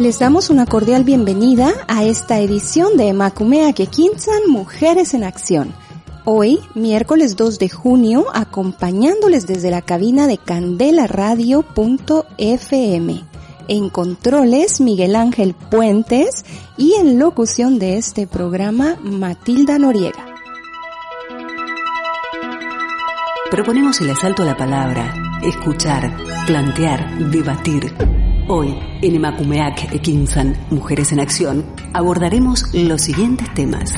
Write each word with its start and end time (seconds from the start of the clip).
Les 0.00 0.18
damos 0.18 0.48
una 0.48 0.64
cordial 0.64 1.04
bienvenida 1.04 1.74
a 1.86 2.04
esta 2.04 2.38
edición 2.38 2.96
de 2.96 3.12
Macumea 3.12 3.74
Quequinzan 3.74 4.48
Mujeres 4.48 5.12
en 5.12 5.24
Acción. 5.24 5.74
Hoy, 6.24 6.58
miércoles 6.74 7.36
2 7.36 7.58
de 7.58 7.68
junio, 7.68 8.24
acompañándoles 8.32 9.46
desde 9.46 9.70
la 9.70 9.82
cabina 9.82 10.26
de 10.26 10.38
candelaradio.fm. 10.38 13.24
En 13.68 13.90
controles, 13.90 14.80
Miguel 14.80 15.14
Ángel 15.14 15.52
Puentes 15.52 16.46
y 16.78 16.94
en 16.94 17.18
locución 17.18 17.78
de 17.78 17.98
este 17.98 18.26
programa, 18.26 18.96
Matilda 19.02 19.78
Noriega. 19.78 20.24
Proponemos 23.50 24.00
el 24.00 24.08
asalto 24.08 24.44
a 24.44 24.46
la 24.46 24.56
palabra, 24.56 25.12
escuchar, 25.42 26.16
plantear, 26.46 27.30
debatir 27.30 27.92
Hoy, 28.52 28.76
en 29.00 29.14
Emakumeak 29.14 29.94
Ekinsan, 29.94 30.56
Mujeres 30.70 31.12
en 31.12 31.20
Acción, 31.20 31.64
abordaremos 31.92 32.64
los 32.74 33.00
siguientes 33.00 33.46
temas. 33.54 33.94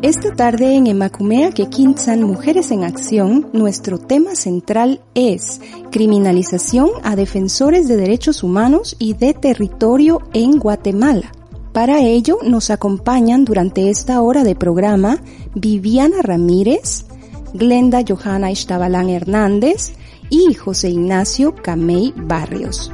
Esta 0.00 0.34
tarde 0.34 0.74
en 0.74 0.86
Emakumea 0.86 1.50
Kekinsan 1.50 2.22
Mujeres 2.22 2.70
en 2.70 2.82
Acción, 2.82 3.50
nuestro 3.52 3.98
tema 3.98 4.34
central 4.36 5.02
es 5.14 5.60
criminalización 5.90 6.88
a 7.02 7.14
defensores 7.14 7.88
de 7.88 7.96
derechos 7.98 8.42
humanos 8.42 8.96
y 8.98 9.12
de 9.12 9.34
territorio 9.34 10.22
en 10.32 10.58
Guatemala. 10.58 11.30
Para 11.72 12.00
ello 12.00 12.38
nos 12.42 12.70
acompañan 12.70 13.46
durante 13.46 13.88
esta 13.88 14.20
hora 14.20 14.44
de 14.44 14.54
programa 14.54 15.22
Viviana 15.54 16.20
Ramírez, 16.20 17.06
Glenda 17.54 18.02
Johanna 18.06 18.50
Estabalán 18.50 19.08
Hernández 19.08 19.94
y 20.28 20.52
José 20.52 20.90
Ignacio 20.90 21.54
Camey 21.54 22.12
Barrios. 22.14 22.92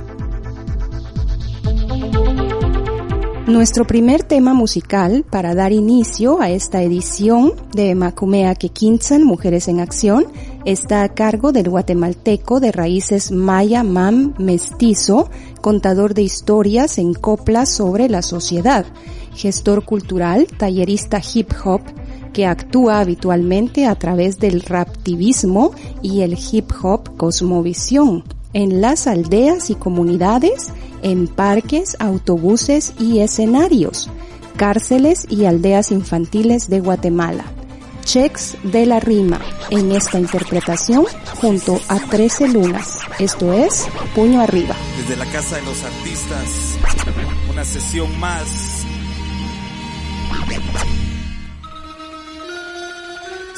Nuestro 3.49 3.85
primer 3.87 4.23
tema 4.23 4.55
musical 4.55 5.25
para 5.29 5.55
dar 5.55 5.73
inicio 5.73 6.41
a 6.41 6.51
esta 6.51 6.83
edición 6.83 7.55
de 7.73 7.95
Macumea 7.97 8.55
Quequinzan 8.55 9.25
Mujeres 9.25 9.67
en 9.69 9.81
Acción 9.81 10.27
está 10.65 11.03
a 11.03 11.09
cargo 11.09 11.53
del 11.53 11.69
guatemalteco 11.69 12.61
de 12.61 12.73
raíces 12.73 13.31
maya 13.31 13.83
mam 13.83 14.35
mestizo, 14.39 15.31
contador 15.61 16.15
de 16.15 16.23
historias 16.23 16.99
en 16.99 17.15
coplas 17.15 17.71
sobre 17.71 18.09
la 18.09 18.23
sociedad, 18.23 18.87
gestor 19.35 19.85
cultural, 19.85 20.47
tallerista 20.47 21.21
hip 21.35 21.53
hop, 21.65 21.81
que 22.33 22.47
actúa 22.47 23.01
habitualmente 23.01 23.87
a 23.87 23.95
través 23.95 24.39
del 24.39 24.63
raptivismo 24.63 25.73
y 26.03 26.21
el 26.21 26.37
hip 26.39 26.71
hop 26.83 27.17
cosmovisión 27.17 28.25
en 28.53 28.81
las 28.81 29.07
aldeas 29.07 29.71
y 29.71 29.75
comunidades, 29.75 30.73
en 31.03 31.29
parques, 31.29 31.97
autobuses 32.01 32.95
y 32.99 33.21
escenarios, 33.21 34.11
cárceles 34.57 35.27
y 35.29 35.45
aldeas 35.45 35.93
infantiles 35.93 36.69
de 36.69 36.81
Guatemala. 36.81 37.45
Chex 38.09 38.57
de 38.63 38.87
la 38.87 39.01
Rima 39.01 39.39
en 39.69 39.93
esta 39.93 40.19
interpretación 40.19 41.05
junto 41.43 41.79
a 41.89 42.01
13 42.01 42.49
lunas. 42.49 43.01
Esto 43.19 43.53
es 43.53 43.87
Puño 44.15 44.41
Arriba. 44.41 44.75
Desde 44.97 45.15
la 45.15 45.27
Casa 45.27 45.57
de 45.57 45.63
los 45.63 45.85
Artistas, 45.85 46.79
una 47.51 47.63
sesión 47.67 48.19
más. 48.19 48.87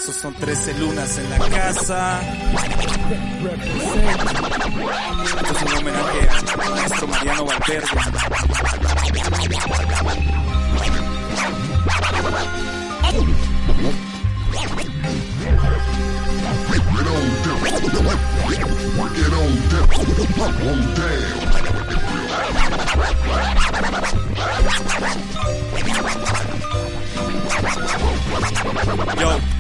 Esos 0.02 0.16
son 0.16 0.34
13 0.34 0.74
lunas 0.80 1.16
en 1.18 1.30
la 1.30 1.38
casa. 1.48 2.20
Esto 5.26 5.46
es 5.46 5.62
un 5.62 5.78
homenaje 5.78 6.28
al 6.60 6.70
maestro 6.70 7.06
Mariano 7.06 7.44
Valverde. 7.44 7.86
it 17.00 17.06
on 17.06 17.26
down. 17.42 17.60
Work 18.98 19.16
it 19.16 19.32
on 19.32 19.52
down. 19.70 19.88
On 20.68 20.80
down. 20.94 21.40
Yo. 29.20 29.59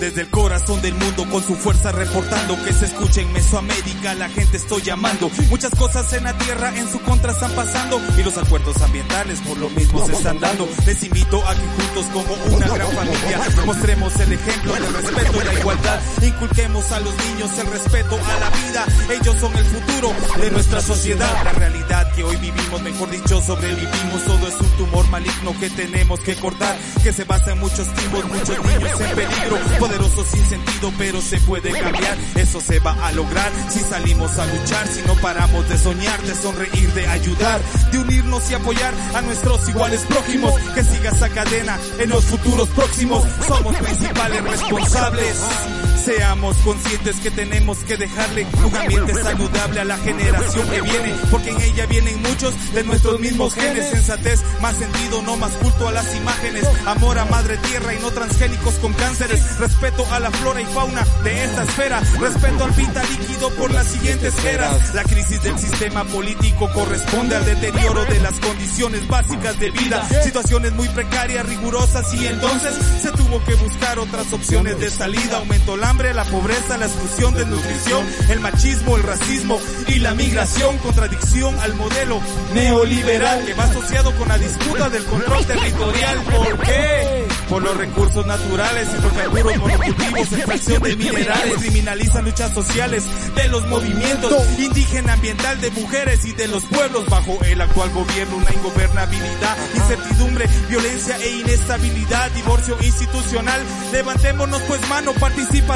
Desde 0.00 0.20
el 0.20 0.30
corazón 0.30 0.80
del 0.80 0.94
mundo 0.94 1.28
con 1.28 1.42
su 1.42 1.56
fuerza 1.56 1.90
reportando 1.90 2.56
que 2.64 2.72
se 2.72 2.84
escuche 2.84 3.22
en 3.22 3.32
Mesoamérica, 3.32 4.14
la 4.14 4.28
gente 4.28 4.56
estoy 4.56 4.80
llamando. 4.82 5.28
Muchas 5.50 5.72
cosas 5.74 6.12
en 6.12 6.22
la 6.22 6.38
tierra 6.38 6.72
en 6.76 6.88
su 6.90 7.00
contra 7.00 7.32
están 7.32 7.50
pasando 7.52 8.00
y 8.16 8.22
los 8.22 8.38
acuerdos 8.38 8.80
ambientales 8.80 9.40
por 9.40 9.58
lo 9.58 9.68
mismo 9.70 10.06
se 10.06 10.12
están 10.12 10.38
dando. 10.38 10.68
Les 10.86 11.02
invito 11.02 11.44
a 11.46 11.54
que 11.54 11.66
juntos 11.66 12.06
como 12.12 12.56
una 12.56 12.68
gran 12.68 12.92
familia 12.92 13.40
mostremos 13.66 14.20
el 14.20 14.32
ejemplo 14.32 14.72
del 14.74 14.94
respeto 14.94 15.32
y 15.42 15.44
la 15.44 15.54
igualdad. 15.54 16.00
Inculquemos 16.22 16.92
a 16.92 17.00
los 17.00 17.14
niños 17.16 17.58
el 17.58 17.66
respeto 17.66 18.14
a 18.16 18.40
la 18.40 18.50
vida. 18.50 18.86
Ellos 19.20 19.36
son 19.40 19.56
el 19.56 19.64
futuro 19.64 20.12
de 20.40 20.50
nuestra 20.52 20.80
sociedad. 20.80 21.44
La 21.44 21.52
realidad 21.52 22.12
que 22.14 22.22
hoy 22.22 22.36
vivimos, 22.36 22.80
mejor 22.82 23.10
dicho, 23.10 23.42
sobrevivimos. 23.42 24.24
Todo 24.24 24.46
es 24.46 24.60
un 24.60 24.70
tumor 24.76 25.08
maligno 25.08 25.58
que 25.58 25.70
tenemos 25.70 26.20
que 26.20 26.36
cortar, 26.36 26.78
que 27.02 27.12
se 27.12 27.24
basa 27.24 27.52
en 27.52 27.58
muchos 27.58 27.92
tipos, 27.94 28.24
muchos 28.26 28.64
niños 28.64 29.00
en 29.00 29.16
peligro 29.16 29.58
poderoso 29.88 30.24
sin 30.24 30.44
sentido, 30.48 30.92
pero 30.98 31.20
se 31.20 31.38
puede 31.40 31.70
cambiar. 31.72 32.18
Eso 32.34 32.60
se 32.60 32.78
va 32.80 32.92
a 33.06 33.12
lograr 33.12 33.50
si 33.70 33.80
salimos 33.80 34.38
a 34.38 34.46
luchar, 34.46 34.86
si 34.86 35.02
no 35.02 35.14
paramos 35.14 35.68
de 35.68 35.78
soñar, 35.78 36.20
de 36.22 36.34
sonreír, 36.34 36.92
de 36.92 37.06
ayudar, 37.06 37.60
de 37.90 37.98
unirnos 37.98 38.50
y 38.50 38.54
apoyar 38.54 38.94
a 39.14 39.22
nuestros 39.22 39.68
iguales 39.68 40.02
prójimos. 40.02 40.54
Que 40.74 40.84
siga 40.84 41.10
esa 41.10 41.28
cadena 41.30 41.78
en 41.98 42.10
los 42.10 42.24
futuros 42.24 42.68
próximos. 42.70 43.24
Somos 43.46 43.74
principales 43.76 44.42
responsables. 44.44 45.87
Seamos 46.08 46.56
conscientes 46.64 47.16
que 47.16 47.30
tenemos 47.30 47.76
que 47.80 47.98
dejarle 47.98 48.46
un 48.64 48.74
ambiente 48.74 49.12
saludable 49.22 49.80
a 49.80 49.84
la 49.84 49.98
generación 49.98 50.66
que 50.70 50.80
viene, 50.80 51.14
porque 51.30 51.50
en 51.50 51.60
ella 51.60 51.84
vienen 51.84 52.22
muchos 52.22 52.54
de 52.72 52.82
nuestros 52.82 53.20
mismos 53.20 53.52
genes. 53.52 53.90
Sensatez, 53.90 54.40
más 54.62 54.74
sentido, 54.76 55.20
no 55.20 55.36
más 55.36 55.52
culto 55.52 55.86
a 55.86 55.92
las 55.92 56.16
imágenes. 56.16 56.64
Amor 56.86 57.18
a 57.18 57.26
madre 57.26 57.58
tierra 57.58 57.92
y 57.92 57.98
no 57.98 58.10
transgénicos 58.10 58.72
con 58.76 58.94
cánceres. 58.94 59.58
Respeto 59.58 60.06
a 60.10 60.18
la 60.18 60.30
flora 60.30 60.62
y 60.62 60.64
fauna 60.64 61.04
de 61.24 61.44
esta 61.44 61.64
esfera. 61.64 62.00
Respeto 62.18 62.64
al 62.64 62.70
vital 62.70 63.06
líquido 63.18 63.50
por 63.50 63.70
las 63.70 63.88
siguientes 63.88 64.44
eras. 64.46 64.94
La 64.94 65.04
crisis 65.04 65.42
del 65.42 65.58
sistema 65.58 66.04
político 66.04 66.72
corresponde 66.72 67.36
al 67.36 67.44
deterioro 67.44 68.06
de 68.06 68.18
las 68.20 68.40
condiciones 68.40 69.06
básicas 69.08 69.60
de 69.60 69.70
vida. 69.72 70.08
Situaciones 70.24 70.72
muy 70.72 70.88
precarias, 70.88 71.44
rigurosas 71.44 72.14
y 72.14 72.28
entonces 72.28 72.74
se 73.02 73.12
tuvo 73.12 73.44
que 73.44 73.54
buscar 73.56 73.98
otras 73.98 74.32
opciones 74.32 74.80
de 74.80 74.88
salida. 74.90 75.36
Aumentó 75.36 75.74
el 75.74 75.84
la 75.98 76.24
pobreza, 76.24 76.78
la 76.78 76.86
exclusión, 76.86 77.34
desnutrición, 77.34 78.06
el 78.30 78.40
machismo, 78.40 78.96
el 78.96 79.02
racismo 79.02 79.60
y 79.88 79.98
la 79.98 80.14
migración. 80.14 80.78
Contradicción 80.78 81.58
al 81.60 81.74
modelo 81.74 82.20
neoliberal 82.54 83.44
que 83.44 83.54
va 83.54 83.64
asociado 83.64 84.14
con 84.16 84.28
la 84.28 84.38
disputa 84.38 84.88
del 84.90 85.04
control 85.04 85.44
territorial. 85.44 86.18
¿Por 86.22 86.58
qué? 86.60 87.28
por 87.48 87.62
los 87.62 87.76
recursos 87.76 88.26
naturales, 88.26 88.88
hidrocarburos, 88.92 89.56
monocultivos, 89.56 90.32
extracción 90.32 90.82
de 90.82 90.96
minerales, 90.96 91.58
criminalizan 91.58 92.24
luchas 92.24 92.52
sociales 92.52 93.04
de 93.34 93.48
los 93.48 93.66
movimientos 93.68 94.32
indígena, 94.58 95.14
ambiental, 95.14 95.60
de 95.60 95.70
mujeres 95.70 96.24
y 96.24 96.32
de 96.32 96.48
los 96.48 96.64
pueblos 96.64 97.06
bajo 97.06 97.38
el 97.44 97.60
actual 97.60 97.90
gobierno, 97.90 98.36
una 98.36 98.52
ingobernabilidad, 98.52 99.56
incertidumbre, 99.74 100.46
violencia 100.68 101.16
e 101.18 101.30
inestabilidad, 101.30 102.30
divorcio 102.32 102.76
institucional. 102.82 103.60
Levantémonos 103.92 104.60
pues 104.62 104.88
mano, 104.88 105.12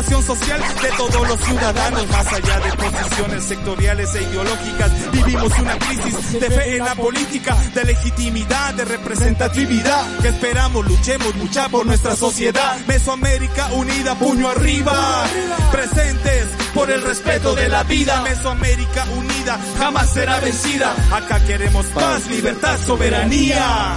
participación 0.02 0.22
social 0.24 0.60
de 0.82 0.88
todos 0.96 1.28
los 1.28 1.40
ciudadanos, 1.40 2.08
más 2.08 2.26
allá 2.32 2.60
de 2.60 2.72
posiciones 2.72 3.44
sectoriales 3.44 4.14
e 4.14 4.22
ideológicas. 4.22 5.12
Vivimos 5.12 5.58
una 5.58 5.78
crisis 5.78 6.40
de 6.40 6.50
fe 6.50 6.76
en 6.76 6.84
la 6.84 6.94
política, 6.94 7.56
de 7.74 7.84
legitimidad, 7.84 8.74
de 8.74 8.84
representatividad. 8.84 10.18
Que 10.18 10.28
esperamos, 10.28 10.86
luchemos, 10.86 11.34
luchar 11.36 11.70
por 11.70 11.86
nuestra 11.86 12.16
sociedad. 12.16 12.78
Mesoamérica 12.86 13.72
unida, 13.74 14.14
puño 14.16 14.48
arriba. 14.48 15.24
Presentes 15.70 16.46
por 16.74 16.90
el 16.90 17.02
respeto 17.02 17.54
de 17.54 17.68
la 17.68 17.82
vida. 17.84 18.22
Mesoamérica 18.22 19.04
unida 19.16 19.58
jamás 19.78 20.10
será 20.10 20.40
vencida. 20.40 20.94
Acá 21.12 21.40
queremos 21.44 21.86
paz, 21.86 22.26
libertad, 22.28 22.78
soberanía. 22.86 23.96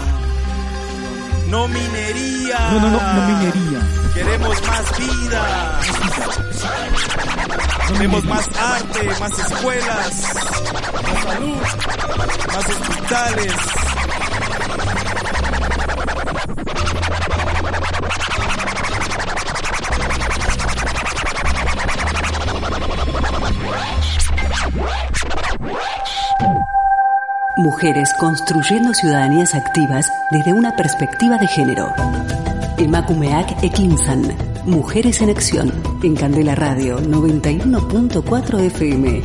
No 1.49 1.67
minería. 1.67 2.59
No, 2.71 2.79
no, 2.79 2.89
no, 2.91 3.13
no 3.13 3.27
minería. 3.27 4.04
Queremos 4.15 4.61
más 4.65 4.97
vida. 4.97 5.79
Queremos 7.89 8.23
más 8.23 8.49
arte, 8.57 9.09
más 9.19 9.39
escuelas, 9.39 10.35
más 11.03 11.23
salud, 11.23 11.57
más 12.47 12.69
hospitales. 12.69 13.53
Mujeres 27.57 28.13
construyendo 28.17 28.93
ciudadanías 28.93 29.53
activas 29.55 30.09
desde 30.31 30.53
una 30.53 30.73
perspectiva 30.77 31.37
de 31.37 31.47
género. 31.47 31.93
Emakumeak 32.77 33.63
Ekinsan. 33.63 34.35
Mujeres 34.65 35.21
en 35.21 35.29
Acción. 35.29 35.71
En 36.03 36.13
Candela 36.13 36.55
Radio 36.55 36.99
91.4 36.99 38.59
FM. 38.59 39.21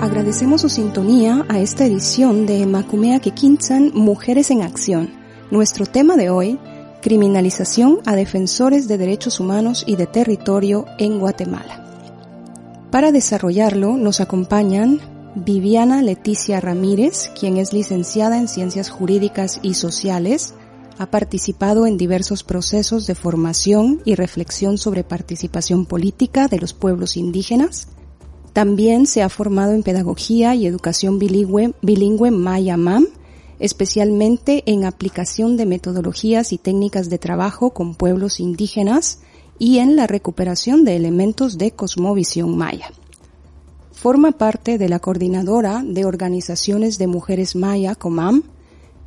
Agradecemos 0.00 0.60
su 0.60 0.68
sintonía 0.68 1.44
a 1.48 1.58
esta 1.58 1.86
edición 1.86 2.46
de 2.46 2.66
Macumea 2.66 3.18
Kekinsan 3.18 3.90
Mujeres 3.94 4.52
en 4.52 4.62
Acción. 4.62 5.10
Nuestro 5.50 5.86
tema 5.86 6.16
de 6.16 6.30
hoy, 6.30 6.60
criminalización 7.02 7.98
a 8.06 8.14
defensores 8.14 8.86
de 8.86 8.96
derechos 8.96 9.40
humanos 9.40 9.82
y 9.88 9.96
de 9.96 10.06
territorio 10.06 10.84
en 10.98 11.18
Guatemala. 11.18 11.87
Para 12.90 13.12
desarrollarlo 13.12 13.96
nos 13.96 14.20
acompañan 14.20 15.00
Viviana 15.34 16.02
Leticia 16.02 16.60
Ramírez, 16.60 17.30
quien 17.38 17.58
es 17.58 17.72
licenciada 17.72 18.38
en 18.38 18.48
Ciencias 18.48 18.88
Jurídicas 18.88 19.60
y 19.62 19.74
Sociales, 19.74 20.54
ha 20.98 21.10
participado 21.10 21.86
en 21.86 21.96
diversos 21.96 22.42
procesos 22.42 23.06
de 23.06 23.14
formación 23.14 24.00
y 24.04 24.14
reflexión 24.14 24.78
sobre 24.78 25.04
participación 25.04 25.86
política 25.86 26.48
de 26.48 26.58
los 26.58 26.72
pueblos 26.72 27.16
indígenas, 27.16 27.88
también 28.58 29.06
se 29.06 29.22
ha 29.22 29.28
formado 29.28 29.72
en 29.72 29.84
pedagogía 29.84 30.54
y 30.56 30.66
educación 30.66 31.20
bilingüe, 31.20 31.74
bilingüe 31.80 32.32
Maya-MAM, 32.32 33.06
especialmente 33.60 34.64
en 34.66 34.84
aplicación 34.84 35.56
de 35.56 35.64
metodologías 35.64 36.52
y 36.52 36.58
técnicas 36.58 37.08
de 37.08 37.18
trabajo 37.18 37.70
con 37.70 37.94
pueblos 37.94 38.40
indígenas 38.40 39.20
y 39.58 39.78
en 39.78 39.96
la 39.96 40.06
recuperación 40.06 40.84
de 40.84 40.96
elementos 40.96 41.58
de 41.58 41.72
cosmovisión 41.72 42.56
maya. 42.56 42.90
Forma 43.92 44.32
parte 44.32 44.78
de 44.78 44.88
la 44.88 45.00
coordinadora 45.00 45.82
de 45.84 46.04
organizaciones 46.04 46.98
de 46.98 47.08
mujeres 47.08 47.56
maya, 47.56 47.94
COMAM, 47.96 48.44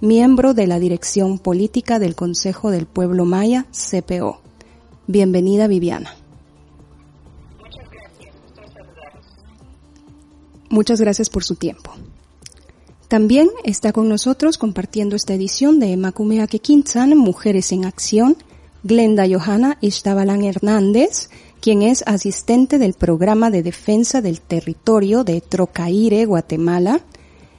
miembro 0.01 0.53
de 0.53 0.68
la 0.68 0.80
dirección 0.80 1.39
política 1.39 2.00
del 2.00 2.15
Consejo 2.15 2.71
del 2.71 2.88
Pueblo 2.88 3.24
Maya, 3.24 3.68
CPO. 3.71 4.42
Bienvenida 5.07 5.68
Viviana. 5.68 6.13
Muchas 10.69 11.00
gracias 11.00 11.30
por 11.30 11.44
su 11.44 11.56
tiempo. 11.56 11.92
También 13.07 13.50
está 13.65 13.92
con 13.92 14.07
nosotros 14.07 14.57
compartiendo 14.57 15.18
esta 15.18 15.33
edición 15.33 15.80
de 15.80 15.98
Macumea 15.98 16.48
Kekinsan, 16.48 17.18
Mujeres 17.18 17.74
en 17.74 17.83
Acción, 17.83 18.38
Glenda 18.83 19.28
Johanna 19.30 19.78
Ishtabalan 19.80 20.44
Hernández, 20.44 21.30
quien 21.60 21.83
es 21.83 22.04
asistente 22.07 22.80
del 22.80 22.94
programa 22.94 23.51
de 23.51 23.62
defensa 23.62 24.22
del 24.22 24.42
territorio 24.42 25.24
de 25.24 25.39
Trocaire, 25.39 26.25
Guatemala. 26.25 27.01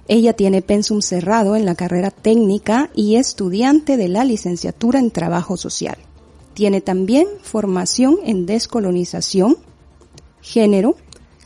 Ella 0.08 0.32
tiene 0.32 0.62
pensum 0.62 1.00
cerrado 1.00 1.54
en 1.54 1.64
la 1.64 1.76
carrera 1.76 2.10
técnica 2.10 2.90
y 2.92 3.16
estudiante 3.16 3.96
de 3.96 4.08
la 4.08 4.24
licenciatura 4.24 4.98
en 4.98 5.12
trabajo 5.12 5.56
social. 5.56 5.96
Tiene 6.54 6.80
también 6.80 7.28
formación 7.40 8.18
en 8.24 8.44
descolonización, 8.44 9.56
género, 10.40 10.96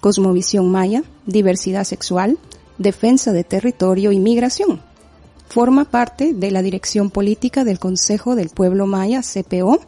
cosmovisión 0.01 0.71
maya, 0.71 1.05
diversidad 1.27 1.85
sexual, 1.85 2.39
defensa 2.79 3.33
de 3.33 3.45
territorio 3.45 4.11
y 4.11 4.21
migración. 4.21 4.81
Forma 5.49 5.87
parte 5.87 6.35
de 6.35 6.51
la 6.51 6.63
dirección 6.63 7.11
política 7.11 7.65
del 7.65 7.79
Consejo 7.79 8.35
del 8.35 8.51
Pueblo 8.51 8.87
Maya, 8.87 9.23
CPO, 9.23 9.81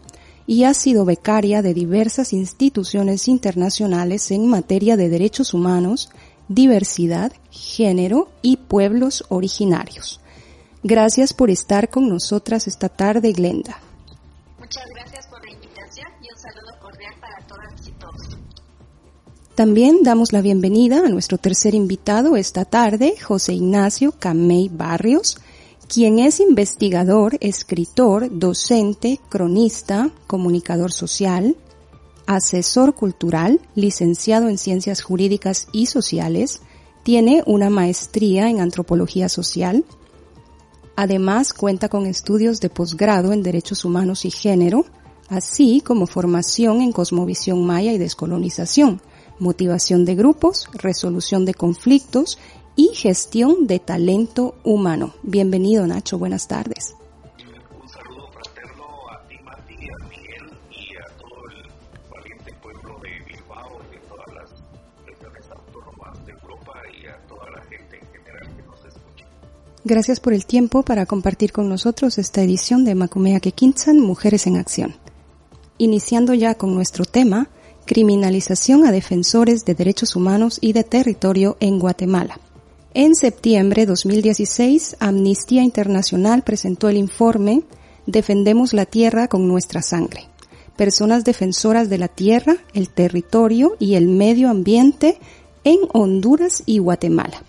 y 0.46 0.64
ha 0.64 0.72
sido 0.72 1.04
becaria 1.04 1.60
de 1.60 1.74
diversas 1.74 2.32
instituciones 2.32 3.28
internacionales 3.28 4.30
en 4.30 4.46
materia 4.46 4.96
de 4.96 5.10
derechos 5.10 5.52
humanos, 5.52 6.10
diversidad, 6.48 7.32
género 7.50 8.30
y 8.40 8.56
pueblos 8.56 9.24
originarios. 9.28 10.20
Gracias 10.82 11.34
por 11.34 11.50
estar 11.50 11.90
con 11.90 12.08
nosotras 12.08 12.66
esta 12.66 12.88
tarde, 12.88 13.32
Glenda. 13.32 13.78
Muchas 14.58 14.84
gracias 14.94 15.26
por 15.26 15.44
la 15.44 15.52
invitación 15.52 16.06
y 16.22 16.32
un 16.32 16.38
saludo 16.38 16.80
cordial 16.80 17.14
para 17.20 17.46
todas 17.46 17.86
y 17.86 17.90
todos. 17.92 18.38
También 19.54 19.98
damos 20.02 20.32
la 20.32 20.40
bienvenida 20.40 21.04
a 21.04 21.08
nuestro 21.08 21.36
tercer 21.36 21.74
invitado 21.74 22.36
esta 22.36 22.64
tarde, 22.64 23.16
José 23.20 23.54
Ignacio 23.54 24.12
Camey 24.12 24.70
Barrios, 24.70 25.36
quien 25.88 26.18
es 26.18 26.38
investigador, 26.38 27.38
escritor, 27.40 28.28
docente, 28.30 29.18
cronista, 29.30 30.10
comunicador 30.26 30.92
social, 30.92 31.56
asesor 32.26 32.94
cultural, 32.94 33.60
licenciado 33.74 34.48
en 34.48 34.58
Ciencias 34.58 35.00
Jurídicas 35.00 35.66
y 35.72 35.86
Sociales, 35.86 36.60
tiene 37.02 37.42
una 37.46 37.70
maestría 37.70 38.50
en 38.50 38.60
Antropología 38.60 39.30
Social. 39.30 39.82
Además, 40.94 41.54
cuenta 41.54 41.88
con 41.88 42.04
estudios 42.04 42.60
de 42.60 42.68
posgrado 42.68 43.32
en 43.32 43.42
Derechos 43.42 43.86
Humanos 43.86 44.26
y 44.26 44.30
Género, 44.30 44.84
así 45.30 45.80
como 45.80 46.06
formación 46.06 46.82
en 46.82 46.92
Cosmovisión 46.92 47.64
Maya 47.64 47.92
y 47.92 47.98
Descolonización, 47.98 49.00
motivación 49.38 50.04
de 50.04 50.16
grupos, 50.16 50.68
resolución 50.74 51.46
de 51.46 51.54
conflictos 51.54 52.38
y 52.78 52.94
gestión 52.94 53.66
de 53.66 53.80
talento 53.80 54.54
humano. 54.62 55.12
Bienvenido 55.24 55.84
Nacho, 55.84 56.16
buenas 56.16 56.46
tardes. 56.46 56.94
Un 57.74 57.88
saludo 57.88 58.30
fraterno 58.30 58.84
a 59.10 59.26
ti, 59.26 59.34
Mati, 59.44 59.74
a 59.74 60.06
Miguel 60.06 60.58
y 60.70 60.94
a 60.94 61.16
todo 61.18 61.42
el 61.50 61.68
valiente 62.08 62.54
pueblo 62.62 63.00
de 63.02 63.08
Bilbao 63.26 63.80
y 63.82 63.94
de 63.94 64.00
todas 64.06 64.26
las 64.32 64.50
regiones 65.06 65.44
autónomas 65.50 66.24
de 66.24 66.30
Europa 66.30 66.72
y 67.02 67.06
a 67.06 67.18
toda 67.26 67.50
la 67.50 67.62
gente 67.64 67.98
en 67.98 68.06
general 68.12 68.56
que 68.56 68.62
nos 68.62 68.78
escucha. 68.84 69.26
Gracias 69.82 70.20
por 70.20 70.32
el 70.32 70.46
tiempo 70.46 70.84
para 70.84 71.04
compartir 71.04 71.50
con 71.50 71.68
nosotros 71.68 72.16
esta 72.16 72.42
edición 72.42 72.84
de 72.84 72.94
Macumea 72.94 73.40
Kekinsan, 73.40 73.98
Mujeres 73.98 74.46
en 74.46 74.56
Acción. 74.56 74.94
Iniciando 75.78 76.32
ya 76.32 76.54
con 76.54 76.76
nuestro 76.76 77.04
tema, 77.04 77.48
criminalización 77.86 78.86
a 78.86 78.92
defensores 78.92 79.64
de 79.64 79.74
derechos 79.74 80.14
humanos 80.14 80.58
y 80.60 80.74
de 80.74 80.84
territorio 80.84 81.56
en 81.58 81.80
Guatemala. 81.80 82.38
En 83.00 83.14
septiembre 83.14 83.82
de 83.82 83.86
2016, 83.86 84.96
Amnistía 84.98 85.62
Internacional 85.62 86.42
presentó 86.42 86.88
el 86.88 86.96
informe 86.96 87.62
Defendemos 88.06 88.72
la 88.72 88.86
Tierra 88.86 89.28
con 89.28 89.46
nuestra 89.46 89.82
sangre. 89.82 90.24
Personas 90.76 91.22
defensoras 91.22 91.88
de 91.90 91.98
la 91.98 92.08
tierra, 92.08 92.56
el 92.74 92.88
territorio 92.88 93.76
y 93.78 93.94
el 93.94 94.08
medio 94.08 94.50
ambiente 94.50 95.16
en 95.62 95.78
Honduras 95.92 96.64
y 96.66 96.78
Guatemala, 96.78 97.44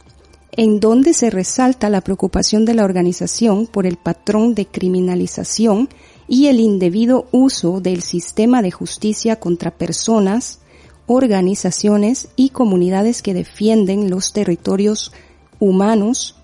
en 0.51 0.79
donde 0.79 1.13
se 1.13 1.31
resalta 1.31 1.89
la 1.89 2.01
preocupación 2.01 2.63
de 2.63 2.75
la 2.75 2.85
organización 2.85 3.65
por 3.65 3.87
el 3.87 3.97
patrón 3.97 4.53
de 4.53 4.67
criminalización 4.67 5.89
y 6.27 6.45
el 6.45 6.59
indebido 6.59 7.25
uso 7.31 7.81
del 7.81 8.03
sistema 8.03 8.61
de 8.61 8.69
justicia 8.69 9.37
contra 9.37 9.71
personas 9.71 10.59
organizaciones 11.07 12.27
y 12.35 12.49
comunidades 12.49 13.23
que 13.23 13.33
defienden 13.33 14.11
los 14.11 14.31
territorios 14.31 15.11
humanos, 15.59 16.35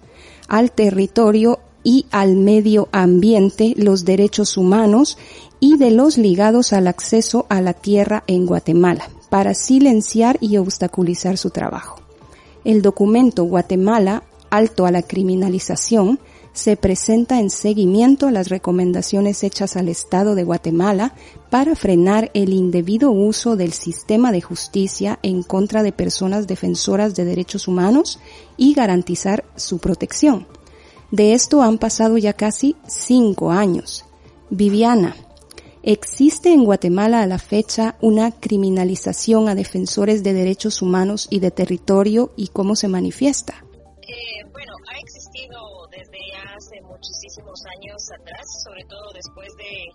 al 0.47 0.71
territorio 0.71 1.59
y 1.83 2.05
al 2.11 2.35
medio 2.35 2.89
ambiente, 2.91 3.73
los 3.77 4.05
derechos 4.05 4.57
humanos 4.57 5.17
y 5.59 5.77
de 5.77 5.91
los 5.91 6.17
ligados 6.17 6.73
al 6.73 6.87
acceso 6.87 7.45
a 7.49 7.61
la 7.61 7.73
tierra 7.73 8.23
en 8.27 8.45
Guatemala, 8.45 9.09
para 9.29 9.53
silenciar 9.53 10.37
y 10.41 10.57
obstaculizar 10.57 11.37
su 11.37 11.49
trabajo. 11.49 11.99
El 12.63 12.81
documento 12.81 13.43
Guatemala, 13.43 14.23
alto 14.49 14.85
a 14.85 14.91
la 14.91 15.03
criminalización, 15.03 16.19
se 16.55 16.77
presenta 16.77 17.41
en 17.41 17.49
seguimiento 17.49 18.27
a 18.27 18.31
las 18.31 18.47
recomendaciones 18.47 19.43
hechas 19.43 19.75
al 19.75 19.89
Estado 19.89 20.35
de 20.35 20.45
Guatemala 20.45 21.13
para 21.49 21.75
frenar 21.75 22.31
el 22.33 22.53
indebido 22.53 23.11
uso 23.11 23.57
del 23.57 23.73
sistema 23.73 24.31
de 24.31 24.39
justicia 24.39 25.19
en 25.21 25.43
contra 25.43 25.83
de 25.83 25.91
personas 25.91 26.47
defensoras 26.47 27.13
de 27.13 27.25
derechos 27.25 27.67
humanos 27.67 28.19
y 28.55 28.73
garantizar 28.73 29.43
su 29.57 29.79
protección. 29.79 30.47
De 31.11 31.33
esto 31.33 31.61
han 31.61 31.77
pasado 31.77 32.17
ya 32.17 32.31
casi 32.31 32.77
cinco 32.87 33.51
años. 33.51 34.05
Viviana, 34.49 35.13
¿existe 35.83 36.53
en 36.53 36.63
Guatemala 36.63 37.21
a 37.21 37.27
la 37.27 37.37
fecha 37.37 37.97
una 37.99 38.31
criminalización 38.31 39.49
a 39.49 39.55
defensores 39.55 40.23
de 40.23 40.31
derechos 40.31 40.81
humanos 40.81 41.27
y 41.29 41.39
de 41.39 41.51
territorio 41.51 42.31
y 42.37 42.47
cómo 42.47 42.77
se 42.77 42.87
manifiesta? 42.87 43.65
Años 47.85 48.01
atrás, 48.17 48.41
sobre 48.65 48.81
todo 48.85 49.13
después 49.13 49.53
de 49.57 49.85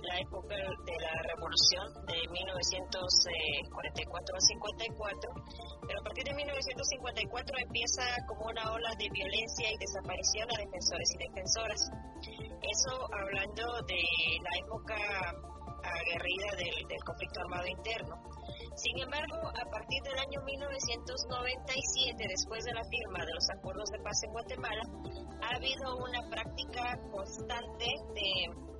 la 0.00 0.18
época 0.20 0.56
de 0.56 0.96
la 1.00 1.22
revolución 1.24 1.92
de 2.04 2.28
1944 2.28 4.36
a 4.36 4.40
54, 4.40 5.30
pero 5.88 6.00
a 6.00 6.02
partir 6.04 6.24
de 6.24 6.34
1954 6.34 7.56
empieza 7.64 8.04
como 8.28 8.44
una 8.48 8.72
ola 8.72 8.94
de 8.98 9.08
violencia 9.12 9.72
y 9.72 9.76
desaparición 9.76 10.50
a 10.52 10.56
defensores 10.56 11.10
y 11.14 11.18
defensoras. 11.28 11.90
Eso 12.60 13.08
hablando 13.12 13.80
de 13.88 14.02
la 14.44 14.56
época 14.60 14.96
aguerrida 15.82 16.50
del, 16.56 17.04
conflicto 17.04 17.40
armado 17.40 17.66
interno. 17.66 18.16
Sin 18.76 18.98
embargo, 18.98 19.48
a 19.48 19.64
partir 19.70 20.02
del 20.02 20.18
año 20.18 20.40
1997, 20.44 22.26
después 22.28 22.64
de 22.64 22.72
la 22.74 22.84
firma 22.84 23.24
de 23.24 23.32
los 23.34 23.46
acuerdos 23.50 23.88
de 23.90 23.98
paz 24.00 24.22
en 24.24 24.32
Guatemala, 24.32 24.82
ha 25.42 25.56
habido 25.56 25.96
una 25.96 26.20
práctica 26.28 26.98
constante 27.10 27.86
de 28.14 28.70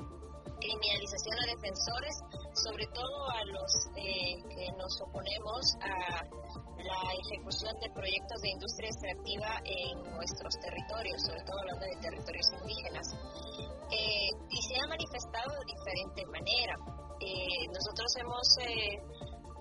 criminalización 0.61 1.37
a 1.41 1.47
defensores, 1.57 2.15
sobre 2.53 2.87
todo 2.93 3.31
a 3.31 3.45
los 3.45 3.71
eh, 3.97 4.37
que 4.49 4.73
nos 4.77 5.01
oponemos 5.01 5.75
a 5.81 6.25
la 6.85 7.13
ejecución 7.25 7.75
de 7.81 7.91
proyectos 7.91 8.41
de 8.43 8.51
industria 8.51 8.89
extractiva 8.89 9.61
en 9.65 10.03
nuestros 10.13 10.55
territorios, 10.61 11.21
sobre 11.23 11.43
todo 11.45 11.59
hablando 11.61 11.85
de 11.87 11.97
territorios 12.01 12.47
indígenas. 12.61 13.07
Eh, 13.91 14.31
y 14.51 14.63
se 14.63 14.75
ha 14.81 14.87
manifestado 14.87 15.51
de 15.51 15.73
diferente 15.75 16.27
manera. 16.27 16.75
Eh, 17.21 17.67
nosotros 17.69 18.07
hemos 18.17 18.47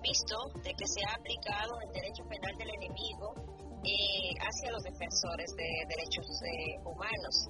visto 0.02 0.36
de 0.62 0.72
que 0.74 0.86
se 0.86 1.00
ha 1.04 1.14
aplicado 1.14 1.80
el 1.82 1.92
derecho 1.92 2.24
penal 2.24 2.56
del 2.56 2.70
enemigo 2.70 3.34
eh, 3.82 4.36
hacia 4.36 4.72
los 4.72 4.82
defensores 4.82 5.56
de 5.56 5.68
derechos 5.88 6.28
eh, 6.44 6.76
humanos. 6.84 7.48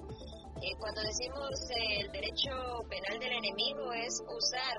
Eh, 0.63 0.71
cuando 0.79 1.01
decimos 1.01 1.49
el 1.99 2.09
derecho 2.11 2.51
penal 2.87 3.19
del 3.19 3.33
enemigo 3.33 3.91
es 3.91 4.15
usar 4.23 4.77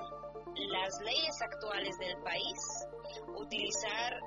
las 0.55 0.99
leyes 1.01 1.41
actuales 1.41 1.97
del 1.97 2.17
país, 2.23 2.87
utilizar 3.35 4.19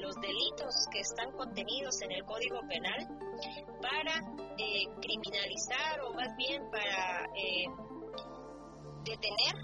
los 0.00 0.14
delitos 0.16 0.74
que 0.92 1.00
están 1.00 1.32
contenidos 1.32 2.00
en 2.02 2.12
el 2.12 2.24
Código 2.24 2.60
Penal 2.68 3.06
para 3.80 4.20
criminalizar 5.00 6.00
o 6.02 6.14
más 6.14 6.36
bien 6.36 6.62
para 6.70 7.26
detener 9.04 9.54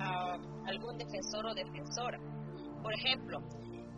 a 0.00 0.38
algún 0.66 0.98
defensor 0.98 1.46
o 1.46 1.54
defensora. 1.54 2.18
Por 2.82 2.94
ejemplo, 2.94 3.40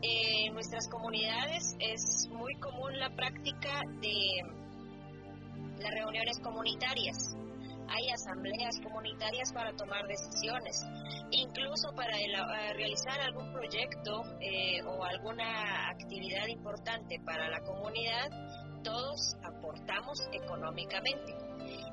en 0.03 0.53
nuestras 0.55 0.89
comunidades 0.89 1.77
es 1.79 2.29
muy 2.31 2.55
común 2.57 2.99
la 2.99 3.11
práctica 3.15 3.83
de 4.01 4.43
las 5.79 5.91
reuniones 5.91 6.41
comunitarias. 6.41 7.37
Hay 7.95 8.09
asambleas 8.09 8.81
comunitarias 8.83 9.53
para 9.53 9.73
tomar 9.77 10.07
decisiones, 10.07 10.83
incluso 11.31 11.93
para 11.95 12.19
eh, 12.19 12.73
realizar 12.75 13.21
algún 13.21 13.53
proyecto 13.53 14.23
eh, 14.41 14.83
o 14.83 15.05
alguna 15.05 15.91
actividad 15.91 16.47
importante 16.47 17.21
para 17.25 17.51
la 17.51 17.61
comunidad, 17.61 18.31
todos 18.83 19.37
aportamos 19.45 20.19
económicamente. 20.33 21.37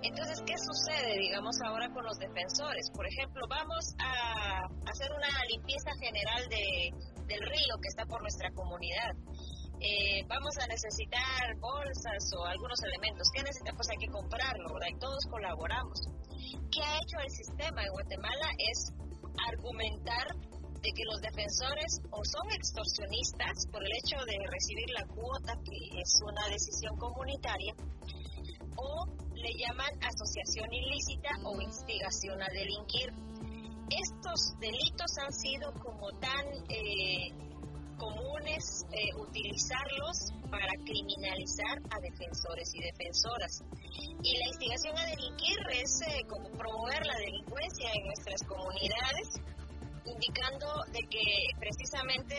Entonces, 0.01 0.41
¿qué 0.45 0.55
sucede, 0.57 1.17
digamos, 1.19 1.55
ahora 1.65 1.89
con 1.89 2.05
los 2.05 2.17
defensores? 2.17 2.89
Por 2.91 3.05
ejemplo, 3.05 3.45
vamos 3.49 3.93
a 3.99 4.61
hacer 4.89 5.11
una 5.11 5.27
limpieza 5.49 5.91
general 5.99 6.47
de, 6.49 6.93
del 7.27 7.41
río 7.41 7.75
que 7.81 7.89
está 7.89 8.05
por 8.05 8.21
nuestra 8.21 8.49
comunidad. 8.51 9.15
Eh, 9.81 10.25
vamos 10.27 10.57
a 10.59 10.67
necesitar 10.67 11.55
bolsas 11.59 12.23
o 12.35 12.45
algunos 12.45 12.83
elementos. 12.83 13.29
¿Qué 13.33 13.41
necesitamos? 13.43 13.77
Pues 13.77 13.89
hay 13.91 13.97
que 13.97 14.11
comprarlo, 14.11 14.73
¿verdad? 14.73 14.91
Y 14.91 14.99
todos 14.99 15.23
colaboramos. 15.31 15.99
¿Qué 16.71 16.81
ha 16.83 16.95
hecho 16.99 17.17
el 17.23 17.31
sistema 17.31 17.83
en 17.83 17.91
Guatemala? 17.93 18.47
Es 18.59 18.91
argumentar 19.47 20.27
de 20.83 20.91
que 20.91 21.03
los 21.05 21.21
defensores 21.21 21.99
o 22.11 22.19
son 22.23 22.51
extorsionistas 22.51 23.67
por 23.71 23.83
el 23.83 23.91
hecho 24.03 24.19
de 24.25 24.35
recibir 24.51 24.89
la 24.91 25.05
cuota, 25.07 25.55
que 25.63 25.99
es 25.99 26.11
una 26.23 26.47
decisión 26.51 26.95
comunitaria, 26.97 27.73
o 28.75 29.05
le 29.35 29.51
llaman 29.59 29.91
asociación 30.03 30.67
ilícita 30.73 31.29
o 31.43 31.61
instigación 31.61 32.41
a 32.41 32.47
delinquir. 32.51 33.11
Estos 33.89 34.59
delitos 34.59 35.11
han 35.23 35.33
sido 35.33 35.73
como 35.79 36.11
tan 36.19 36.45
eh, 36.69 37.31
comunes 37.99 38.85
eh, 38.91 39.13
utilizarlos 39.19 40.33
para 40.49 40.73
criminalizar 40.87 41.77
a 41.91 41.99
defensores 42.01 42.73
y 42.73 42.79
defensoras. 42.81 43.61
Y 44.23 44.37
la 44.39 44.47
instigación 44.47 44.97
a 44.97 45.05
delinquir 45.05 45.59
es 45.77 46.01
eh, 46.07 46.25
como 46.27 46.49
promover 46.57 47.05
la 47.05 47.17
delincuencia 47.19 47.91
en 47.93 48.05
nuestras 48.07 48.41
comunidades 48.47 49.27
indicando 50.05 50.67
de 50.91 51.01
que 51.09 51.25
precisamente 51.59 52.35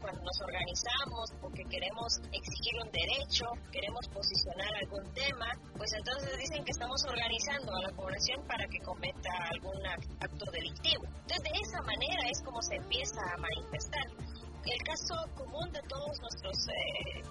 cuando 0.00 0.22
nos 0.22 0.38
organizamos 0.40 1.30
porque 1.40 1.62
queremos 1.68 2.18
exigir 2.32 2.74
un 2.82 2.90
derecho, 2.90 3.44
queremos 3.70 4.08
posicionar 4.08 4.70
algún 4.80 5.04
tema, 5.12 5.46
pues 5.76 5.92
entonces 5.92 6.38
dicen 6.38 6.64
que 6.64 6.70
estamos 6.70 7.04
organizando 7.04 7.74
a 7.74 7.82
la 7.82 7.92
población 7.94 8.40
para 8.46 8.64
que 8.66 8.78
cometa 8.80 9.32
algún 9.50 9.78
acto 9.86 10.44
delictivo. 10.52 11.04
Entonces 11.04 11.42
de 11.42 11.58
esa 11.60 11.80
manera 11.82 12.22
es 12.30 12.42
como 12.42 12.62
se 12.62 12.76
empieza 12.76 13.20
a 13.20 13.36
manifestar. 13.36 14.06
El 14.64 14.82
caso 14.84 15.14
común 15.34 15.72
de 15.72 15.80
todos 15.88 16.20
nuestros 16.20 16.56
eh, 16.68 17.22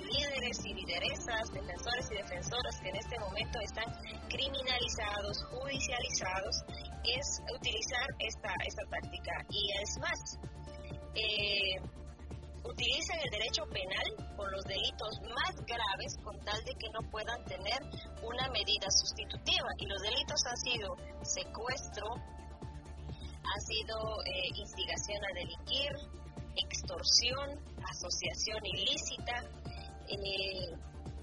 líderes 0.00 0.64
y 0.64 0.72
lideresas, 0.72 1.52
defensores 1.52 2.08
y 2.10 2.14
defensoras 2.16 2.80
que 2.80 2.88
en 2.88 2.96
este 2.96 3.18
momento 3.20 3.60
están 3.60 3.84
criminalizados, 4.28 5.44
judicializados, 5.44 6.56
es 7.04 7.42
utilizar 7.54 8.08
esta, 8.18 8.54
esta 8.64 8.82
táctica. 8.88 9.32
Y 9.50 9.72
es 9.82 9.98
más, 10.00 10.38
eh, 11.14 11.76
utilizan 12.64 13.18
el 13.24 13.30
derecho 13.30 13.64
penal 13.68 14.36
con 14.36 14.50
los 14.50 14.64
delitos 14.64 15.20
más 15.36 15.54
graves 15.66 16.16
con 16.24 16.38
tal 16.46 16.64
de 16.64 16.72
que 16.80 16.88
no 16.96 17.10
puedan 17.10 17.44
tener 17.44 17.80
una 18.22 18.48
medida 18.48 18.88
sustitutiva. 18.88 19.68
Y 19.78 19.86
los 19.86 20.00
delitos 20.00 20.40
han 20.46 20.56
sido 20.56 20.96
secuestro, 21.22 22.08
ha 22.16 23.60
sido 23.68 23.96
eh, 24.24 24.48
instigación 24.56 25.20
a 25.24 25.34
delinquir, 25.34 26.19
extorsión, 26.60 27.58
asociación 27.88 28.64
ilícita, 28.64 29.44
eh, 30.08 30.74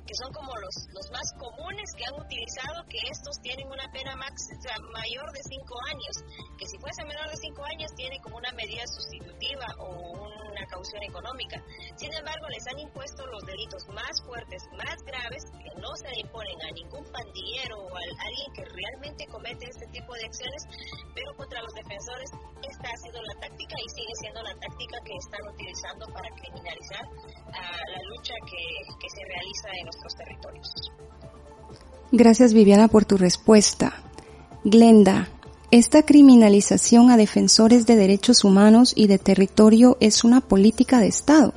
que 0.07 0.15
son 0.15 0.31
como 0.31 0.55
los, 0.55 0.75
los 0.95 1.11
más 1.11 1.27
comunes 1.35 1.91
que 1.97 2.05
han 2.07 2.15
utilizado, 2.15 2.79
que 2.87 2.97
estos 3.11 3.35
tienen 3.43 3.67
una 3.67 3.91
pena 3.91 4.15
max, 4.15 4.47
mayor 4.95 5.27
de 5.35 5.43
5 5.43 5.75
años, 5.91 6.15
que 6.57 6.65
si 6.65 6.79
fuese 6.79 7.03
menor 7.03 7.27
de 7.29 7.35
5 7.35 7.63
años 7.65 7.91
tiene 7.95 8.17
como 8.23 8.37
una 8.37 8.51
medida 8.53 8.87
sustitutiva 8.87 9.67
o 9.79 10.47
una 10.47 10.65
caución 10.67 11.03
económica. 11.03 11.61
Sin 11.97 12.13
embargo, 12.13 12.47
les 12.47 12.65
han 12.71 12.79
impuesto 12.79 13.27
los 13.27 13.43
delitos 13.45 13.83
más 13.89 14.15
fuertes, 14.23 14.63
más 14.79 14.95
graves, 15.03 15.43
que 15.59 15.81
no 15.81 15.91
se 15.99 16.07
le 16.09 16.21
imponen 16.23 16.57
a 16.63 16.71
ningún 16.71 17.03
pandillero 17.11 17.75
o 17.75 17.91
a 17.91 17.99
alguien 17.99 18.49
que 18.55 18.63
realmente 18.63 19.27
comete 19.27 19.67
este 19.67 19.87
tipo 19.87 20.13
de 20.15 20.25
acciones, 20.25 20.63
pero 21.13 21.35
contra 21.35 21.61
los 21.61 21.73
defensores 21.73 22.31
esta 22.63 22.89
ha 22.89 22.97
sido 22.97 23.21
la 23.21 23.35
táctica 23.39 23.75
y 23.77 23.89
sigue 23.89 24.13
siendo 24.21 24.41
la 24.41 24.55
táctica 24.55 24.97
que 25.05 25.15
están 25.15 25.43
utilizando 25.53 26.05
para 26.13 26.29
criminalizar 26.41 27.05
la 27.53 28.01
lucha 28.09 28.33
que, 28.45 28.63
que 28.99 29.09
se 29.09 29.23
realiza 29.25 29.69
en 29.79 29.85
los 29.85 29.96
territorios. 30.15 30.91
Gracias 32.11 32.53
Viviana 32.53 32.87
por 32.87 33.05
tu 33.05 33.17
respuesta. 33.17 33.93
Glenda, 34.63 35.29
¿Esta 35.69 36.03
criminalización 36.03 37.11
a 37.11 37.17
defensores 37.17 37.85
de 37.85 37.97
derechos 37.97 38.45
humanos 38.45 38.93
y 38.95 39.07
de 39.07 39.19
territorio 39.19 39.97
es 39.99 40.23
una 40.23 40.39
política 40.39 40.99
de 40.99 41.07
Estado? 41.07 41.53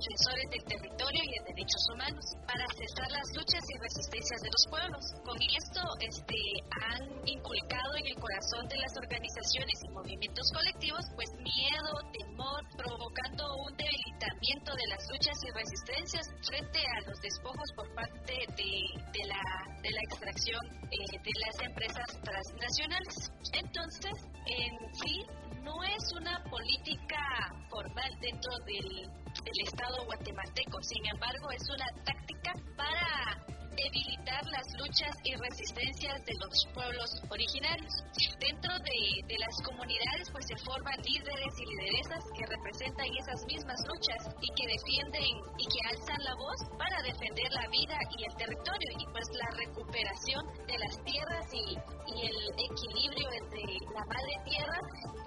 Defensores 0.00 0.48
del 0.48 0.64
territorio 0.64 1.20
y 1.20 1.30
de 1.30 1.42
derechos 1.52 1.84
humanos 1.92 2.24
para 2.48 2.64
cesar 2.72 3.08
las 3.12 3.28
luchas 3.36 3.60
y 3.68 3.74
resistencias 3.76 4.40
de 4.40 4.50
los 4.50 4.64
pueblos. 4.72 5.04
Con 5.28 5.36
esto 5.36 5.82
este, 6.00 6.40
han 6.88 7.04
inculcado 7.28 7.92
en 8.00 8.06
el 8.08 8.16
corazón 8.16 8.64
de 8.68 8.78
las 8.80 8.92
organizaciones 8.96 9.76
y 9.84 9.88
movimientos 9.92 10.46
colectivos 10.56 11.04
pues 11.14 11.28
miedo, 11.44 11.92
temor, 12.16 12.60
provocando 12.80 13.44
un 13.68 13.72
debilitamiento 13.76 14.72
de 14.72 14.86
las 14.88 15.02
luchas 15.12 15.36
y 15.44 15.48
resistencias 15.52 16.24
frente 16.48 16.80
a 16.80 16.98
los 17.04 17.20
despojos 17.20 17.68
por 17.76 17.86
parte 17.92 18.32
de, 18.56 18.72
de, 19.12 19.22
la, 19.28 19.44
de 19.84 19.90
la 19.90 20.02
extracción 20.08 20.64
eh, 20.88 21.12
de 21.12 21.34
las 21.44 21.56
empresas 21.60 22.08
transnacionales. 22.24 23.16
Entonces, 23.52 24.16
en 24.48 24.72
sí, 24.96 25.14
no 25.62 25.76
es 25.84 26.04
una 26.16 26.42
política 26.44 27.20
formal 27.68 28.10
dentro 28.20 28.52
del, 28.64 29.10
del 29.44 29.66
Estado 29.66 30.04
guatemalteco, 30.04 30.82
sin 30.82 31.06
embargo, 31.06 31.50
es 31.50 31.64
una 31.70 31.86
táctica 32.04 32.52
para 32.76 33.40
debilitar 33.76 34.44
las 34.46 34.66
luchas 34.76 35.14
y 35.24 35.34
resistencias 35.36 36.20
de 36.24 36.34
los 36.36 36.52
pueblos 36.74 37.08
originarios. 37.30 37.92
Dentro 38.40 38.72
de, 38.76 38.98
de, 39.24 39.36
las 39.38 39.56
comunidades 39.64 40.28
pues 40.32 40.44
se 40.46 40.56
forman 40.64 40.96
líderes 41.00 41.52
y 41.56 41.64
lideresas 41.64 42.24
que 42.36 42.44
representan 42.44 43.08
esas 43.16 43.40
mismas 43.46 43.80
luchas 43.88 44.20
y 44.40 44.48
que 44.52 44.66
defienden 44.68 45.32
y 45.56 45.64
que 45.64 45.80
alzan 45.96 46.20
la 46.24 46.34
voz 46.34 46.60
para 46.76 47.02
defender 47.02 47.48
la 47.52 47.66
vida 47.68 47.96
y 48.16 48.24
el 48.24 48.34
territorio 48.36 48.90
y 48.98 49.04
pues 49.12 49.26
la 49.32 49.48
recuperación 49.56 50.44
de 50.66 50.76
las 50.76 50.94
tierras 51.04 51.46
y, 51.52 51.64
y 52.12 52.26
el 52.26 52.38
equilibrio 52.58 53.28
entre 53.32 53.64
la 53.94 54.04
madre 54.04 54.34
tierra 54.44 54.80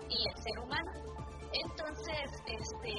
y 0.10 0.20
el 0.30 0.38
ser 0.38 0.60
humano. 0.60 1.23
Entonces, 1.54 2.28
este, 2.50 2.94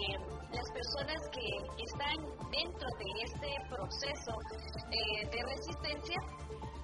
las 0.54 0.68
personas 0.70 1.20
que 1.34 1.46
están 1.82 2.18
dentro 2.54 2.86
de 2.86 3.08
este 3.26 3.50
proceso 3.68 4.32
eh, 4.94 5.26
de 5.26 5.40
resistencia, 5.42 6.18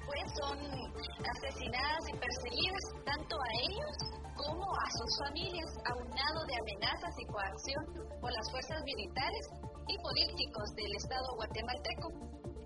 pues 0.04 0.24
son 0.42 0.58
asesinadas 0.58 2.02
y 2.10 2.14
perseguidas 2.18 2.84
tanto 3.06 3.36
a 3.38 3.50
ellos 3.70 3.94
como 4.34 4.66
a 4.66 4.86
sus 4.90 5.10
familias, 5.22 5.70
aunado 5.86 6.40
de 6.50 6.54
amenazas 6.58 7.14
y 7.18 7.24
coacción 7.30 7.84
por 8.20 8.32
las 8.32 8.50
fuerzas 8.50 8.82
militares 8.82 9.44
y 9.86 9.94
políticos 10.02 10.66
del 10.74 10.92
Estado 10.96 11.26
guatemalteco 11.36 12.08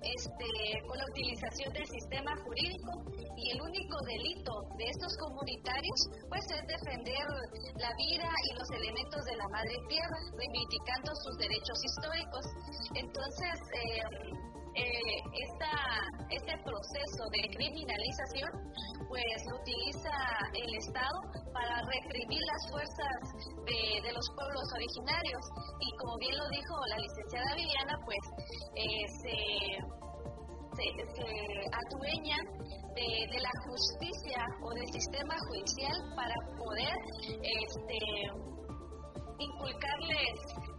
este, 0.04 0.48
con 0.86 0.98
la 0.98 1.06
utilización 1.10 1.72
del 1.72 1.86
sistema 1.86 2.36
jurídico 2.44 2.92
y 3.36 3.50
el 3.50 3.60
único 3.62 3.96
delito 4.04 4.52
de 4.76 4.84
estos 4.84 5.16
comunitarios 5.18 5.98
pues 6.28 6.44
es 6.50 6.62
defender 6.66 7.26
la 7.76 7.90
vida 7.96 8.28
y 8.28 8.58
los 8.58 8.70
elementos 8.70 9.24
de 9.24 9.36
la 9.36 9.48
madre 9.48 9.76
tierra, 9.88 10.18
reivindicando 10.36 11.10
sus 11.16 11.36
derechos 11.38 11.78
históricos. 11.84 12.44
Entonces, 12.94 13.56
eh, 13.72 14.53
eh, 14.74 15.14
este 16.30 16.56
proceso 16.64 17.22
de 17.30 17.48
criminalización 17.54 18.50
pues 19.08 19.38
lo 19.50 19.56
utiliza 19.60 20.10
el 20.52 20.74
Estado 20.76 21.20
para 21.52 21.80
reprimir 21.86 22.40
las 22.42 22.70
fuerzas 22.70 23.16
de, 23.66 24.12
los 24.12 24.26
pueblos 24.34 24.66
originarios. 24.74 25.42
Y 25.80 25.96
como 25.98 26.16
bien 26.18 26.36
lo 26.36 26.48
dijo 26.50 26.74
la 26.88 26.98
licenciada 26.98 27.54
Viviana 27.54 27.98
pues 28.04 28.24
eh, 28.74 29.06
se, 29.22 29.38
se, 30.74 30.84
de, 32.94 33.40
la 33.40 33.50
justicia 33.66 34.46
o 34.62 34.70
del 34.70 34.88
sistema 34.92 35.34
judicial 35.48 35.96
para 36.16 36.34
poder 36.56 36.94
este, 37.42 37.98
inculcarles 39.38 40.34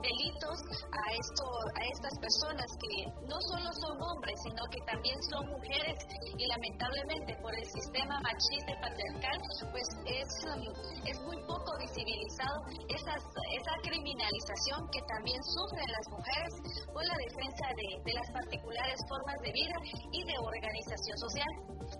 delitos 0.06 0.58
a, 0.94 1.04
esto, 1.18 1.46
a 1.74 1.82
estas 1.98 2.14
personas 2.22 2.70
que 2.78 2.94
no 3.26 3.38
solo 3.50 3.70
son 3.74 3.96
hombres, 3.98 4.38
sino 4.46 4.62
que 4.70 4.82
también 4.86 5.18
son 5.34 5.50
mujeres 5.50 5.98
y 6.38 6.46
lamentablemente 6.46 7.36
por 7.42 7.54
el 7.56 7.66
sistema 7.66 8.22
machista 8.22 8.74
patriarcal, 8.82 9.38
pues 9.72 9.88
es, 10.06 10.30
um, 10.46 10.62
es 11.06 11.18
muy 11.26 11.38
poco 11.50 11.72
visibilizado 11.80 12.58
esas, 12.90 13.22
esa 13.58 13.76
criminalización 13.82 14.80
que 14.94 15.02
también 15.10 15.42
sufren 15.42 15.90
las 15.90 16.08
mujeres 16.14 16.54
por 16.94 17.04
la 17.06 17.18
defensa 17.26 17.66
de, 17.76 18.14
las 18.16 18.32
particulares 18.32 18.96
formas 19.10 19.36
de 19.44 19.52
vida 19.52 19.76
y 20.12 20.24
de 20.24 20.36
organización 20.40 21.18
social. 21.18 21.52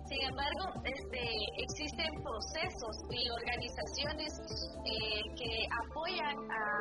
Sin 0.08 0.22
embargo, 0.22 0.80
este, 0.82 1.22
existen 1.60 2.10
procesos 2.22 2.94
y 3.10 3.28
organizaciones 3.28 4.32
eh, 4.86 5.20
que 5.36 5.52
apoyan 5.84 6.36
a 6.50 6.76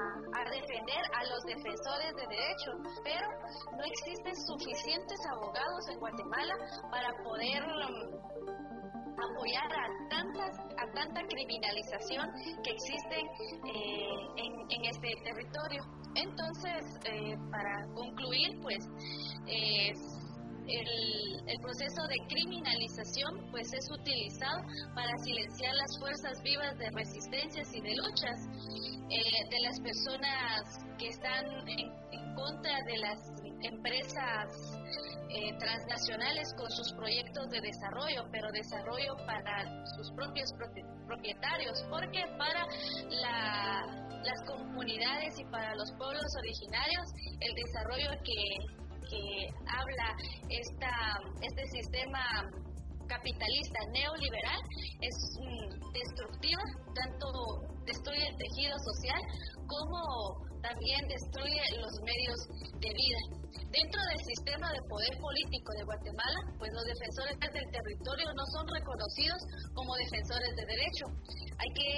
defender 0.49 1.03
a 1.15 1.23
los 1.25 1.43
defensores 1.43 2.15
de 2.15 2.27
derechos, 2.27 2.75
pero 3.03 3.27
no 3.71 3.83
existen 3.83 4.35
suficientes 4.35 5.19
abogados 5.31 5.87
en 5.89 5.99
Guatemala 5.99 6.55
para 6.91 7.11
poder 7.23 7.63
um, 7.63 8.45
apoyar 9.15 9.71
a 9.71 10.09
tantas 10.09 10.59
a 10.77 10.91
tanta 10.93 11.21
criminalización 11.27 12.29
que 12.63 12.71
existe 12.71 13.15
eh, 13.15 14.09
en, 14.37 14.53
en, 14.69 14.85
este 14.85 15.15
territorio. 15.23 15.83
Entonces, 16.15 16.83
eh, 17.05 17.37
para 17.49 17.85
concluir, 17.93 18.59
pues 18.61 18.87
eh, 19.47 19.93
el, 20.67 21.49
el, 21.49 21.59
proceso 21.61 22.01
de 22.07 22.15
criminalización 22.27 23.49
pues 23.51 23.71
es 23.73 23.89
utilizado 23.91 24.61
para 24.93 25.11
silenciar 25.23 25.73
las 25.75 25.99
fuerzas 25.99 26.41
vivas 26.43 26.77
de 26.77 26.89
resistencias 26.91 27.73
y 27.73 27.81
de 27.81 27.95
luchas 27.95 28.39
eh, 29.09 29.49
de 29.49 29.59
las 29.61 29.79
personas 29.79 30.61
que 30.97 31.07
están 31.09 31.45
en, 31.67 32.35
contra 32.35 32.75
de 32.87 32.97
las 32.97 33.19
empresas 33.61 34.49
eh, 35.29 35.57
transnacionales 35.57 36.53
con 36.55 36.69
sus 36.69 36.91
proyectos 36.93 37.49
de 37.49 37.61
desarrollo, 37.61 38.25
pero 38.31 38.51
desarrollo 38.51 39.15
para 39.25 39.63
sus 39.95 40.11
propios 40.11 40.51
propietarios, 41.07 41.85
porque 41.89 42.25
para 42.37 42.65
la, 43.09 44.05
las 44.23 44.41
comunidades 44.47 45.39
y 45.39 45.45
para 45.45 45.75
los 45.75 45.91
pueblos 45.93 46.25
originarios 46.37 47.05
el 47.39 47.53
desarrollo 47.55 48.09
que 48.23 48.74
que 49.09 49.49
habla 49.67 50.15
esta, 50.49 50.91
este 51.41 51.65
sistema 51.67 52.21
capitalista 53.07 53.79
neoliberal 53.93 54.59
es 55.01 55.15
mm, 55.39 55.91
destructiva, 55.93 56.63
tanto 56.93 57.27
destruye 57.85 58.27
el 58.27 58.35
tejido 58.37 58.75
social 58.79 59.21
como 59.67 60.45
también 60.61 61.07
destruye 61.07 61.61
los 61.77 61.93
medios 62.01 62.39
de 62.81 62.89
vida. 62.89 63.21
Dentro 63.69 64.01
del 64.01 64.21
sistema 64.25 64.71
de 64.73 64.81
poder 64.89 65.13
político 65.19 65.71
de 65.77 65.83
Guatemala, 65.83 66.39
pues 66.57 66.71
los 66.73 66.85
defensores 66.85 67.37
del 67.39 67.69
territorio 67.69 68.33
no 68.33 68.45
son 68.49 68.65
reconocidos 68.73 69.39
como 69.73 69.93
defensores 69.95 70.55
de 70.55 70.65
derecho. 70.65 71.05
Hay 71.59 71.71
que, 71.75 71.91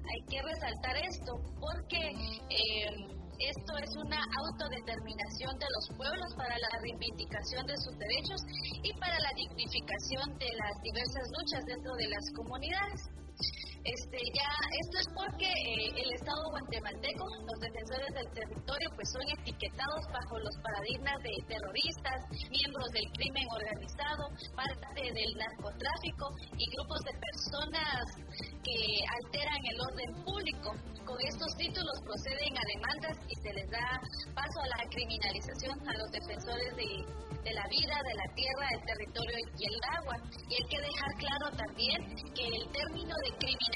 hay 0.00 0.20
que 0.28 0.42
resaltar 0.42 0.96
esto 0.96 1.32
porque 1.60 2.00
eh, 2.48 3.19
esto 3.40 3.72
es 3.80 3.90
una 3.96 4.20
autodeterminación 4.20 5.56
de 5.58 5.68
los 5.72 5.96
pueblos 5.96 6.30
para 6.36 6.56
la 6.58 6.70
reivindicación 6.80 7.66
de 7.66 7.76
sus 7.80 7.96
derechos 7.96 8.40
y 8.84 8.92
para 9.00 9.16
la 9.16 9.32
dignificación 9.34 10.28
de 10.36 10.50
las 10.60 10.74
diversas 10.82 11.24
luchas 11.32 11.64
dentro 11.64 11.92
de 11.96 12.08
las 12.08 12.24
comunidades. 12.36 13.00
Este, 13.80 14.20
ya, 14.36 14.52
esto 14.84 14.96
es 15.00 15.08
porque 15.16 15.48
eh, 15.48 16.04
el 16.04 16.12
Estado 16.12 16.36
guatemalteco, 16.52 17.24
los 17.48 17.58
defensores 17.64 18.12
del 18.12 18.28
territorio, 18.36 18.88
pues 18.92 19.08
son 19.08 19.24
etiquetados 19.40 20.04
bajo 20.12 20.36
los 20.36 20.52
paradigmas 20.60 21.16
de 21.24 21.32
terroristas, 21.48 22.18
miembros 22.52 22.88
del 22.92 23.08
crimen 23.16 23.46
organizado, 23.48 24.28
parte 24.52 25.00
del 25.00 25.32
narcotráfico 25.32 26.28
y 26.60 26.64
grupos 26.76 27.00
de 27.08 27.14
personas 27.24 28.04
que 28.60 28.78
alteran 29.00 29.62
el 29.64 29.78
orden 29.80 30.10
público. 30.28 30.68
Con 31.08 31.16
estos 31.24 31.50
títulos 31.56 31.96
proceden 32.04 32.52
a 32.52 32.64
demandas 32.76 33.16
y 33.32 33.34
se 33.40 33.50
les 33.56 33.68
da 33.72 33.96
paso 34.36 34.60
a 34.60 34.68
la 34.76 34.84
criminalización 34.92 35.72
a 35.88 35.92
los 35.96 36.08
defensores 36.12 36.70
de, 36.76 37.00
de 37.48 37.52
la 37.56 37.64
vida, 37.72 37.96
de 37.96 38.14
la 38.14 38.28
tierra, 38.36 38.66
del 38.76 38.84
territorio 38.92 39.36
y 39.56 39.62
el 39.72 39.76
agua. 40.04 40.16
Y 40.36 40.52
hay 40.52 40.66
que 40.68 40.80
dejar 40.84 41.10
claro 41.16 41.46
también 41.56 41.98
que 42.36 42.44
el 42.44 42.64
término 42.76 43.14
de 43.24 43.30
criminalización 43.40 43.69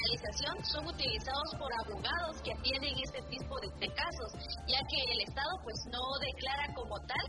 son 0.71 0.87
utilizados 0.87 1.49
por 1.57 1.71
abogados 1.85 2.41
que 2.43 2.51
atienden 2.51 2.93
este 3.03 3.21
tipo 3.29 3.55
de, 3.61 3.87
casos, 3.87 4.29
ya 4.67 4.79
que 4.89 4.99
el 5.13 5.21
Estado 5.27 5.51
pues 5.63 5.77
no 5.91 6.01
declara 6.19 6.73
como 6.73 6.95
tal. 7.07 7.25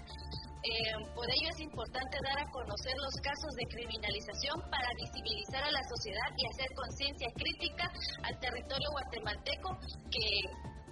Eh, 0.66 0.98
por 1.14 1.26
ello 1.31 1.48
es 1.55 1.61
importante 1.61 2.18
dar 2.26 2.42
a 2.42 2.50
conocer 2.50 2.94
los 2.98 3.14
casos 3.22 3.52
de 3.55 3.64
criminalización 3.70 4.57
para 4.70 4.88
visibilizar 4.98 5.62
a 5.62 5.70
la 5.70 5.83
sociedad 5.87 6.29
y 6.35 6.42
hacer 6.50 6.68
conciencia 6.74 7.29
crítica 7.38 7.87
al 8.24 8.35
territorio 8.40 8.88
guatemalteco 8.90 9.68
que, 10.11 10.26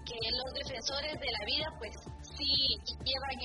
que 0.07 0.19
los 0.31 0.51
defensores 0.63 1.19
de 1.19 1.31
la 1.33 1.43
vida 1.45 1.67
pues 1.79 1.91
sí 2.37 2.65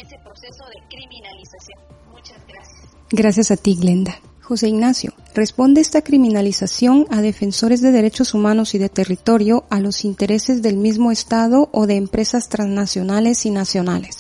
ese 0.01 0.17
proceso 0.23 0.63
de 0.65 0.87
criminalización. 0.89 1.79
Muchas 2.11 2.37
gracias. 2.47 2.89
Gracias 3.11 3.51
a 3.51 3.57
ti, 3.57 3.75
Glenda. 3.75 4.19
José 4.41 4.69
Ignacio, 4.69 5.13
responde 5.35 5.79
esta 5.79 6.01
criminalización 6.01 7.05
a 7.11 7.21
defensores 7.21 7.81
de 7.81 7.91
derechos 7.91 8.33
humanos 8.33 8.73
y 8.73 8.79
de 8.79 8.89
territorio 8.89 9.65
a 9.69 9.79
los 9.79 10.05
intereses 10.05 10.63
del 10.63 10.77
mismo 10.77 11.11
Estado 11.11 11.69
o 11.71 11.85
de 11.85 11.97
empresas 11.97 12.49
transnacionales 12.49 13.45
y 13.45 13.51
nacionales. 13.51 14.18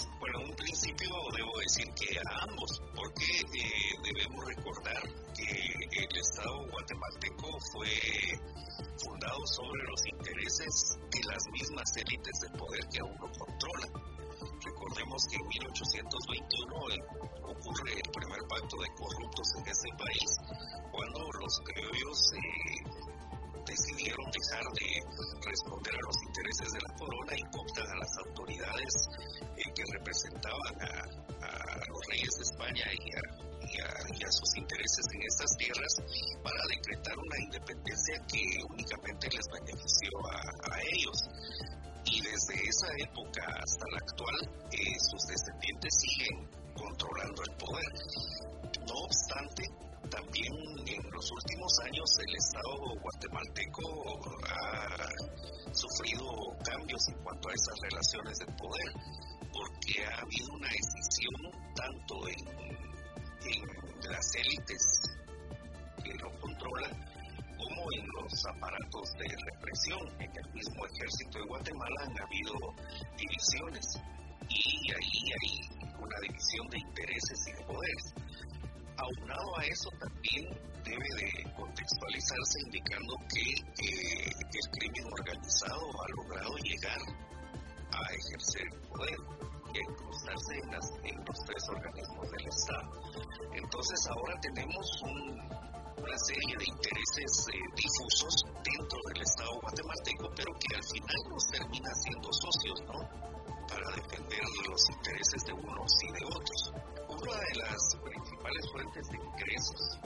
de 108.89 109.17
ingresos, 109.21 110.01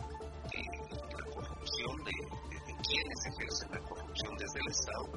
de, 0.51 0.59
la 0.59 1.25
corrupción, 1.31 1.95
de, 2.03 2.11
quienes 2.83 3.19
ejercen 3.31 3.71
la 3.71 3.79
corrupción 3.79 4.35
desde 4.35 4.59
el 4.59 4.67
Estado. 4.67 5.07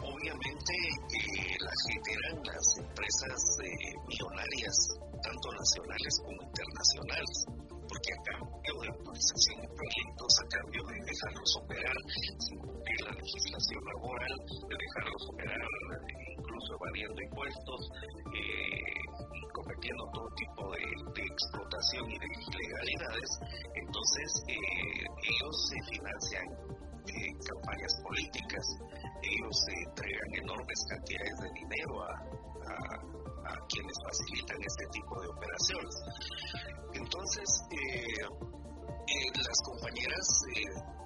Obviamente 0.00 0.72
eh, 0.72 1.56
la 1.60 1.74
generan 1.84 2.40
las 2.48 2.66
empresas 2.80 3.40
eh, 3.60 3.92
millonarias, 4.08 4.76
tanto 5.20 5.52
nacionales 5.52 6.12
como 6.24 6.40
internacionales, 6.48 7.44
porque 7.60 8.10
a 8.16 8.20
cambio 8.24 8.72
de 8.80 8.88
autorización 8.88 9.60
de 9.60 9.68
proyectos, 9.68 10.32
a 10.40 10.46
cambio 10.48 10.82
de 10.88 10.96
dejarlos 11.04 11.56
operar 11.60 11.96
sin 12.08 12.58
cumplir 12.58 13.00
la 13.04 13.12
legislación 13.12 13.84
laboral, 13.84 14.34
de 14.48 14.76
dejarlos 14.80 15.22
operar... 15.28 15.68
Eh, 16.08 16.29
impuestos, 16.60 16.76
evadiendo 16.80 17.22
impuestos 17.22 17.90
y 19.32 19.52
cometiendo 19.52 20.04
todo 20.12 20.28
tipo 20.36 20.70
de, 20.72 21.22
explotación 21.22 22.10
y 22.10 22.18
de 22.18 22.26
ilegalidades, 22.26 23.30
entonces 23.74 24.44
eh, 24.48 24.56
ellos 25.22 25.68
se 25.68 25.78
financian 25.90 26.46
eh, 27.08 27.32
campañas 27.48 27.92
políticas, 28.04 28.64
ellos 29.22 29.56
se 29.66 29.72
entregan 29.88 30.30
enormes 30.42 30.84
cantidades 30.88 31.36
de 31.40 31.50
dinero 31.54 32.02
a, 32.02 32.12
a 33.48 33.66
quienes 33.68 33.96
facilitan 34.04 34.58
este 34.62 34.86
tipo 34.92 35.20
de 35.20 35.28
operaciones. 35.28 35.94
Entonces, 36.92 37.48
las 39.50 39.60
compañeras 39.64 40.26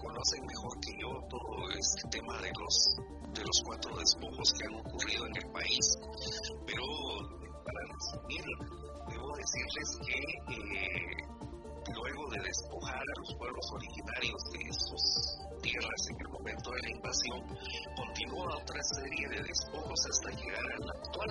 conocen 0.03 0.47
mejor 0.47 0.81
que 0.81 0.93
yo 1.01 1.09
todo 1.29 1.71
este 1.71 2.09
tema 2.11 2.40
de 2.43 2.51
los 2.59 3.13
de 3.35 3.42
los 3.42 3.59
cuatro 3.66 3.90
despojos 3.99 4.49
que 4.55 4.64
han 4.66 4.77
ocurrido 4.79 5.27
en 5.27 5.37
el 5.37 5.49
país. 5.51 5.87
Pero 6.66 6.85
para 7.66 7.81
resumir, 7.90 8.44
debo 9.11 9.29
decirles 9.35 9.88
que 10.07 10.18
eh, 10.55 11.35
luego 11.90 12.23
de 12.31 12.40
despojar 12.47 13.03
a 13.03 13.18
los 13.18 13.35
pueblos 13.35 13.66
originarios 13.75 14.40
de 14.55 14.62
sus 14.70 15.03
tierras 15.62 16.03
en 16.11 16.16
el 16.23 16.29
momento 16.31 16.70
de 16.70 16.83
la 16.83 16.90
invasión, 16.94 17.40
continúa 17.97 18.57
otra 18.62 18.83
serie 18.94 19.27
de 19.29 19.42
despojos 19.42 20.01
hasta 20.07 20.31
llegar 20.38 20.66
al 20.79 20.90
actual, 20.94 21.31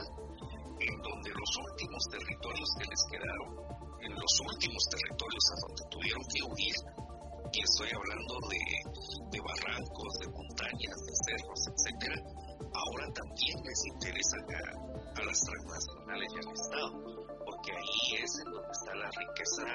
en 0.84 0.96
donde 1.00 1.32
los 1.32 1.52
últimos 1.72 2.04
territorios 2.12 2.70
que 2.78 2.86
les 2.92 3.04
quedaron, 3.08 3.50
en 4.04 4.12
los 4.12 4.34
últimos 4.52 4.84
territorios 4.92 5.46
a 5.48 5.56
donde 5.63 5.84
tuvieron 5.88 6.24
que 6.28 6.42
huir, 6.44 6.78
Aquí 7.54 7.62
estoy 7.62 7.89
hablando 7.94 8.34
de, 8.50 8.66
de 9.30 9.39
barrancos, 9.46 10.13
de 10.18 10.28
montañas, 10.28 10.98
de 11.06 11.13
cerros, 11.22 11.62
etcétera. 11.70 12.18
Ahora 12.74 13.06
también 13.13 13.62
les 13.62 13.86
interesa 13.94 14.38
a, 14.42 15.22
las 15.22 15.39
transnacionales 15.39 16.34
y 16.34 16.48
al 16.48 16.52
Estado, 16.52 16.94
porque 17.46 17.72
ahí 17.78 18.24
es 18.24 18.39
en 18.42 18.54
donde 18.54 18.72
está 18.72 18.96
la 18.96 19.06
riqueza 19.06 19.70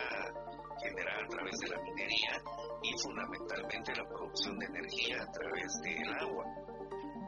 generada 0.83 1.23
a 1.23 1.29
través 1.29 1.59
de 1.61 1.69
la 1.69 1.83
minería 1.83 2.43
y 2.83 2.99
fundamentalmente 2.99 3.95
la 3.95 4.09
producción 4.09 4.59
de 4.59 4.67
energía 4.67 5.23
a 5.23 5.31
través 5.31 5.71
del 5.85 6.15
agua. 6.19 6.45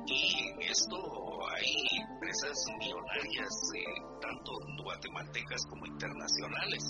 Y 0.06 0.48
en 0.50 0.62
esto 0.62 0.98
hay 1.46 2.02
empresas 2.10 2.58
millonarias, 2.76 3.54
eh, 3.78 4.02
tanto 4.20 4.50
guatemaltecas 4.82 5.62
como 5.70 5.86
internacionales 5.86 6.82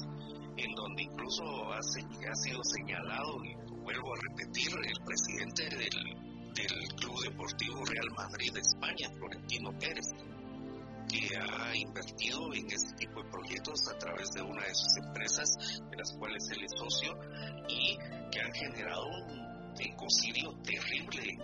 en 0.65 0.75
donde 0.75 1.03
incluso 1.03 1.45
ha, 1.73 1.83
sido 1.83 2.63
señalado, 2.65 3.45
y 3.45 3.55
vuelvo 3.83 4.15
a 4.15 4.21
repetir, 4.29 4.69
el 4.85 5.05
presidente 5.05 5.65
del, 5.77 6.31
Club 6.97 7.23
Deportivo 7.23 7.85
Real 7.87 8.11
Madrid 8.17 8.53
de 8.53 8.61
España, 8.61 9.09
Florentino 9.17 9.71
Pérez, 9.79 10.11
que 11.09 11.37
ha 11.39 11.75
invertido 11.75 12.53
en 12.53 12.67
este 12.71 12.95
tipo 12.97 13.23
de 13.23 13.31
proyectos 13.31 13.89
a 13.89 13.97
través 13.99 14.31
de 14.33 14.43
una 14.43 14.63
de 14.65 14.75
sus 14.75 14.97
empresas, 14.99 15.81
de 15.91 15.97
las 15.97 16.13
cuales 16.19 16.51
él 16.51 16.65
es 16.65 16.73
socio, 16.77 17.19
y 17.69 17.97
que 18.31 18.41
han 18.41 18.53
generado 18.53 19.07
un 19.07 19.75
ecocidio 19.81 20.53
terrible 20.63 21.39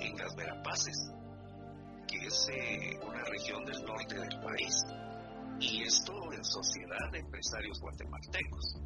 en 0.00 0.16
las 0.16 0.36
Verapaces, 0.36 1.10
que 2.06 2.18
es 2.18 2.48
eh, 2.50 3.00
una 3.04 3.24
región 3.24 3.64
del 3.64 3.82
norte 3.84 4.14
del 4.14 4.40
país. 4.40 4.84
Y 5.60 5.82
esto 5.82 6.12
en 6.32 6.42
Sociedad 6.42 7.10
de 7.12 7.18
Empresarios 7.18 7.78
Guatemaltecos, 7.80 8.80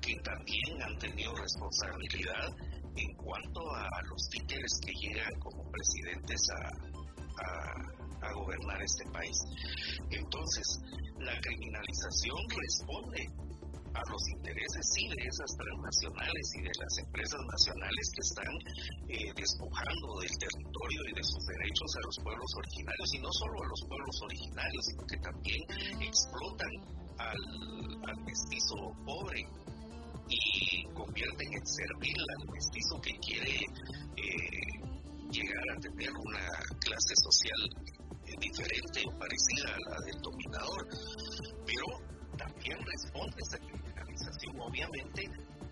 que 0.00 0.16
también 0.16 0.82
han 0.82 0.98
tenido 0.98 1.32
responsabilidad 1.36 2.48
en 2.96 3.14
cuanto 3.14 3.60
a 3.74 3.88
los 4.08 4.28
títeres 4.28 4.80
que 4.84 4.92
llegan 4.92 5.32
como 5.38 5.70
presidentes 5.70 6.40
a, 6.50 6.68
a, 7.44 8.28
a 8.28 8.32
gobernar 8.34 8.82
este 8.82 9.04
país. 9.10 9.36
Entonces, 10.10 10.80
la 11.18 11.40
criminalización 11.40 12.38
responde 12.48 13.30
intereses 14.44 14.84
sí 14.94 15.08
de 15.08 15.22
esas 15.26 15.50
transnacionales 15.56 16.46
y 16.58 16.60
de 16.62 16.74
las 16.78 16.94
empresas 16.98 17.40
nacionales 17.46 18.04
que 18.14 18.22
están 18.22 18.54
eh, 19.08 19.32
despojando 19.36 20.08
del 20.20 20.34
territorio 20.38 21.00
y 21.08 21.12
de 21.14 21.24
sus 21.24 21.42
derechos 21.46 21.90
a 21.96 22.00
los 22.04 22.16
pueblos 22.22 22.50
originarios 22.56 23.08
y 23.14 23.18
no 23.18 23.30
solo 23.32 23.56
a 23.62 23.68
los 23.68 23.80
pueblos 23.88 24.16
originarios, 24.22 24.82
sino 24.84 25.02
que 25.06 25.18
también 25.18 25.60
explotan 26.00 26.74
al, 27.18 27.40
mestizo 28.24 28.76
pobre 29.04 29.40
y 30.28 30.84
convierten 30.94 31.48
en 31.52 31.66
servil 31.66 32.18
al 32.18 32.52
mestizo 32.52 33.00
que 33.00 33.12
quiere 33.20 33.56
eh, 33.60 34.64
llegar 35.30 35.64
a 35.76 35.80
tener 35.80 36.10
una 36.10 36.46
clase 36.80 37.14
social 37.22 37.60
eh, 38.26 38.34
diferente 38.40 39.02
o 39.06 39.18
parecida 39.18 39.74
a 39.74 39.90
la 39.90 39.98
del 40.06 40.20
dominador. 40.20 40.88
Pero 41.66 41.86
también 42.36 42.78
responde 42.84 43.36
esta 43.38 43.58
obviamente, 44.58 45.22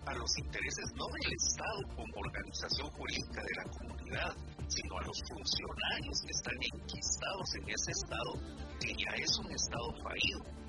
a 0.05 0.13
los 0.13 0.37
intereses 0.37 0.85
no 0.95 1.05
del 1.07 1.33
Estado 1.33 1.79
como 1.95 2.13
organización 2.17 2.89
jurídica 2.91 3.41
de 3.41 3.55
la 3.55 3.71
comunidad, 3.71 4.35
sino 4.67 4.97
a 4.97 5.03
los 5.03 5.17
funcionarios 5.27 6.21
que 6.21 6.31
están 6.31 6.59
enquistados 6.61 7.55
en 7.55 7.69
ese 7.69 7.91
Estado, 7.91 8.33
que 8.79 8.93
ya 8.93 9.11
es 9.15 9.37
un 9.39 9.51
Estado 9.51 9.89
fallido 10.03 10.63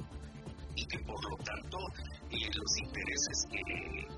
y 0.76 0.84
que 0.86 0.98
por 1.04 1.22
lo 1.30 1.36
tanto 1.44 1.78
eh, 2.30 2.50
los 2.52 2.78
intereses 2.78 3.46
que, 3.50 3.62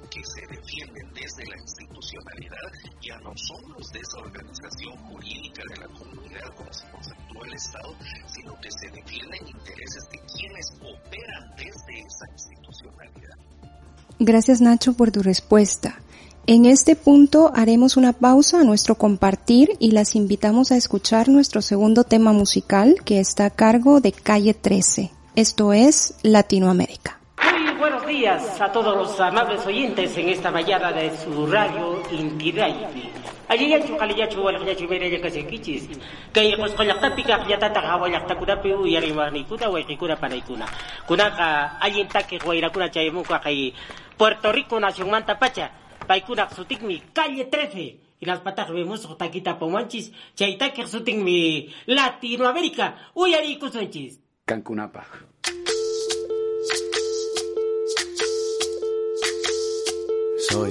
que, 0.08 0.22
se 0.24 0.40
defienden 0.56 1.12
desde 1.12 1.44
la 1.44 1.56
institucionalidad 1.60 2.72
ya 3.02 3.18
no 3.18 3.32
son 3.36 3.72
los 3.76 3.86
de 3.92 4.00
esa 4.00 4.18
organización 4.20 4.96
jurídica 5.04 5.62
de 5.68 5.76
la 5.80 5.88
comunidad 5.88 6.48
como 6.56 6.72
se 6.72 6.90
conceptúa 6.90 7.46
el 7.46 7.52
Estado, 7.52 7.94
sino 8.26 8.54
que 8.60 8.70
se 8.70 8.88
defienden 8.88 9.48
intereses 9.48 10.02
de 10.10 10.18
quienes 10.32 10.66
operan 10.80 11.44
desde 11.56 12.00
esa 12.00 12.26
institucionalidad. 12.32 13.55
Gracias 14.18 14.60
Nacho 14.60 14.94
por 14.94 15.10
tu 15.10 15.22
respuesta. 15.22 16.00
En 16.46 16.64
este 16.64 16.96
punto 16.96 17.52
haremos 17.54 17.96
una 17.96 18.12
pausa 18.12 18.60
a 18.60 18.64
nuestro 18.64 18.94
compartir 18.94 19.70
y 19.78 19.90
las 19.90 20.14
invitamos 20.14 20.72
a 20.72 20.76
escuchar 20.76 21.28
nuestro 21.28 21.60
segundo 21.60 22.04
tema 22.04 22.32
musical 22.32 22.94
que 23.04 23.18
está 23.18 23.46
a 23.46 23.50
cargo 23.50 24.00
de 24.00 24.12
Calle 24.12 24.54
13. 24.54 25.10
Esto 25.34 25.72
es 25.72 26.14
Latinoamérica. 26.22 27.18
Muy 27.42 27.76
buenos 27.78 28.06
días 28.06 28.60
a 28.60 28.72
todos 28.72 28.96
los 28.96 29.20
amables 29.20 29.66
oyentes 29.66 30.16
en 30.16 30.28
esta 30.28 30.50
mañana 30.50 30.92
de 30.92 31.12
su 31.18 31.46
radio 31.46 32.00
Intidaiti. 32.12 33.10
Allí 33.48 33.70
ya 33.70 33.78
chuka 33.80 34.06
ya 34.10 34.26
chuwa 34.28 34.52
ya 34.52 34.74
chumere 34.74 35.10
ya 35.10 35.20
kasi 35.20 35.42
kichis. 35.46 35.86
Kaya 36.32 36.56
kos 36.56 36.74
kolak 36.74 37.00
tapika 37.00 37.46
ya 37.48 37.58
tata 37.58 37.80
kawa 37.80 38.10
ya 38.10 38.20
takuna 38.26 38.56
piu 38.56 38.86
ya 38.86 39.00
riwa 39.00 39.30
ni 39.30 39.44
kuna 39.44 39.68
wa 39.70 39.82
kikuna 39.82 40.16
para 40.16 40.34
ikuna. 40.34 40.66
Kuna 41.06 41.30
ka 41.30 41.78
alguien 41.80 42.08
take 42.08 42.38
wa 42.44 42.54
ira 42.56 42.70
kuna 42.70 42.88
chay 42.90 43.10
muka 43.10 43.38
kay 43.38 43.72
Puerto 44.18 44.52
Rico 44.52 44.80
nación 44.80 45.10
manta 45.10 45.38
pacha. 45.38 45.70
Paikuna 46.06 46.50
sutik 46.50 46.82
mi 46.82 46.98
calle 47.14 47.44
13. 47.46 48.06
y 48.20 48.26
las 48.26 48.40
patas 48.40 48.70
vemos 48.70 49.06
taquita 49.18 49.58
pomanchis, 49.58 50.12
chaitaque 50.34 50.86
suting 50.86 51.22
mi 51.22 51.68
Latinoamérica. 51.86 52.96
Cancunapa. 54.44 55.04
Soy, 60.48 60.70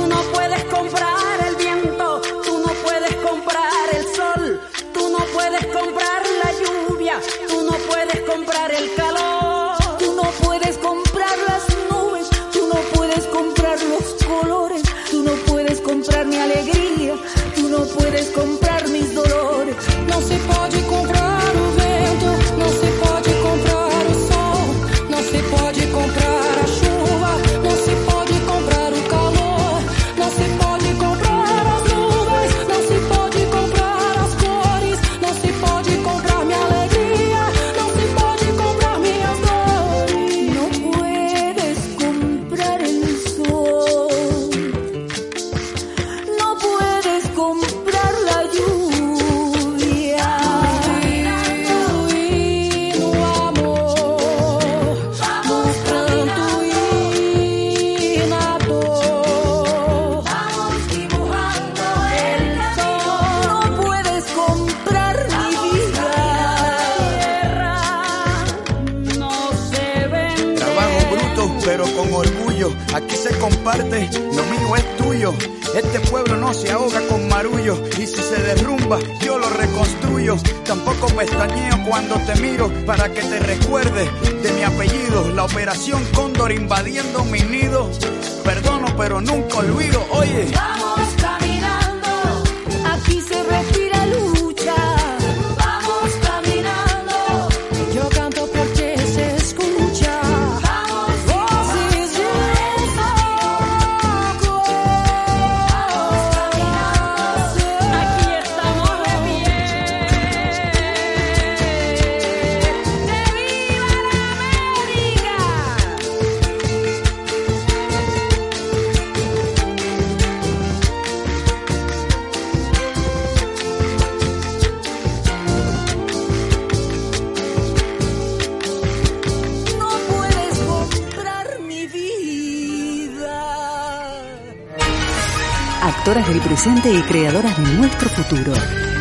Creadoras 137.21 137.55
de 137.55 137.77
nuestro 137.77 138.09
futuro. 138.09 138.51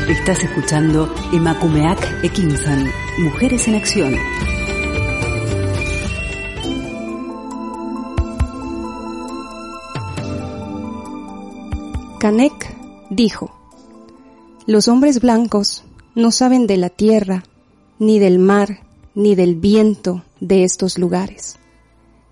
Estás 0.06 0.44
escuchando 0.44 1.10
Emakumeak 1.32 2.22
Ekinsan, 2.22 2.86
Mujeres 3.20 3.66
en 3.66 3.76
Acción. 3.76 4.14
Canek 12.18 12.76
dijo, 13.08 13.58
los 14.66 14.88
hombres 14.88 15.22
blancos 15.22 15.84
no 16.14 16.30
saben 16.30 16.66
de 16.66 16.76
la 16.76 16.90
tierra, 16.90 17.44
ni 17.98 18.18
del 18.18 18.38
mar, 18.38 18.80
ni 19.14 19.34
del 19.34 19.54
viento 19.54 20.24
de 20.40 20.64
estos 20.64 20.98
lugares. 20.98 21.56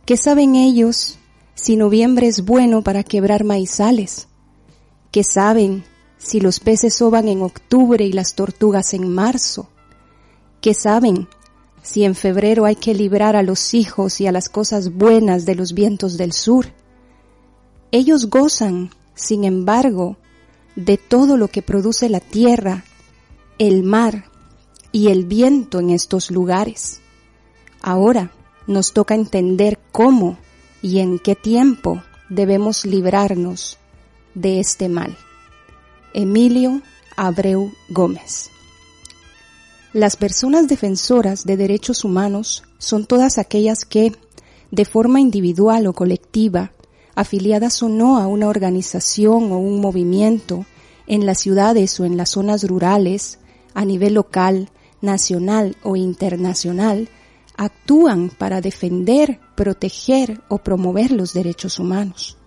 ¿Qué 0.05 0.19
saben 0.19 0.55
ellos 0.55 1.19
si 1.55 1.77
noviembre 1.77 2.27
es 2.27 2.45
bueno 2.45 2.83
para 2.83 3.05
quebrar 3.05 3.45
maizales? 3.45 4.29
¿Qué 5.11 5.25
saben 5.25 5.85
si 6.19 6.39
los 6.39 6.61
peces 6.61 6.95
soban 6.95 7.29
en 7.29 7.41
octubre 7.41 8.05
y 8.05 8.13
las 8.13 8.35
tortugas 8.35 8.93
en 8.93 9.09
marzo? 9.09 9.71
¿Qué 10.61 10.75
saben 10.75 11.29
si 11.83 12.05
en 12.05 12.15
febrero 12.15 12.67
hay 12.67 12.77
que 12.77 12.93
librar 12.93 13.35
a 13.35 13.43
los 13.43 13.73
hijos 13.73 14.21
y 14.21 14.27
a 14.27 14.33
las 14.33 14.51
cosas 14.51 14.93
buenas 14.93 15.47
de 15.47 15.55
los 15.55 15.73
vientos 15.73 16.19
del 16.19 16.33
sur? 16.33 16.67
Ellos 17.91 18.29
gozan, 18.29 18.91
sin 19.15 19.45
embargo, 19.45 20.19
de 20.77 20.99
todo 20.99 21.39
lo 21.39 21.49
que 21.49 21.63
produce 21.63 22.11
la 22.11 22.21
tierra, 22.21 22.85
el 23.59 23.85
mar 23.85 24.27
y 24.93 25.09
el 25.09 25.25
viento 25.25 25.81
en 25.81 25.89
estos 25.89 26.31
lugares. 26.31 27.01
Ahora 27.81 28.31
nos 28.67 28.93
toca 28.93 29.15
entender 29.15 29.79
cómo 29.91 30.37
y 30.83 30.99
en 30.99 31.19
qué 31.19 31.35
tiempo 31.35 32.03
debemos 32.29 32.85
librarnos 32.85 33.79
de 34.41 34.61
este 34.61 34.89
mal. 34.89 35.17
Emilio 36.15 36.83
Abreu 37.17 37.73
Gómez. 37.89 38.51
Las 39.93 40.17
personas 40.17 40.69
defensoras 40.69 41.45
de 41.45 41.57
derechos 41.57 42.05
humanos 42.05 42.63
son 42.79 43.07
todas 43.07 43.39
aquellas 43.39 43.85
que, 43.85 44.13
de 44.71 44.85
forma 44.85 45.21
individual 45.21 45.87
o 45.87 45.93
colectiva, 45.93 46.73
afiliadas 47.15 47.83
o 47.83 47.89
no 47.89 48.19
a 48.19 48.27
una 48.27 48.49
organización 48.49 49.51
o 49.51 49.59
un 49.59 49.81
movimiento, 49.81 50.67
en 51.07 51.27
las 51.27 51.41
ciudades 51.41 51.99
o 51.99 52.05
en 52.05 52.17
las 52.17 52.31
zonas 52.31 52.65
rurales, 52.65 53.39
a 53.75 53.85
nivel 53.85 54.15
local, 54.15 54.71
nacional 55.01 55.77
o 55.83 55.97
internacional, 55.97 57.09
actúan 57.57 58.31
para 58.31 58.61
defender, 58.61 59.41
proteger 59.57 60.41
o 60.49 60.59
promover 60.59 61.11
los 61.11 61.33
derechos 61.33 61.79
humanos. 61.79 62.38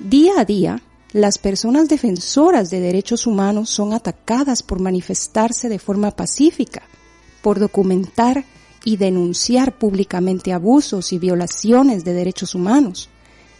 Día 0.00 0.40
a 0.40 0.46
día, 0.46 0.80
las 1.12 1.36
personas 1.36 1.90
defensoras 1.90 2.70
de 2.70 2.80
derechos 2.80 3.26
humanos 3.26 3.68
son 3.68 3.92
atacadas 3.92 4.62
por 4.62 4.80
manifestarse 4.80 5.68
de 5.68 5.78
forma 5.78 6.10
pacífica, 6.10 6.80
por 7.42 7.58
documentar 7.58 8.46
y 8.82 8.96
denunciar 8.96 9.76
públicamente 9.76 10.54
abusos 10.54 11.12
y 11.12 11.18
violaciones 11.18 12.02
de 12.02 12.14
derechos 12.14 12.54
humanos, 12.54 13.10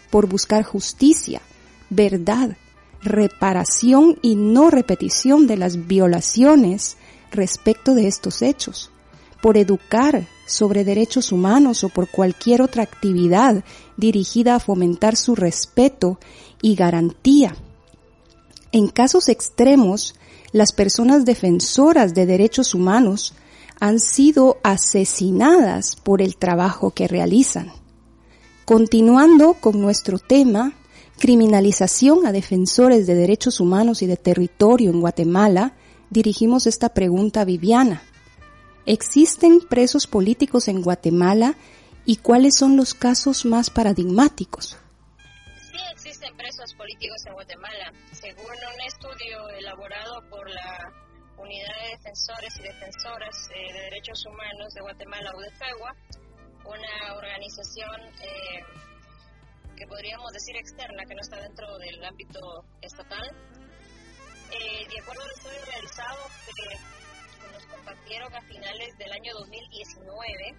por 0.08 0.28
buscar 0.28 0.64
justicia, 0.64 1.42
verdad, 1.90 2.56
reparación 3.02 4.18
y 4.22 4.34
no 4.34 4.70
repetición 4.70 5.46
de 5.46 5.58
las 5.58 5.86
violaciones 5.86 6.96
respecto 7.30 7.94
de 7.94 8.08
estos 8.08 8.40
hechos, 8.40 8.89
por 9.42 9.56
educar 9.56 10.26
sobre 10.46 10.84
derechos 10.84 11.32
humanos 11.32 11.84
o 11.84 11.88
por 11.88 12.08
cualquier 12.08 12.62
otra 12.62 12.82
actividad 12.82 13.64
dirigida 13.96 14.56
a 14.56 14.60
fomentar 14.60 15.16
su 15.16 15.34
respeto 15.34 16.18
y 16.60 16.74
garantía. 16.74 17.54
En 18.72 18.88
casos 18.88 19.28
extremos, 19.28 20.14
las 20.52 20.72
personas 20.72 21.24
defensoras 21.24 22.14
de 22.14 22.26
derechos 22.26 22.74
humanos 22.74 23.34
han 23.80 23.98
sido 23.98 24.58
asesinadas 24.62 25.96
por 25.96 26.20
el 26.20 26.36
trabajo 26.36 26.90
que 26.90 27.08
realizan. 27.08 27.72
Continuando 28.64 29.54
con 29.54 29.80
nuestro 29.80 30.18
tema, 30.18 30.74
criminalización 31.18 32.26
a 32.26 32.32
defensores 32.32 33.06
de 33.06 33.14
derechos 33.14 33.58
humanos 33.60 34.02
y 34.02 34.06
de 34.06 34.16
territorio 34.16 34.90
en 34.90 35.00
Guatemala, 35.00 35.74
dirigimos 36.10 36.66
esta 36.66 36.90
pregunta 36.90 37.40
a 37.40 37.44
Viviana. 37.44 38.02
¿Existen 38.86 39.60
presos 39.60 40.06
políticos 40.06 40.68
en 40.68 40.82
Guatemala 40.82 41.54
y 42.06 42.16
cuáles 42.16 42.56
son 42.56 42.76
los 42.76 42.94
casos 42.94 43.44
más 43.44 43.70
paradigmáticos? 43.70 44.76
Sí 45.70 45.78
existen 45.92 46.34
presos 46.36 46.74
políticos 46.74 47.22
en 47.26 47.34
Guatemala. 47.34 47.92
Según 48.12 48.46
un 48.46 48.80
estudio 48.86 49.48
elaborado 49.50 50.22
por 50.30 50.48
la 50.48 50.92
Unidad 51.36 51.74
de 51.82 51.96
Defensores 51.96 52.58
y 52.58 52.62
Defensoras 52.62 53.48
eh, 53.54 53.72
de 53.72 53.80
Derechos 53.80 54.24
Humanos 54.26 54.72
de 54.74 54.80
Guatemala, 54.80 55.30
UDFEGUA, 55.36 55.94
una 56.64 57.14
organización 57.16 58.00
eh, 58.22 58.64
que 59.76 59.86
podríamos 59.86 60.32
decir 60.32 60.56
externa, 60.56 61.04
que 61.06 61.14
no 61.14 61.20
está 61.20 61.40
dentro 61.40 61.78
del 61.78 62.04
ámbito 62.04 62.64
estatal. 62.80 63.30
Eh, 64.52 64.88
de 64.88 65.00
acuerdo 65.00 65.22
al 65.22 65.30
estudio 65.30 65.64
realizado, 65.64 66.18
que 66.56 66.76
nos 67.52 67.64
compartieron 67.66 68.34
a 68.34 68.40
finales 68.42 68.96
del 68.98 69.12
año 69.12 69.34
2019, 69.34 70.54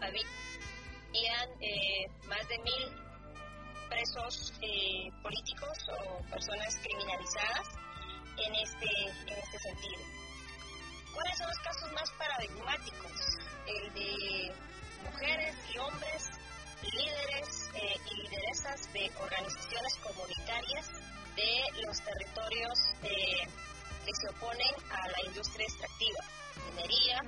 habían 0.00 1.48
eh, 1.60 2.06
más 2.26 2.48
de 2.48 2.58
mil 2.58 3.02
presos 3.88 4.52
eh, 4.62 5.10
políticos 5.22 5.78
o 5.88 6.22
personas 6.30 6.76
criminalizadas 6.82 7.68
en 8.38 8.54
este, 8.54 8.86
en 9.26 9.38
este 9.38 9.58
sentido. 9.58 10.02
¿Cuáles 11.14 11.38
son 11.38 11.46
los 11.48 11.58
casos 11.58 11.92
más 11.92 12.10
paradigmáticos? 12.12 13.38
El 13.66 13.94
de 13.94 14.52
mujeres 15.04 15.54
y 15.74 15.78
hombres, 15.78 16.30
líderes 16.82 17.70
eh, 17.74 17.96
y 18.10 18.22
lideresas 18.22 18.92
de 18.92 19.10
organizaciones 19.20 19.96
comunitarias 19.98 20.90
de 21.36 21.82
los 21.86 22.00
territorios 22.02 22.78
eh, 23.02 23.48
que 24.04 24.14
se 24.14 24.28
oponen 24.28 24.74
a 24.90 25.08
la 25.08 25.26
industria 25.26 25.64
extractiva, 25.64 26.24
minería, 26.70 27.22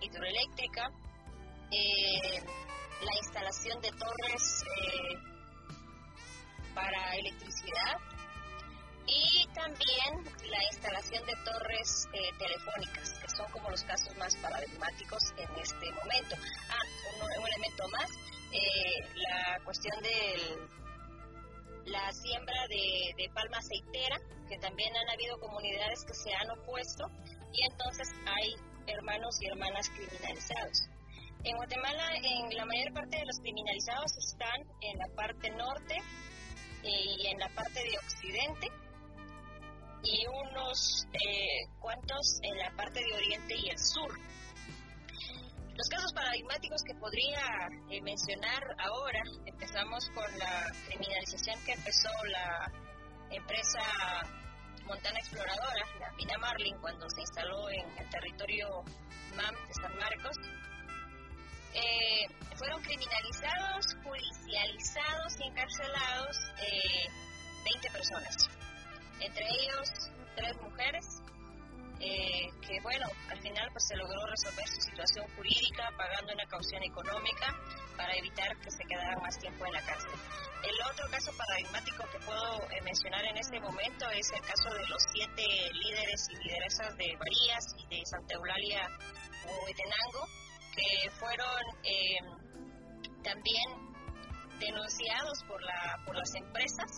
hidroeléctrica, 0.00 0.90
eh, 1.70 2.40
la 3.02 3.14
instalación 3.22 3.80
de 3.80 3.90
torres 3.90 4.62
eh, 4.62 5.16
para 6.74 7.16
electricidad 7.16 7.98
y 9.06 9.46
también 9.54 10.50
la 10.50 10.64
instalación 10.72 11.24
de 11.26 11.34
torres 11.44 12.08
eh, 12.12 12.30
telefónicas, 12.38 13.14
que 13.20 13.28
son 13.28 13.50
como 13.50 13.70
los 13.70 13.82
casos 13.84 14.16
más 14.16 14.34
paradigmáticos 14.36 15.22
en 15.36 15.56
este 15.60 15.90
momento. 15.92 16.36
Ah, 16.70 17.24
un, 17.24 17.32
elemento 17.32 17.88
más, 17.88 18.10
la 19.14 19.64
cuestión 19.64 20.00
de 20.02 20.58
la 21.86 22.12
siembra 22.12 22.66
de, 22.68 23.14
de 23.16 23.28
palma 23.34 23.58
aceitera, 23.58 24.18
que 24.48 24.58
también 24.58 24.94
han 24.96 25.10
habido 25.10 25.38
comunidades 25.38 26.04
que 26.04 26.14
se 26.14 26.34
han 26.34 26.50
opuesto 26.50 27.06
y 27.52 27.64
entonces 27.70 28.08
hay 28.26 28.54
hermanos 28.86 29.40
y 29.40 29.46
hermanas 29.46 29.88
criminalizados. 29.90 30.88
En 31.44 31.56
Guatemala, 31.56 32.10
en 32.22 32.56
la 32.56 32.64
mayor 32.64 32.92
parte 32.92 33.18
de 33.18 33.24
los 33.24 33.38
criminalizados 33.38 34.16
están 34.18 34.60
en 34.80 34.98
la 34.98 35.08
parte 35.14 35.50
norte 35.50 35.96
eh, 36.82 37.04
y 37.18 37.26
en 37.28 37.38
la 37.38 37.48
parte 37.50 37.80
de 37.82 37.98
occidente 37.98 38.68
y 40.02 40.26
unos 40.26 41.06
eh, 41.12 41.66
cuantos 41.80 42.38
en 42.42 42.58
la 42.58 42.70
parte 42.76 43.00
de 43.00 43.14
oriente 43.14 43.54
y 43.56 43.70
el 43.70 43.78
sur. 43.78 44.12
Los 45.76 45.88
casos 45.88 46.12
paradigmáticos 46.14 46.82
que 46.84 46.94
podría 46.94 47.68
eh, 47.90 48.00
mencionar 48.02 48.62
ahora, 48.78 49.20
empezamos 49.44 50.08
con 50.14 50.38
la 50.38 50.72
criminalización 50.88 51.62
que 51.64 51.72
empezó 51.72 52.08
la 52.32 52.72
empresa 53.30 53.80
Montana 54.86 55.18
Exploradora, 55.18 55.84
la 56.00 56.12
mina 56.12 56.38
Marlin, 56.38 56.78
cuando 56.80 57.08
se 57.10 57.20
instaló 57.20 57.68
en 57.70 57.98
el 57.98 58.08
territorio 58.08 58.82
MAM 59.36 59.54
de 59.68 59.74
San 59.74 59.96
Marcos. 59.98 60.36
Eh, 61.74 62.26
fueron 62.56 62.80
criminalizados, 62.82 63.96
judicializados 64.02 65.40
y 65.40 65.48
encarcelados 65.48 66.36
20 67.64 67.90
personas 67.90 68.48
entre 69.20 69.44
ellos 69.44 70.10
tres 70.36 70.56
mujeres, 70.60 71.04
eh, 72.00 72.50
que 72.60 72.80
bueno, 72.82 73.06
al 73.30 73.40
final 73.40 73.68
pues 73.72 73.84
se 73.88 73.96
logró 73.96 74.20
resolver 74.26 74.68
su 74.68 74.80
situación 74.80 75.24
jurídica 75.36 75.88
pagando 75.96 76.34
una 76.34 76.44
caución 76.46 76.82
económica 76.82 77.54
para 77.96 78.12
evitar 78.16 78.48
que 78.60 78.70
se 78.70 78.84
quedaran 78.84 79.22
más 79.22 79.38
tiempo 79.38 79.64
en 79.64 79.72
la 79.72 79.82
cárcel. 79.82 80.12
El 80.62 80.76
otro 80.90 81.08
caso 81.10 81.32
paradigmático 81.36 82.04
que 82.12 82.18
puedo 82.20 82.62
eh, 82.70 82.82
mencionar 82.82 83.24
en 83.24 83.36
este 83.38 83.60
momento 83.60 84.10
es 84.10 84.30
el 84.32 84.40
caso 84.42 84.74
de 84.74 84.86
los 84.88 85.02
siete 85.12 85.46
líderes 85.72 86.28
y 86.30 86.36
lideresas 86.44 86.96
de 86.96 87.16
Varías 87.16 87.64
y 87.78 87.96
de 87.96 88.02
Santa 88.04 88.34
Eulalia 88.34 88.88
Huehuetenango, 89.44 90.26
que 90.74 91.10
fueron 91.18 91.62
eh, 91.82 92.18
también 93.22 93.96
denunciados 94.58 95.38
por, 95.48 95.62
la, 95.62 95.96
por 96.04 96.16
las 96.16 96.34
empresas 96.34 96.90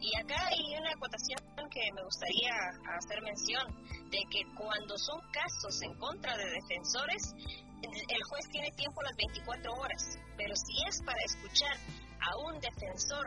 y 0.00 0.16
acá 0.16 0.46
hay 0.46 0.76
una 0.78 0.90
acotación 0.90 1.38
que 1.70 1.92
me 1.92 2.02
gustaría 2.04 2.52
hacer 2.96 3.22
mención 3.22 3.66
de 4.10 4.18
que 4.30 4.42
cuando 4.56 4.96
son 4.96 5.20
casos 5.32 5.82
en 5.82 5.94
contra 5.98 6.36
de 6.36 6.44
defensores, 6.50 7.34
el 7.82 8.22
juez 8.24 8.48
tiene 8.50 8.70
tiempo 8.72 9.02
las 9.02 9.16
24 9.16 9.72
horas, 9.74 10.18
pero 10.36 10.54
si 10.56 10.88
es 10.88 11.02
para 11.02 11.20
escuchar 11.24 11.76
a 12.20 12.36
un 12.48 12.60
defensor 12.60 13.26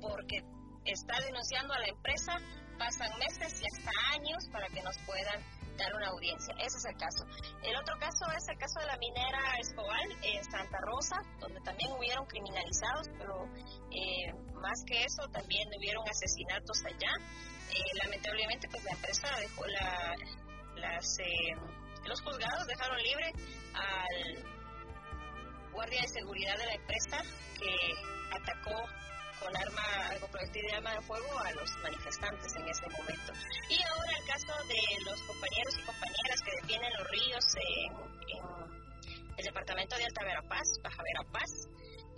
porque 0.00 0.42
está 0.84 1.20
denunciando 1.20 1.74
a 1.74 1.78
la 1.78 1.88
empresa, 1.88 2.38
pasan 2.78 3.18
meses 3.18 3.62
y 3.62 3.66
hasta 3.66 3.90
años 4.14 4.44
para 4.52 4.68
que 4.68 4.82
nos 4.82 4.96
puedan 5.06 5.40
dar 5.76 5.94
una 5.94 6.08
audiencia. 6.08 6.54
Ese 6.58 6.78
es 6.78 6.84
el 6.84 6.96
caso. 6.96 7.24
El 7.62 7.76
otro 7.76 7.96
caso 7.98 8.26
es 8.36 8.48
el 8.48 8.58
caso 8.58 8.80
de 8.80 8.86
la 8.86 8.96
minera 8.98 9.58
Escobal 9.58 10.08
en 10.22 10.44
Santa 10.44 10.78
Rosa, 10.80 11.16
donde 11.40 11.60
también 11.60 11.92
hubieron 11.92 12.26
criminalizados, 12.26 13.08
pero 13.18 13.44
eh, 13.90 14.32
más 14.54 14.82
que 14.86 15.02
eso 15.02 15.26
también 15.32 15.68
hubieron 15.76 16.04
asesinatos 16.08 16.84
allá. 16.84 17.12
Eh, 17.70 17.98
lamentablemente, 18.02 18.68
pues 18.68 18.84
la 18.84 18.92
empresa 18.92 19.28
dejó 19.40 19.66
la, 19.66 20.14
las, 20.76 21.18
eh, 21.18 21.56
los 22.06 22.20
juzgados 22.22 22.66
dejaron 22.66 22.98
libre 22.98 23.32
al 23.74 24.54
guardia 25.72 26.02
de 26.02 26.08
seguridad 26.08 26.56
de 26.56 26.66
la 26.66 26.74
empresa 26.74 27.18
que 27.58 28.36
atacó 28.36 28.86
con 29.40 29.56
arma, 29.56 30.08
algo 30.10 30.26
proyectil 30.28 30.66
de 30.66 30.72
arma 30.74 30.94
de 30.94 31.00
fuego 31.02 31.38
a 31.38 31.52
los 31.52 31.70
manifestantes 31.82 32.54
en 32.56 32.68
ese 32.68 32.88
momento. 32.90 33.32
Y 33.68 33.82
ahora 33.82 34.12
el 34.18 34.26
caso 34.26 34.54
de 34.68 35.04
los 35.04 35.20
compañeros 35.22 35.74
y 35.78 35.82
compañeras 35.82 36.40
que 36.44 36.50
defienden 36.62 36.92
los 36.98 37.10
ríos 37.10 37.44
en, 37.56 38.14
el 39.36 39.44
departamento 39.44 39.96
de 39.96 40.04
Alta 40.04 40.24
Verapaz, 40.24 40.68
Baja 40.82 41.02
Verapaz, 41.02 41.50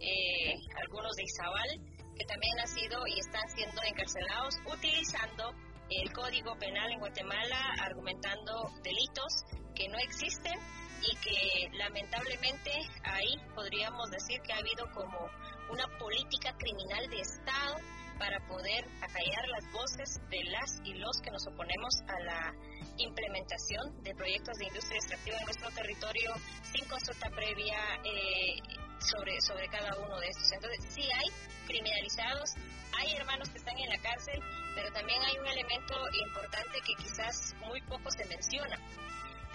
eh, 0.01 0.55
algunos 0.85 1.17
de 1.17 1.23
Izabal, 1.23 1.71
que 2.19 2.25
también 2.27 2.61
han 2.61 2.69
sido 2.69 3.07
y 3.07 3.19
están 3.19 3.49
siendo 3.55 3.83
encarcelados 3.83 4.55
utilizando 4.67 5.55
el 5.91 6.13
Código 6.13 6.57
Penal 6.59 6.91
en 6.93 6.99
Guatemala, 6.99 7.75
argumentando 7.81 8.71
delitos 8.83 9.45
que 9.75 9.89
no 9.89 9.99
existen 9.99 10.59
y 11.03 11.17
que 11.17 11.77
lamentablemente 11.77 12.73
ahí 13.05 13.37
podríamos 13.55 14.11
decir 14.11 14.41
que 14.43 14.53
ha 14.53 14.59
habido 14.59 14.91
como 14.93 15.31
una 15.71 15.87
política 15.99 16.55
criminal 16.59 17.09
de 17.11 17.21
Estado 17.21 17.77
para 18.19 18.39
poder 18.49 18.85
acallar 19.03 19.49
las 19.49 19.73
voces 19.73 20.21
de 20.31 20.43
las 20.45 20.81
y 20.85 20.95
los 20.95 21.21
que 21.23 21.31
nos 21.31 21.47
oponemos 21.47 21.95
a 22.09 22.21
la 22.21 22.55
implementación 22.99 24.03
de 24.03 24.15
proyectos 24.15 24.57
de 24.59 24.67
industria 24.67 24.97
extractiva 24.97 25.37
en 25.39 25.45
nuestro 25.45 25.71
territorio 25.71 26.33
sin 26.73 26.85
consulta 26.89 27.29
previa 27.31 27.77
eh, 28.05 28.57
sobre, 29.01 29.41
sobre 29.41 29.69
cada 29.69 29.97
uno 29.99 30.19
de 30.19 30.29
estos. 30.29 30.51
Entonces, 30.53 30.85
sí 30.89 31.03
hay 31.03 31.29
criminalizados, 31.67 32.55
hay 32.97 33.15
hermanos 33.17 33.51
que 33.51 33.59
están 33.59 33.77
en 33.79 33.91
la 33.91 33.99
cárcel, 33.99 34.41
pero 34.75 34.91
también 34.93 35.21
hay 35.23 35.39
un 35.39 35.47
elemento 35.47 35.95
importante 36.27 36.81
que 36.87 36.95
quizás 36.95 37.55
muy 37.67 37.83
poco 37.83 38.11
se 38.11 38.25
menciona 38.25 38.79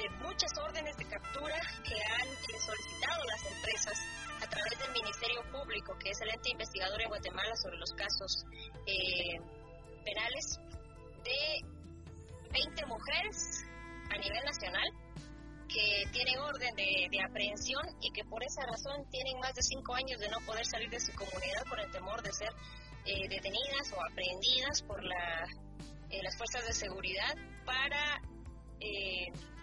de 0.02 0.10
muchas 0.26 0.52
órdenes 0.58 0.98
de 0.98 1.06
captura 1.06 1.60
que 1.84 1.94
han 1.94 2.28
eh, 2.28 2.60
solicitado 2.60 3.24
las 3.26 3.46
empresas 3.46 4.00
a 4.42 4.48
través 4.50 4.80
del 4.80 4.92
Ministerio 4.94 5.44
Público, 5.52 5.96
que 6.00 6.10
es 6.10 6.22
el 6.22 6.30
ente 6.30 6.50
investigador 6.50 7.02
en 7.02 7.10
Guatemala 7.10 7.56
sobre 7.56 7.78
los 7.78 7.92
casos 7.94 8.44
eh, 8.88 9.38
penales, 10.04 10.60
de 11.24 11.62
20 12.52 12.86
mujeres 12.88 13.64
a 14.10 14.18
nivel 14.18 14.44
nacional 14.44 14.90
que 15.70 16.04
tienen 16.12 16.40
orden 16.40 16.76
de, 16.76 17.22
aprehensión 17.22 17.86
y 18.02 18.12
que 18.12 18.24
por 18.26 18.44
esa 18.44 18.66
razón 18.66 19.06
tienen 19.12 19.40
más 19.40 19.54
de 19.54 19.62
cinco 19.62 19.94
años 19.94 20.20
de 20.20 20.28
no 20.30 20.40
poder 20.46 20.66
salir 20.66 20.90
de 20.90 21.00
su 21.00 21.14
comunidad 21.14 21.64
por 21.70 21.80
el 21.80 21.92
temor 21.92 22.22
de 22.24 22.34
ser 22.34 22.50
eh, 23.06 23.30
detenidas 23.30 23.94
o 23.96 24.04
aprehendidas 24.04 24.82
por 24.82 25.02
la, 25.04 25.46
las 26.24 26.36
fuerzas 26.36 26.66
de 26.66 26.74
seguridad 26.74 27.36
para 27.64 28.20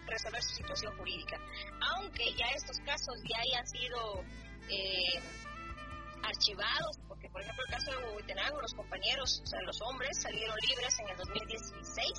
resolver 0.09 0.43
su 0.43 0.55
situación 0.55 0.97
jurídica. 0.97 1.39
Aunque 1.95 2.33
ya 2.35 2.47
estos 2.55 2.79
casos 2.81 3.17
ya 3.29 3.39
hayan 3.41 3.67
sido 3.67 4.25
eh, 4.69 5.21
archivados, 6.23 6.99
porque 7.07 7.29
por 7.31 7.43
ejemplo 7.43 7.65
el 7.67 7.73
caso 7.73 7.91
de 7.91 7.97
Huehuetenango, 8.05 8.61
los 8.61 8.75
compañeros, 8.75 9.41
o 9.43 9.47
sea, 9.47 9.61
los 9.63 9.81
hombres 9.83 10.21
salieron 10.21 10.57
libres 10.69 10.99
en 10.99 11.09
el 11.09 11.17
2016, 11.17 12.13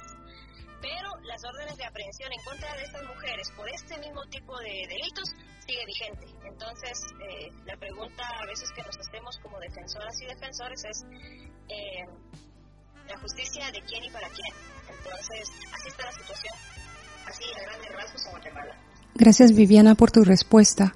pero 0.81 1.09
las 1.23 1.43
órdenes 1.43 1.77
de 1.77 1.85
aprehensión 1.85 2.31
en 2.31 2.43
contra 2.43 2.73
de 2.75 2.83
estas 2.83 3.03
mujeres 3.03 3.51
por 3.55 3.69
este 3.69 3.97
mismo 3.99 4.23
tipo 4.27 4.57
de 4.59 4.87
delitos 4.87 5.29
sigue 5.67 5.85
vigente. 5.85 6.25
Entonces, 6.45 6.97
eh, 7.29 7.51
la 7.65 7.75
pregunta 7.77 8.23
a 8.27 8.45
veces 8.45 8.71
que 8.71 8.81
nos 8.83 8.97
hacemos 8.97 9.37
como 9.39 9.59
defensoras 9.59 10.21
y 10.21 10.25
defensores 10.25 10.83
es 10.85 11.05
eh, 11.67 12.05
la 13.07 13.19
justicia 13.19 13.71
de 13.71 13.81
quién 13.81 14.03
y 14.05 14.09
para 14.09 14.29
quién. 14.29 14.53
Entonces, 14.89 15.49
así 15.73 15.89
está 15.89 16.05
la 16.05 16.11
situación 16.13 16.78
Gracias 19.19 19.53
Viviana 19.53 19.95
por 19.95 20.11
tu 20.11 20.23
respuesta. 20.23 20.95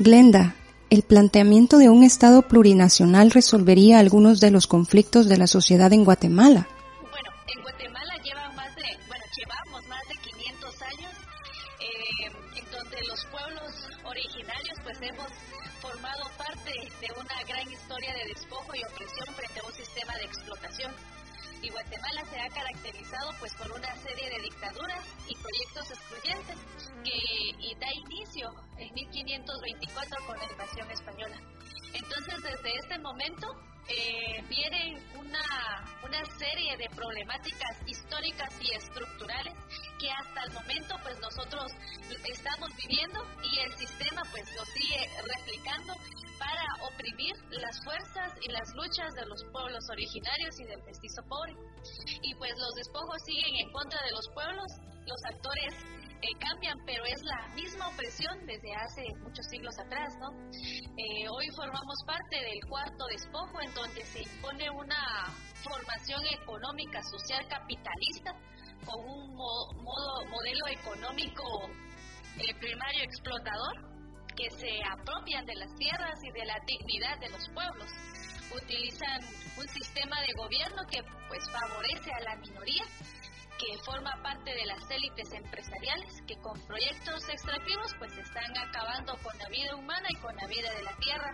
Glenda, 0.00 0.56
¿el 0.90 1.02
planteamiento 1.02 1.78
de 1.78 1.88
un 1.88 2.02
Estado 2.02 2.42
plurinacional 2.42 3.30
resolvería 3.30 4.00
algunos 4.00 4.40
de 4.40 4.50
los 4.50 4.66
conflictos 4.66 5.28
de 5.28 5.38
la 5.38 5.46
sociedad 5.46 5.92
en 5.92 6.04
Guatemala? 6.04 6.66
Bueno, 6.98 7.30
en 7.46 7.62
Guatemala 7.62 8.14
lleva 8.24 8.50
más 8.56 8.74
de, 8.74 8.82
bueno, 9.06 9.24
llevamos 9.38 9.86
más 9.86 10.02
de 10.08 10.16
500 10.18 10.82
años 10.82 11.12
eh, 11.78 12.58
en 12.58 12.64
donde 12.72 12.96
los 13.06 13.24
pueblos 13.26 13.70
originarios 14.02 14.78
pues 14.82 14.98
hemos 15.02 15.30
formado 15.80 16.24
parte 16.36 16.72
de 16.74 17.08
una 17.14 17.38
gran 17.46 17.70
historia 17.70 18.12
de 18.14 18.34
despojo 18.34 18.74
y 18.74 18.82
opresión 18.82 19.28
frente 19.36 19.60
a 19.60 19.66
un 19.66 19.72
sistema 19.74 20.12
de 20.16 20.24
explotación 20.24 20.90
y 21.62 21.70
Guatemala 21.70 22.24
se 22.30 22.40
ha 22.40 22.48
caracterizado 22.48 23.32
pues 23.38 23.52
por 23.54 23.70
una 23.72 23.94
serie 23.96 24.30
de 24.30 24.42
dictaduras 24.42 25.04
y 25.28 25.34
proyectos 25.36 25.90
excluyentes 25.90 26.56
que 27.04 27.76
da 27.78 27.88
inicio 27.92 28.48
en 28.78 28.94
1524 28.94 30.26
con 30.26 30.38
la 30.38 30.44
invasión 30.44 30.90
española. 30.90 31.36
Entonces 31.92 32.42
desde 32.42 32.78
este 32.78 32.98
momento 32.98 33.46
eh, 33.88 34.44
viene 34.48 35.02
una, 35.16 35.84
una 36.04 36.24
serie 36.38 36.76
de 36.76 36.88
problemáticas 36.94 37.76
históricas 37.86 38.54
y 38.60 38.74
estructurales 38.74 39.54
que 39.98 40.10
hasta 40.10 40.44
el 40.44 40.52
momento 40.52 40.96
pues 41.02 41.18
nosotros 41.20 41.72
estamos 42.24 42.70
viviendo 42.76 43.24
y 43.42 43.58
el 43.60 43.72
sistema 43.76 44.22
pues 44.30 44.44
lo 44.56 44.64
sigue 44.64 45.08
replicando 45.22 45.94
para 46.38 46.64
oprimir 46.88 47.36
las 47.50 47.84
fuerzas 47.84 48.32
y 48.40 48.50
las 48.50 48.74
luchas 48.74 49.12
de 49.14 49.26
los 49.26 49.44
pueblos 49.52 49.84
originarios 49.90 50.58
y 50.58 50.64
del 50.64 50.82
mestizo 50.84 51.22
pobre. 51.28 51.52
Y 52.22 52.34
pues 52.34 52.52
los 52.56 52.74
despojos 52.74 53.22
siguen 53.26 53.54
en 53.56 53.72
contra 53.72 54.00
de 54.02 54.10
los 54.12 54.26
pueblos, 54.32 54.72
los 55.06 55.20
actores 55.34 55.74
cambian, 56.38 56.78
pero 56.86 57.04
es 57.04 57.22
la 57.22 57.48
misma 57.54 57.88
opresión 57.88 58.46
desde 58.46 58.74
hace 58.74 59.02
muchos 59.22 59.46
siglos 59.46 59.78
atrás, 59.78 60.16
¿no? 60.18 60.30
Eh, 60.52 61.28
hoy 61.28 61.48
formamos 61.56 61.96
parte 62.06 62.36
del 62.36 62.60
cuarto 62.68 63.06
despojo 63.06 63.60
en 63.60 63.72
donde 63.74 64.04
se 64.04 64.22
impone 64.22 64.70
una 64.70 65.26
formación 65.62 66.20
económica, 66.26 67.02
social, 67.02 67.46
capitalista, 67.48 68.32
con 68.84 69.00
un 69.00 69.34
modo, 69.34 70.24
modelo 70.28 70.66
económico 70.68 71.44
eh, 72.38 72.54
primario 72.60 73.04
explotador, 73.04 73.90
que 74.36 74.50
se 74.50 74.80
apropian 74.90 75.44
de 75.46 75.54
las 75.54 75.74
tierras 75.76 76.18
y 76.22 76.30
de 76.32 76.44
la 76.44 76.56
dignidad 76.66 77.18
de 77.18 77.30
los 77.30 77.48
pueblos. 77.50 77.90
Utilizan 78.54 79.20
un 79.58 79.68
sistema 79.68 80.20
de 80.22 80.32
gobierno 80.34 80.82
que 80.90 81.02
pues 81.28 81.44
favorece 81.52 82.10
a 82.12 82.20
la 82.20 82.36
minoría 82.36 82.84
que 83.60 83.76
forma 83.84 84.10
parte 84.22 84.50
de 84.54 84.64
las 84.64 84.90
élites 84.90 85.30
empresariales 85.32 86.22
que 86.26 86.36
con 86.38 86.58
proyectos 86.66 87.28
extractivos 87.28 87.94
pues 87.98 88.16
están 88.16 88.56
acabando 88.56 89.12
con 89.22 89.36
la 89.36 89.48
vida 89.48 89.76
humana 89.76 90.08
y 90.08 90.16
con 90.16 90.34
la 90.34 90.46
vida 90.46 90.72
de 90.72 90.82
la 90.82 90.96
tierra. 90.96 91.30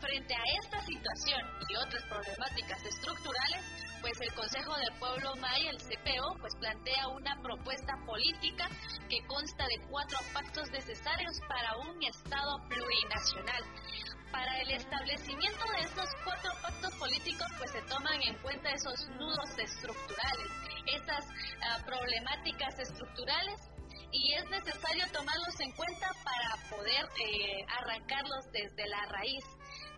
Frente 0.00 0.34
a 0.34 0.42
esta 0.62 0.80
situación 0.86 1.42
y 1.68 1.74
otras 1.74 2.04
problemáticas 2.04 2.80
estructurales, 2.84 3.64
pues 4.00 4.14
el 4.20 4.32
Consejo 4.34 4.76
del 4.76 4.92
Pueblo 5.00 5.34
Maya, 5.36 5.70
el 5.70 5.78
CPO, 5.78 6.38
pues 6.38 6.54
plantea 6.60 7.08
una 7.08 7.34
propuesta 7.42 7.92
política 8.06 8.68
que 9.10 9.26
consta 9.26 9.66
de 9.66 9.80
cuatro 9.90 10.18
pactos 10.32 10.70
necesarios 10.70 11.40
para 11.48 11.76
un 11.78 12.00
Estado 12.04 12.62
plurinacional. 12.68 13.64
Para 14.30 14.60
el 14.60 14.70
establecimiento 14.72 15.64
de 15.72 15.80
estos 15.84 16.08
cuatro 16.24 16.50
pactos 16.62 16.94
políticos, 16.96 17.46
pues 17.58 17.70
se 17.72 17.82
toman 17.82 18.20
en 18.22 18.36
cuenta 18.38 18.70
esos 18.70 19.08
nudos 19.18 19.58
estructurales, 19.58 20.50
esas 20.86 21.26
ah, 21.62 21.78
problemáticas 21.86 22.78
estructurales 22.78 23.60
y 24.12 24.34
es 24.34 24.44
necesario 24.50 25.04
tomarlos 25.12 25.60
en 25.60 25.72
cuenta 25.72 26.10
para 26.24 26.70
poder 26.70 27.04
eh, 27.04 27.64
arrancarlos 27.80 28.44
desde 28.52 28.88
la 28.88 29.04
raíz. 29.06 29.44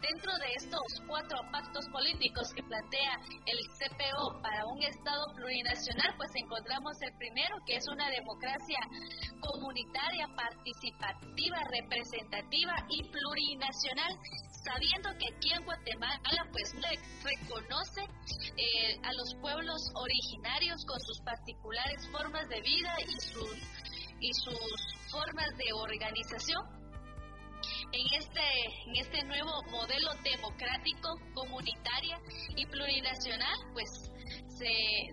Dentro 0.00 0.32
de 0.38 0.52
estos 0.56 0.80
cuatro 1.06 1.38
pactos 1.52 1.86
políticos 1.92 2.48
que 2.54 2.62
plantea 2.62 3.20
el 3.44 3.58
CPO 3.76 4.40
para 4.40 4.64
un 4.64 4.82
Estado 4.82 5.26
plurinacional, 5.36 6.14
pues 6.16 6.30
encontramos 6.36 6.96
el 7.02 7.12
primero, 7.18 7.54
que 7.66 7.76
es 7.76 7.84
una 7.86 8.08
democracia 8.08 8.80
comunitaria, 9.40 10.26
participativa, 10.34 11.58
representativa 11.68 12.74
y 12.88 13.04
plurinacional, 13.12 14.16
sabiendo 14.64 15.10
que 15.18 15.36
aquí 15.36 15.52
en 15.52 15.64
Guatemala 15.64 16.48
pues 16.50 16.72
reconoce 17.22 18.00
eh, 18.56 18.96
a 19.04 19.12
los 19.12 19.34
pueblos 19.42 19.82
originarios 19.94 20.82
con 20.86 20.98
sus 21.00 21.20
particulares 21.20 22.08
formas 22.10 22.48
de 22.48 22.60
vida 22.62 22.94
y 23.04 23.20
sus, 23.20 23.56
y 24.18 24.32
sus 24.32 25.12
formas 25.12 25.50
de 25.58 25.72
organización 25.74 26.79
en 27.92 28.06
este, 28.18 28.64
en 28.86 28.96
este 28.96 29.22
nuevo 29.24 29.62
modelo 29.70 30.10
democrático, 30.22 31.18
comunitaria 31.34 32.18
y 32.56 32.66
plurinacional, 32.66 33.58
pues 33.72 33.90
se, 34.48 35.12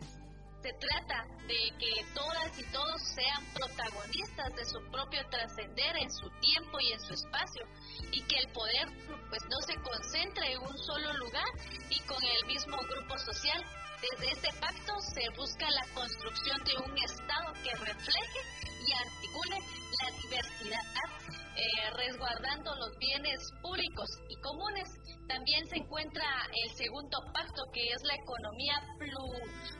se 0.61 0.73
trata 0.73 1.25
de 1.47 1.71
que 1.79 2.13
todas 2.13 2.59
y 2.59 2.63
todos 2.71 3.01
sean 3.01 3.43
protagonistas 3.53 4.55
de 4.55 4.65
su 4.65 4.79
propio 4.91 5.21
trascender 5.29 5.97
en 5.97 6.11
su 6.11 6.29
tiempo 6.39 6.79
y 6.79 6.91
en 6.91 6.99
su 6.99 7.13
espacio 7.13 7.65
y 8.11 8.21
que 8.23 8.37
el 8.37 8.51
poder 8.53 8.87
pues 9.29 9.41
no 9.49 9.59
se 9.65 9.75
concentre 9.81 10.53
en 10.53 10.61
un 10.61 10.77
solo 10.77 11.13
lugar 11.13 11.47
y 11.89 11.99
con 12.01 12.23
el 12.23 12.45
mismo 12.45 12.77
grupo 12.77 13.17
social. 13.17 13.63
Desde 14.01 14.31
este 14.31 14.53
pacto 14.59 14.93
se 14.99 15.27
busca 15.35 15.65
la 15.71 15.85
construcción 15.95 16.63
de 16.63 16.77
un 16.85 16.97
Estado 16.99 17.53
que 17.63 17.71
refleje 17.71 18.39
y 18.85 18.93
articule 18.93 19.57
la 20.03 20.17
diversidad 20.21 21.36
eh, 21.57 21.89
resguardando 21.95 22.75
los 22.75 22.97
bienes 22.99 23.39
públicos 23.61 24.07
y 24.29 24.35
comunes. 24.41 24.87
También 25.27 25.65
se 25.67 25.77
encuentra 25.77 26.23
el 26.53 26.69
segundo 26.75 27.17
pacto, 27.33 27.63
que 27.73 27.81
es 27.81 28.03
la 28.03 28.13
economía 28.13 28.75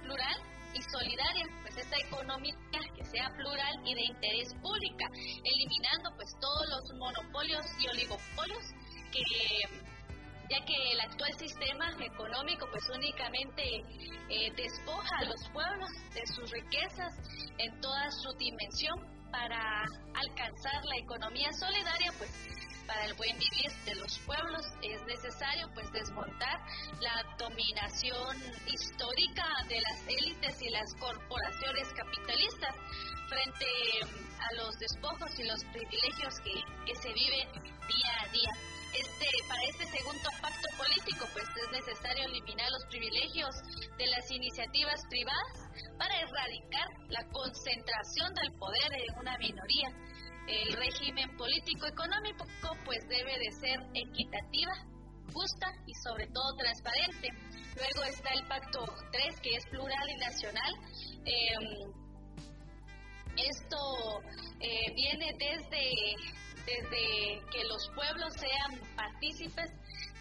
plural 0.01 0.37
y 0.73 0.81
solidaria, 0.81 1.45
pues 1.61 1.77
esta 1.77 1.97
economía 1.97 2.55
que 2.95 3.05
sea 3.05 3.29
plural 3.37 3.75
y 3.85 3.93
de 3.93 4.05
interés 4.05 4.53
pública, 4.61 5.05
eliminando 5.43 6.09
pues 6.15 6.29
todos 6.41 6.67
los 6.67 6.99
monopolios 6.99 7.65
y 7.79 7.87
oligopolios 7.89 8.65
que 9.11 9.21
ya 10.49 10.63
que 10.65 10.91
el 10.93 10.99
actual 11.01 11.33
sistema 11.37 11.91
económico 11.99 12.67
pues 12.71 12.83
únicamente 12.89 13.83
eh, 14.29 14.51
despoja 14.55 15.17
a 15.19 15.25
los 15.25 15.49
pueblos 15.51 15.89
de 16.13 16.25
sus 16.27 16.49
riquezas 16.51 17.13
en 17.57 17.81
toda 17.81 18.09
su 18.11 18.31
dimensión 18.37 19.16
para 19.31 19.85
alcanzar 20.13 20.83
la 20.85 20.97
economía 20.97 21.51
solidaria, 21.53 22.11
pues 22.17 22.31
para 22.87 23.05
el 23.05 23.13
buen 23.15 23.37
vivir 23.37 23.71
de 23.85 23.95
los 23.95 24.17
pueblos 24.19 24.65
es 24.81 25.03
necesario 25.05 25.69
pues 25.73 25.91
desmontar 25.91 26.59
la 27.01 27.23
dominación 27.37 28.37
histórica 28.65 29.45
de 29.67 29.81
las 29.81 30.07
élites 30.07 30.61
y 30.61 30.69
las 30.69 30.93
corporaciones 30.95 31.87
capitalistas 31.93 32.75
frente 33.27 33.65
a 34.39 34.53
los 34.55 34.79
despojos 34.79 35.37
y 35.37 35.43
los 35.43 35.63
privilegios 35.65 36.39
que, 36.39 36.53
que 36.85 36.95
se 36.95 37.11
viven 37.11 37.51
día 37.51 38.21
a 38.23 38.27
día 38.29 38.51
este, 38.93 39.27
para 39.47 39.63
este 39.63 39.85
segundo 39.87 40.29
pacto 40.41 40.67
político, 40.77 41.25
pues 41.33 41.45
es 41.45 41.71
necesario 41.71 42.25
eliminar 42.25 42.69
los 42.71 42.85
privilegios 42.85 43.55
de 43.97 44.07
las 44.07 44.29
iniciativas 44.31 45.01
privadas 45.09 45.69
para 45.97 46.19
erradicar 46.19 46.87
la 47.09 47.23
concentración 47.31 48.33
del 48.33 48.51
poder 48.57 48.93
en 48.93 49.19
una 49.19 49.37
minoría. 49.37 49.89
El 50.47 50.73
régimen 50.73 51.35
político-económico, 51.35 52.45
pues 52.85 52.99
debe 53.09 53.37
de 53.37 53.51
ser 53.59 53.79
equitativa, 53.93 54.73
justa 55.33 55.67
y 55.85 55.93
sobre 56.03 56.27
todo 56.27 56.55
transparente. 56.57 57.29
Luego 57.75 58.03
está 58.09 58.29
el 58.33 58.47
pacto 58.47 58.85
3, 59.11 59.41
que 59.41 59.49
es 59.55 59.65
plural 59.67 60.09
y 60.09 60.15
nacional. 60.17 60.73
Em, 61.25 62.07
esto 63.37 64.21
eh, 64.59 64.93
viene 64.95 65.31
desde 65.37 65.91
desde 66.67 67.41
que 67.49 67.63
los 67.63 67.89
pueblos 67.95 68.33
sean 68.33 68.79
partícipes, 68.95 69.71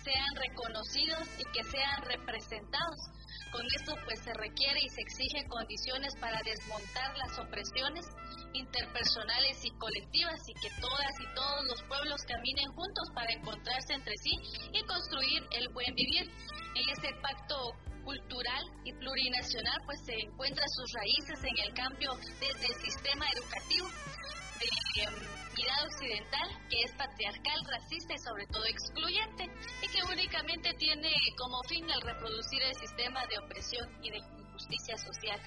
sean 0.04 0.36
reconocidos 0.36 1.26
y 1.38 1.44
que 1.50 1.64
sean 1.64 2.02
representados. 2.02 3.10
Con 3.50 3.66
esto 3.74 3.94
pues 4.04 4.20
se 4.20 4.32
requiere 4.34 4.78
y 4.80 4.88
se 4.88 5.00
exigen 5.00 5.48
condiciones 5.48 6.14
para 6.20 6.40
desmontar 6.44 7.16
las 7.18 7.38
opresiones 7.38 8.06
interpersonales 8.52 9.64
y 9.64 9.70
colectivas 9.72 10.40
y 10.48 10.54
que 10.54 10.70
todas 10.80 11.12
y 11.20 11.34
todos 11.34 11.64
los 11.66 11.82
pueblos 11.84 12.22
caminen 12.22 12.70
juntos 12.72 13.08
para 13.14 13.32
encontrarse 13.32 13.94
entre 13.94 14.14
sí 14.22 14.38
y 14.72 14.82
construir 14.84 15.42
el 15.50 15.68
buen 15.70 15.94
vivir. 15.94 16.30
En 16.76 16.88
este 16.90 17.10
pacto 17.22 17.72
cultural 18.04 18.64
y 18.84 18.92
plurinacional 18.92 19.78
pues 19.84 19.98
se 20.04 20.14
encuentra 20.14 20.64
sus 20.68 20.92
raíces 20.92 21.42
en 21.42 21.58
el 21.66 21.74
cambio 21.74 22.14
desde 22.38 22.66
el 22.66 22.80
sistema 22.84 23.26
educativo 23.34 23.88
de 24.60 25.45
mirada 25.56 25.86
occidental, 25.86 26.48
que 26.68 26.82
es 26.82 26.92
patriarcal, 26.92 27.60
racista 27.66 28.14
y 28.14 28.18
sobre 28.18 28.46
todo 28.46 28.64
excluyente, 28.66 29.44
y 29.82 29.88
que 29.88 30.02
únicamente 30.04 30.72
tiene 30.74 31.12
como 31.36 31.62
fin 31.68 31.88
el 31.90 32.00
reproducir 32.02 32.62
el 32.62 32.74
sistema 32.76 33.26
de 33.26 33.38
opresión 33.38 33.88
y 34.02 34.10
de 34.10 34.18
injusticia 34.18 34.96
social. 34.98 35.40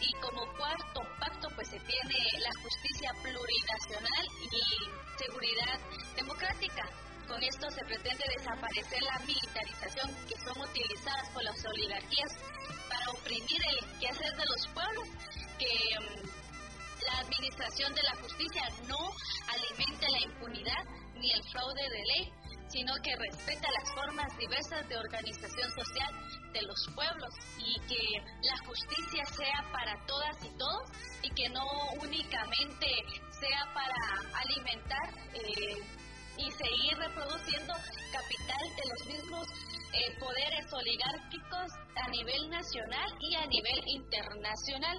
Y 0.00 0.12
como 0.20 0.46
cuarto 0.56 1.00
pacto, 1.18 1.48
pues 1.54 1.68
se 1.68 1.78
tiene 1.80 2.18
la 2.38 2.52
justicia 2.62 3.10
plurinacional 3.22 4.26
y 4.42 5.18
seguridad 5.18 5.78
democrática. 6.16 6.88
Con 7.26 7.42
esto 7.42 7.70
se 7.70 7.84
pretende 7.84 8.24
desaparecer 8.38 9.02
la 9.02 9.18
militarización 9.26 10.10
que 10.26 10.40
son 10.40 10.60
utilizadas 10.62 11.28
por 11.30 11.42
las 11.44 11.64
oligarquías 11.66 12.32
para 12.88 13.10
oprimir 13.10 13.60
el 13.70 13.98
quehacer 14.00 14.34
de 14.34 14.44
los 14.46 14.66
pueblos, 14.68 15.08
que 15.58 15.68
la 15.98 16.37
administración 17.28 17.94
de 17.94 18.02
la 18.02 18.14
justicia 18.22 18.62
no 18.88 18.98
alimente 19.48 20.06
la 20.08 20.20
impunidad 20.20 20.84
ni 21.14 21.30
el 21.32 21.42
fraude 21.50 21.82
de 21.82 22.02
ley, 22.14 22.32
sino 22.68 22.92
que 23.02 23.16
respeta 23.16 23.68
las 23.72 23.92
formas 23.94 24.38
diversas 24.38 24.88
de 24.88 24.96
organización 24.96 25.70
social 25.72 26.12
de 26.52 26.62
los 26.62 26.88
pueblos 26.94 27.34
y 27.58 27.74
que 27.86 28.02
la 28.42 28.58
justicia 28.66 29.24
sea 29.36 29.64
para 29.72 29.94
todas 30.06 30.36
y 30.44 30.50
todos 30.56 30.82
y 31.22 31.30
que 31.30 31.48
no 31.50 31.64
únicamente 32.02 32.86
sea 33.40 33.64
para 33.74 34.40
alimentar 34.40 35.08
eh, 35.34 35.76
y 36.36 36.50
seguir 36.52 36.96
reproduciendo 36.98 37.74
capital 38.12 38.64
de 38.76 38.82
los 38.88 39.06
mismos 39.06 39.48
eh, 39.92 40.18
poderes 40.18 40.66
oligárquicos 40.72 41.72
a 41.96 42.10
nivel 42.10 42.50
nacional 42.50 43.10
y 43.20 43.34
a 43.36 43.46
nivel 43.46 43.80
internacional. 43.86 44.98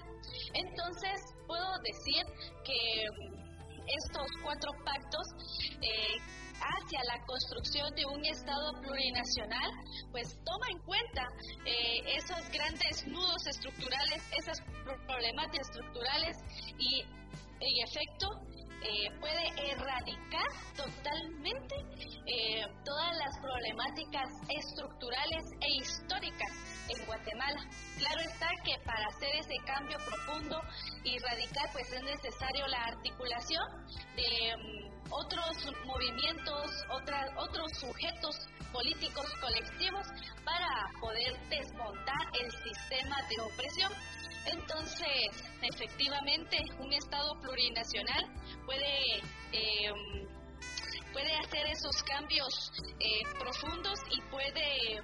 Entonces, 0.54 1.22
puedo 1.46 1.78
decir 1.84 2.26
que 2.66 3.06
mm, 3.10 3.40
estos 3.86 4.28
cuatro 4.44 4.72
pactos 4.84 5.28
eh, 5.82 6.18
hacia 6.60 7.00
la 7.06 7.26
construcción 7.26 7.94
de 7.96 8.06
un 8.06 8.26
Estado 8.26 8.82
plurinacional, 8.82 9.72
pues 10.12 10.28
toma 10.44 10.68
en 10.72 10.80
cuenta 10.80 11.24
eh, 11.66 12.18
esos 12.18 12.50
grandes 12.52 13.08
nudos 13.08 13.48
estructurales, 13.48 14.24
esas 14.38 14.60
problemáticas 15.08 15.70
estructurales 15.70 16.38
y 16.78 17.02
en 17.02 17.88
efecto 17.88 18.28
eh, 18.82 19.12
puede 19.20 19.72
erradicar 19.72 20.48
totalmente 20.76 21.76
eh, 22.26 22.66
todas 22.86 23.18
las 23.18 23.38
problemáticas 23.40 24.30
estructurales 24.50 25.44
e 25.62 25.82
históricas 25.82 26.52
en 26.90 27.06
Guatemala. 27.06 27.62
Claro 27.98 28.22
está 28.22 28.48
que 28.64 28.78
para 28.86 29.06
hacer 29.08 29.36
ese 29.36 29.56
cambio 29.66 29.98
profundo 29.98 30.62
y 31.04 31.18
radical 31.20 31.70
pues 31.74 31.92
es 31.92 32.04
necesario 32.04 32.68
la 32.68 32.84
articulación 32.86 33.64
de 34.16 34.56
mm, 34.58 34.99
otros 35.12 35.58
movimientos, 35.86 36.86
otros 37.38 37.72
sujetos 37.80 38.36
políticos 38.72 39.26
colectivos 39.42 40.08
para 40.44 40.70
poder 41.00 41.34
desmontar 41.50 42.22
el 42.40 42.52
sistema 42.52 43.18
de 43.30 43.42
opresión. 43.42 43.92
Entonces, 44.46 45.44
efectivamente, 45.62 46.58
un 46.80 46.94
Estado 46.94 47.40
plurinacional 47.42 48.26
puede, 48.66 49.18
eh, 49.52 49.92
puede 51.12 51.36
hacer 51.38 51.66
esos 51.68 52.04
cambios 52.04 52.72
eh, 53.00 53.22
profundos 53.40 54.00
y 54.12 54.22
puede, 54.30 55.02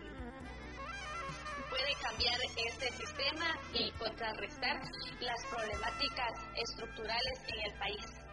puede 1.69 1.93
cambiar 2.01 2.39
este 2.55 2.91
sistema 2.93 3.59
y 3.73 3.91
contrarrestar 3.91 4.81
las 5.19 5.45
problemáticas 5.49 6.31
estructurales 6.55 7.39
en 7.47 7.71
el 7.71 7.79
país. 7.79 8.24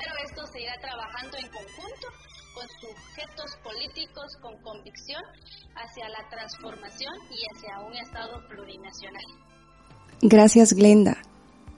Pero 0.00 0.14
esto 0.24 0.46
se 0.50 0.62
irá 0.62 0.72
trabajando 0.80 1.36
en 1.36 1.48
conjunto 1.48 2.08
con 2.54 2.66
sujetos 2.80 3.56
políticos 3.62 4.36
con 4.40 4.56
convicción 4.62 5.22
hacia 5.76 6.08
la 6.08 6.28
transformación 6.30 7.12
y 7.30 7.38
hacia 7.54 7.80
un 7.80 7.94
Estado 7.94 8.48
plurinacional. 8.48 9.24
Gracias, 10.22 10.72
Glenda. 10.72 11.18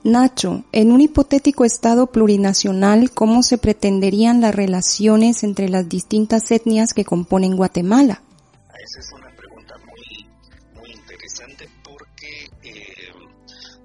Nacho, 0.05 0.64
en 0.73 0.91
un 0.91 1.01
hipotético 1.01 1.64
Estado 1.64 2.07
plurinacional, 2.09 3.11
¿cómo 3.12 3.43
se 3.43 3.59
pretenderían 3.59 4.41
las 4.41 4.55
relaciones 4.55 5.45
entre 5.45 5.68
las 5.68 5.89
distintas 5.89 6.51
etnias 6.51 6.93
que 6.93 7.05
componen 7.05 7.57
Guatemala? 7.57 8.23
Esa 8.68 9.01
es 9.01 9.12
una 9.12 9.31
pregunta 9.37 9.75
muy, 9.87 10.81
muy 10.81 10.93
interesante 10.93 11.68
porque 11.85 12.51
eh, 12.62 13.12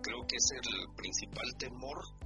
creo 0.02 0.26
que 0.28 0.38
es 0.38 0.52
el 0.52 0.96
principal 0.96 1.56
temor 1.58 2.17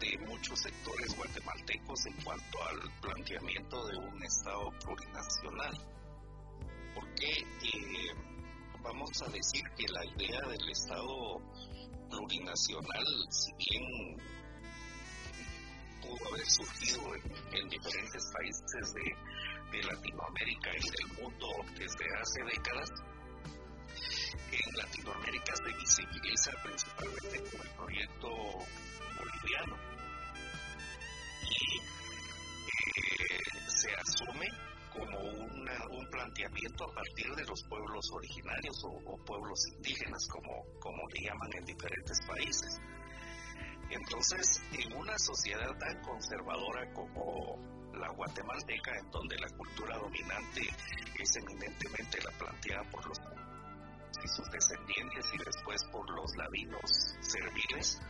de 0.00 0.18
muchos 0.26 0.60
sectores 0.60 1.16
guatemaltecos 1.16 2.06
en 2.06 2.14
cuanto 2.22 2.62
al 2.64 3.00
planteamiento 3.00 3.86
de 3.88 3.96
un 3.96 4.22
Estado 4.22 4.70
plurinacional. 4.84 5.74
Porque 6.94 7.26
eh, 7.26 8.14
vamos 8.82 9.10
a 9.22 9.30
decir 9.30 9.62
que 9.76 9.86
la 9.88 10.04
idea 10.04 10.40
del 10.48 10.70
Estado 10.70 11.40
plurinacional, 12.10 13.04
si 13.30 13.52
bien 13.54 14.16
pudo 16.00 16.28
haber 16.32 16.46
surgido 16.46 17.14
en, 17.52 17.68
diferentes 17.68 18.32
países 18.32 18.94
de, 18.94 19.38
Latinoamérica 19.82 20.70
y 20.70 20.80
del 20.80 21.22
mundo 21.22 21.46
desde 21.76 22.04
hace 22.18 22.42
décadas, 22.44 22.90
en 24.50 24.76
Latinoamérica 24.76 25.54
se 25.56 25.72
visibiliza 25.76 26.50
principalmente 26.64 27.50
con 27.50 27.66
el 27.66 27.74
proyecto 27.74 28.28
boliviano 29.18 29.87
como 34.98 35.18
un 35.20 36.10
planteamiento 36.10 36.84
a 36.84 36.94
partir 36.94 37.34
de 37.34 37.44
los 37.44 37.62
pueblos 37.64 38.10
originarios 38.12 38.76
o, 38.84 39.16
pueblos 39.24 39.60
indígenas, 39.76 40.26
como, 40.28 40.64
como 40.80 41.08
le 41.14 41.22
llaman 41.22 41.50
en 41.58 41.64
diferentes 41.64 42.18
países. 42.26 42.80
Entonces, 43.90 44.62
en 44.72 44.92
una 44.94 45.16
sociedad 45.18 45.70
tan 45.78 46.00
conservadora 46.02 46.92
como 46.92 47.56
la 47.94 48.08
guatemalteca, 48.10 48.98
en 48.98 49.10
donde 49.10 49.36
la 49.38 49.48
cultura 49.56 49.96
dominante 49.98 50.62
es 51.18 51.36
eminentemente 51.36 52.18
la 52.22 52.30
planteada 52.38 52.82
por 52.90 53.06
los 53.06 53.18
y 54.22 54.28
sus 54.28 54.50
descendientes 54.50 55.26
y 55.32 55.38
después 55.38 55.84
por 55.92 56.10
los 56.10 56.34
ladinos 56.36 57.16
serviles, 57.20 58.00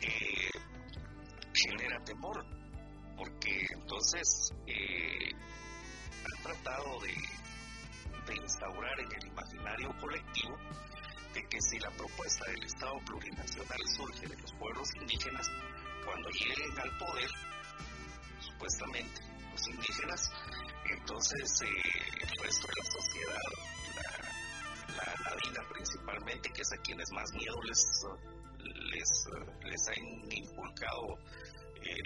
eh, 0.00 0.50
genera 1.52 2.02
temor, 2.04 2.44
porque 3.16 3.66
entonces 3.74 4.54
eh, 4.66 5.30
tratado 6.46 7.00
de, 7.00 8.34
instaurar 8.34 9.00
en 9.00 9.12
el 9.12 9.26
imaginario 9.28 9.88
colectivo 10.00 10.56
de 11.34 11.42
que 11.48 11.60
si 11.60 11.78
la 11.78 11.90
propuesta 11.90 12.50
del 12.50 12.62
Estado 12.64 12.98
plurinacional 13.04 13.78
surge 13.96 14.26
de 14.26 14.36
los 14.36 14.52
pueblos 14.54 14.88
indígenas, 15.00 15.48
cuando 16.04 16.28
lleguen 16.30 16.78
al 16.78 16.98
poder, 16.98 17.30
supuestamente 18.40 19.20
los 19.52 19.68
indígenas, 19.68 20.30
entonces 20.90 21.62
eh, 21.62 21.68
el 22.22 22.42
resto 22.42 22.66
de 22.66 22.74
la 22.76 22.90
sociedad, 23.00 23.48
la, 24.96 25.62
la 25.62 25.68
principalmente, 25.68 26.50
que 26.50 26.62
es 26.62 26.72
a 26.72 26.82
quienes 26.82 27.10
más 27.12 27.32
miedo 27.32 27.62
les, 27.62 27.82
les, 28.90 29.24
les 29.64 29.88
han 29.88 30.32
inculcado 30.32 31.18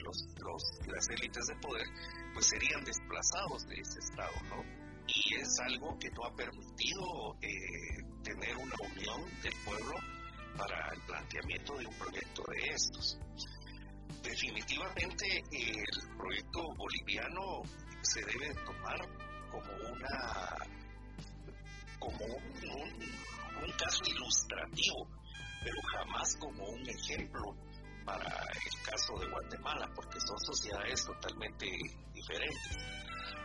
los, 0.04 0.26
los, 0.38 0.62
las 0.86 1.08
élites 1.10 1.46
de 1.46 1.56
poder, 1.56 1.86
pues 2.34 2.46
serían 2.46 2.84
desplazados 2.84 3.66
de 3.66 3.74
ese 3.76 3.98
Estado, 3.98 4.32
¿no? 4.48 4.62
Y 5.06 5.34
es 5.34 5.58
algo 5.60 5.98
que 5.98 6.10
no 6.10 6.24
ha 6.24 6.34
permitido 6.34 7.36
eh, 7.42 8.02
tener 8.22 8.56
una 8.56 8.74
unión 8.78 9.22
del 9.42 9.54
pueblo 9.64 9.94
para 10.56 10.92
el 10.92 11.00
planteamiento 11.02 11.76
de 11.76 11.86
un 11.86 11.94
proyecto 11.94 12.42
de 12.48 12.68
estos. 12.68 13.18
Definitivamente 14.22 15.42
el 15.50 16.16
proyecto 16.16 16.74
boliviano 16.76 17.62
se 18.02 18.20
debe 18.24 18.54
tomar 18.64 18.98
como 19.50 19.72
una 19.90 20.56
como 21.98 22.24
un, 22.24 23.64
un 23.64 23.72
caso 23.72 24.02
ilustrativo, 24.06 25.06
pero 25.62 25.76
jamás 25.92 26.36
como 26.36 26.64
un 26.64 26.88
ejemplo 26.88 27.54
para 28.10 28.42
el 28.52 28.82
caso 28.82 29.18
de 29.18 29.26
Guatemala, 29.28 29.88
porque 29.94 30.18
son 30.20 30.38
sociedades 30.40 31.04
totalmente 31.04 31.66
diferentes. 32.12 32.76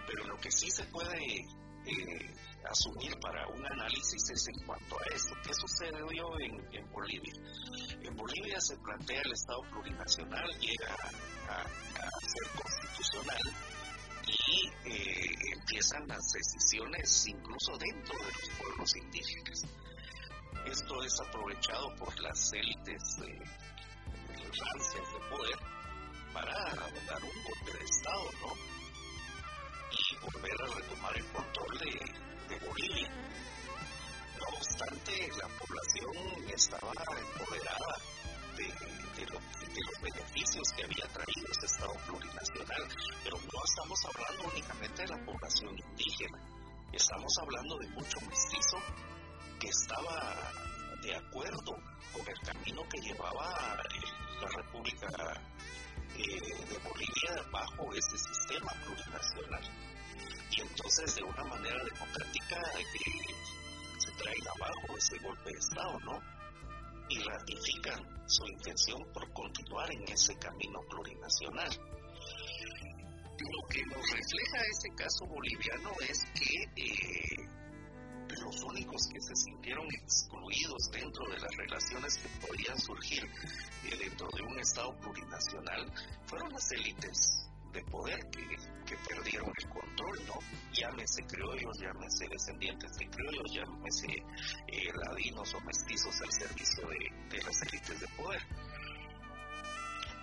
Pero 0.08 0.26
lo 0.26 0.38
que 0.38 0.52
sí 0.52 0.70
se 0.72 0.84
puede 0.86 1.42
eh, 1.86 2.34
asumir 2.70 3.16
para 3.20 3.48
un 3.48 3.66
análisis 3.66 4.30
es 4.30 4.48
en 4.48 4.66
cuanto 4.66 4.96
a 4.96 5.16
esto. 5.16 5.36
¿Qué 5.44 5.54
sucedió 5.54 6.40
en, 6.40 6.74
en 6.74 6.92
Bolivia? 6.92 7.34
En 8.02 8.16
Bolivia 8.16 8.60
se 8.60 8.78
plantea 8.78 9.22
el 9.22 9.32
Estado 9.32 9.62
plurinacional, 9.72 10.50
llega 10.60 10.96
a, 11.50 11.64
ser 11.64 12.50
constitucional 12.62 13.42
y 14.28 14.90
eh, 14.90 15.30
empiezan 15.58 16.08
las 16.08 16.26
decisiones 16.32 17.28
incluso 17.28 17.78
dentro 17.78 18.18
de 18.18 18.32
los 18.32 18.50
pueblos 18.58 18.96
indígenas. 18.96 19.62
Esto 20.66 21.04
es 21.04 21.14
aprovechado 21.22 21.96
por 21.98 22.20
las 22.20 22.52
élites 22.54 23.20
eh, 23.22 23.65
de 24.56 25.20
poder 25.30 25.60
para 26.34 26.54
dar 26.54 27.24
un 27.24 27.44
golpe 27.44 27.78
de 27.78 27.84
Estado, 27.84 28.30
¿no? 28.42 28.54
Y 29.92 30.16
volver 30.24 30.62
a 30.62 30.76
retomar 30.76 31.18
el 31.18 31.26
control 31.26 31.80
de, 31.80 32.60
Bolivia. 32.66 33.10
No 34.40 34.58
obstante, 34.58 35.30
la 35.38 35.48
población 35.60 36.50
estaba 36.54 36.92
empoderada 36.92 37.96
de, 38.56 39.26
los 39.26 40.02
beneficios 40.02 40.64
que 40.76 40.84
había 40.86 41.08
traído 41.08 41.48
este 41.52 41.66
Estado 41.66 41.94
plurinacional, 42.08 42.88
pero 43.24 43.38
no 43.38 43.60
estamos 43.66 44.00
hablando 44.06 44.52
únicamente 44.54 45.02
de 45.02 45.08
la 45.10 45.26
población 45.26 45.78
indígena, 45.78 46.40
estamos 46.94 47.34
hablando 47.42 47.78
de 47.80 47.88
mucho 47.90 48.20
mestizo 48.22 48.78
que 49.60 49.68
estaba 49.68 50.52
de 51.06 51.16
acuerdo 51.16 51.78
con 52.12 52.28
el 52.28 52.40
camino 52.40 52.82
que 52.90 53.00
llevaba 53.00 53.78
la 54.42 54.48
República 54.58 55.08
eh, 56.18 56.66
de 56.70 56.78
Bolivia 56.80 57.46
bajo 57.52 57.94
ese 57.94 58.18
sistema 58.18 58.72
plurinacional. 58.84 59.64
Y 60.50 60.62
entonces 60.62 61.16
de 61.16 61.24
una 61.24 61.44
manera 61.44 61.78
democrática 61.84 62.60
eh, 62.80 63.36
se 64.00 64.12
trae 64.14 64.36
abajo 64.56 64.98
ese 64.98 65.18
golpe 65.20 65.52
de 65.52 65.60
Estado, 65.60 66.00
¿no? 66.00 66.20
Y 67.10 67.20
ratifican 67.20 68.28
su 68.28 68.44
intención 68.48 69.04
por 69.14 69.32
continuar 69.34 69.92
en 69.94 70.12
ese 70.12 70.36
camino 70.38 70.80
plurinacional. 70.90 71.70
Lo 73.38 73.68
que 73.70 73.82
nos 73.86 74.10
refleja 74.10 74.58
ese 74.72 74.90
caso 74.96 75.26
boliviano 75.28 75.92
es 76.10 76.26
que 76.34 76.82
eh, 76.82 77.65
los 78.42 78.64
únicos 78.64 79.08
que 79.08 79.22
se 79.22 79.36
sintieron 79.36 79.88
excluidos 79.94 80.90
dentro 80.92 81.26
de 81.28 81.40
las 81.40 81.56
relaciones 81.58 82.18
que 82.18 82.48
podían 82.48 82.80
surgir 82.80 83.24
eh, 83.24 83.98
dentro 84.00 84.28
de 84.36 84.42
un 84.44 84.60
Estado 84.60 84.96
plurinacional 85.00 85.92
fueron 86.26 86.52
las 86.52 86.72
élites 86.72 87.50
de 87.74 87.84
poder 87.84 88.20
que, 88.32 88.48
que, 88.86 88.96
perdieron 89.10 89.52
el 89.58 89.70
control, 89.70 90.20
¿no? 90.28 90.40
Llámese 90.72 91.24
criollos, 91.28 91.78
llámese 91.78 92.26
descendientes 92.30 92.92
de 92.98 93.10
criollos, 93.10 93.52
llámese 93.52 94.08
eh, 94.68 94.92
ladinos 95.06 95.54
o 95.54 95.60
mestizos 95.62 96.22
al 96.22 96.32
servicio 96.32 96.88
de, 96.88 97.36
de 97.36 97.44
las 97.44 97.62
élites 97.64 98.00
de 98.00 98.08
poder. 98.16 98.42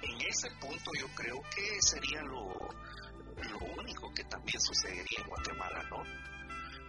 En 0.03 0.21
ese 0.23 0.51
punto 0.61 0.91
yo 0.99 1.07
creo 1.15 1.43
que 1.55 1.83
sería 1.83 2.23
lo, 2.23 2.49
lo 3.51 3.59
único 3.81 4.13
que 4.15 4.25
también 4.25 4.61
sucedería 4.61 5.19
en 5.19 5.29
Guatemala, 5.29 5.83
¿no? 5.91 6.03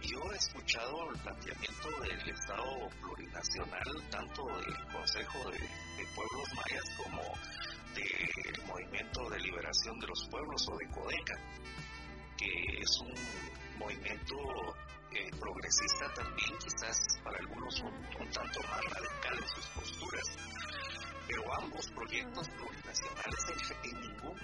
Yo 0.06 0.20
he 0.30 0.36
escuchado 0.36 1.10
el 1.10 1.18
planteamiento 1.20 1.88
del 2.02 2.28
Estado 2.28 2.88
plurinacional, 3.00 4.10
tanto 4.10 4.44
del 4.44 4.86
Consejo 4.92 5.50
de, 5.50 5.58
Pueblos 6.14 6.48
Mayas 6.54 6.84
como 6.98 7.22
del 7.94 8.66
Movimiento 8.66 9.30
de 9.30 9.38
Liberación 9.40 9.98
de 10.00 10.06
los 10.06 10.28
Pueblos 10.28 10.68
o 10.68 10.76
de 10.76 10.88
CODECA, 10.90 11.34
que 12.36 12.80
es 12.80 13.00
un 13.00 13.78
movimiento 13.78 14.36
eh, 15.12 15.30
progresista 15.40 16.12
también, 16.12 16.58
quizás 16.58 16.98
para 17.24 17.38
algunos 17.38 17.80
un, 17.80 17.94
un 17.94 18.30
tanto 18.30 18.60
más 18.60 18.84
radical 18.84 19.38
en 19.38 19.48
sus 19.48 19.66
posturas, 19.68 20.36
pero 21.26 21.54
ambos 21.54 21.86
proyectos 21.92 22.48
plurinacionales 22.50 23.72
en, 23.84 24.00
ningún 24.00 24.38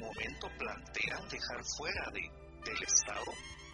momento 0.00 0.48
plantean 0.58 1.28
dejar 1.28 1.64
fuera 1.76 2.10
de, 2.10 2.20
del 2.64 2.82
Estado 2.82 3.30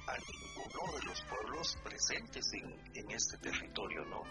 a 0.06 0.16
ninguno 0.16 0.98
de 0.98 1.04
los 1.04 1.22
pueblos 1.22 1.78
presentes 1.84 2.52
en, 2.54 2.70
en 2.94 3.10
este 3.10 3.36
territorio, 3.38 4.04
¿no? 4.06 4.22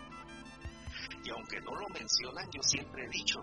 Y 1.24 1.30
aunque 1.30 1.60
no 1.62 1.76
lo 1.76 1.88
mencionan, 1.90 2.50
yo 2.52 2.62
siempre 2.62 3.06
he 3.06 3.10
dicho 3.10 3.40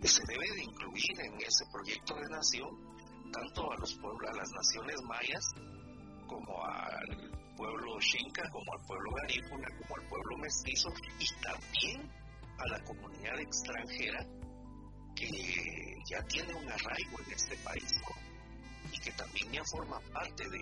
que 0.00 0.08
se 0.08 0.22
debe 0.26 0.50
de 0.54 0.64
incluir 0.64 1.20
en 1.20 1.34
ese 1.40 1.64
proyecto 1.72 2.14
de 2.16 2.28
nación 2.28 2.92
tanto 3.32 3.72
a 3.72 3.76
los 3.76 3.94
pueblos, 3.94 4.30
a 4.30 4.36
las 4.36 4.50
naciones 4.50 5.00
mayas, 5.02 5.54
como 6.26 6.64
al 6.64 7.32
pueblo 7.56 8.00
xinca, 8.00 8.48
como 8.50 8.72
al 8.72 8.86
pueblo 8.86 9.10
garífuna, 9.12 9.68
como 9.78 9.96
al 9.96 10.08
pueblo 10.08 10.38
mestizo, 10.38 10.88
y 11.18 11.26
también 11.40 12.10
a 12.58 12.66
la 12.68 12.84
comunidad 12.84 13.38
extranjera 13.40 14.26
que 15.14 15.28
ya 16.08 16.22
tiene 16.24 16.54
un 16.54 16.70
arraigo 16.70 17.18
en 17.26 17.32
este 17.32 17.56
país 17.58 17.92
y 18.90 18.98
que 18.98 19.12
también 19.12 19.52
ya 19.52 19.64
forma 19.64 20.00
parte 20.12 20.48
de, 20.48 20.60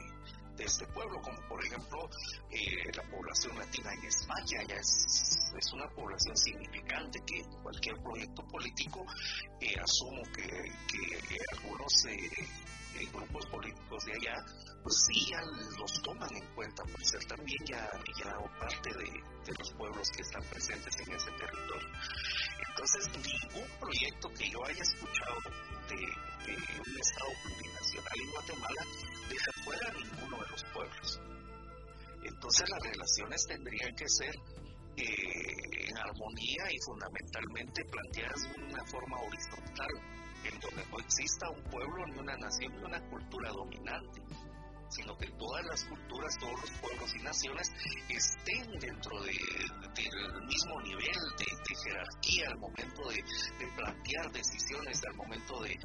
de 0.56 0.64
este 0.64 0.86
pueblo, 0.88 1.20
como 1.22 1.40
por 1.48 1.64
ejemplo 1.64 2.08
eh, 2.50 2.92
la 2.94 3.02
población 3.04 3.58
latina 3.58 3.92
en 3.94 4.04
España, 4.04 4.62
ya 4.68 4.76
es, 4.76 5.52
es 5.56 5.72
una 5.72 5.88
población 5.90 6.36
significante 6.36 7.20
que 7.26 7.42
cualquier 7.62 7.96
proyecto 8.02 8.46
político 8.48 9.04
eh, 9.60 9.74
asumo 9.80 10.22
que, 10.34 10.46
que 10.46 11.38
algunos 11.56 12.04
eh, 12.06 12.30
grupos 13.12 13.46
políticos 13.46 14.04
de 14.04 14.12
allá, 14.12 14.44
pues 14.82 14.94
sí 15.06 15.26
ya 15.30 15.40
los 15.78 16.02
toman 16.02 16.28
en 16.34 16.46
cuenta 16.54 16.82
por 16.84 17.04
ser 17.04 17.24
también 17.24 17.58
ya, 17.66 17.88
ya 18.18 18.32
parte 18.58 18.90
de, 18.90 19.04
de 19.04 19.58
los 19.58 19.72
pueblos 19.72 20.10
que 20.10 20.22
están 20.22 20.42
presentes 20.44 20.94
en 21.00 21.14
ese 21.14 21.30
territorio. 21.32 21.88
Entonces, 22.68 23.08
ningún 23.08 23.68
proyecto 23.78 24.28
que 24.34 24.50
yo 24.50 24.64
haya 24.64 24.82
escuchado 24.82 25.36
de, 25.88 25.96
de 25.96 26.56
un 26.56 27.00
Estado 27.00 27.30
plurinacional 27.42 28.20
en 28.20 28.30
Guatemala 28.30 28.86
deja 29.30 29.52
fuera 29.64 29.92
ninguno 29.92 30.42
de 30.42 30.50
los 30.50 30.64
pueblos. 30.74 31.20
Entonces, 32.24 32.68
las 32.68 32.82
relaciones 32.82 33.46
tendrían 33.46 33.94
que 33.94 34.08
ser 34.08 34.34
eh, 34.96 35.88
en 35.88 35.96
armonía 35.96 36.64
y 36.70 36.78
fundamentalmente 36.84 37.84
planteadas 37.84 38.42
de 38.42 38.64
una 38.64 38.84
forma 38.84 39.16
horizontal 39.20 39.88
en 40.44 40.60
donde 40.60 40.84
no 40.90 40.98
exista 40.98 41.50
un 41.50 41.62
pueblo, 41.64 42.06
ni 42.06 42.18
una 42.18 42.36
nación, 42.36 42.72
ni 42.76 42.84
una 42.84 43.00
cultura 43.08 43.50
dominante, 43.50 44.22
sino 44.90 45.16
que 45.16 45.26
todas 45.38 45.64
las 45.66 45.84
culturas, 45.84 46.36
todos 46.38 46.60
los 46.60 46.70
pueblos 46.80 47.14
y 47.14 47.22
naciones 47.22 47.70
estén 48.08 48.66
dentro 48.80 49.22
de, 49.22 49.32
del 49.94 50.42
mismo 50.42 50.80
nivel 50.82 51.20
de, 51.38 51.46
jerarquía 51.84 52.48
al 52.48 52.58
momento 52.58 53.08
de, 53.08 53.22
plantear 53.76 54.32
decisiones, 54.32 55.00
al 55.06 55.14
momento 55.14 55.62
de, 55.62 55.78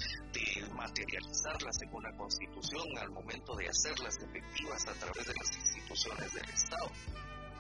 materializarlas 0.74 1.82
en 1.82 1.94
una 1.94 2.12
constitución, 2.18 2.84
al 3.00 3.12
momento 3.12 3.56
de 3.56 3.70
hacerlas 3.70 4.18
efectivas 4.18 4.88
a 4.88 4.94
través 4.94 5.26
de 5.26 5.34
las 5.34 5.58
instituciones 5.58 6.34
del 6.34 6.50
Estado. 6.50 6.92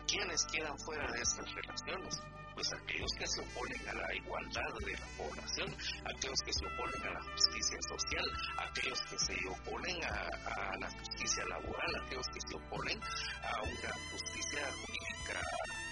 ¿Quiénes 0.08 0.46
quedan 0.52 0.78
fuera 0.80 1.12
de 1.12 1.22
estas 1.22 1.52
relaciones? 1.54 2.22
Pues 2.56 2.72
aquellos 2.74 3.12
que 3.20 3.28
se 3.28 3.42
oponen 3.42 3.90
a 3.90 3.94
la 3.94 4.16
igualdad 4.16 4.74
de 4.80 4.94
la 4.94 5.08
población, 5.18 5.76
aquellos 6.06 6.40
que 6.46 6.54
se 6.54 6.66
oponen 6.66 7.04
a 7.04 7.14
la 7.14 7.22
justicia 7.22 7.78
social, 7.90 8.26
aquellos 8.58 9.02
que 9.02 9.20
se 9.20 9.36
oponen 9.48 10.04
a, 10.06 10.78
la 10.80 10.90
justicia 10.90 11.44
laboral, 11.46 11.96
aquellos 12.02 12.28
que 12.34 12.42
se 12.42 12.56
oponen 12.56 13.00
a 13.44 13.62
una 13.62 13.92
justicia 14.12 14.62
jurídica 14.72 15.40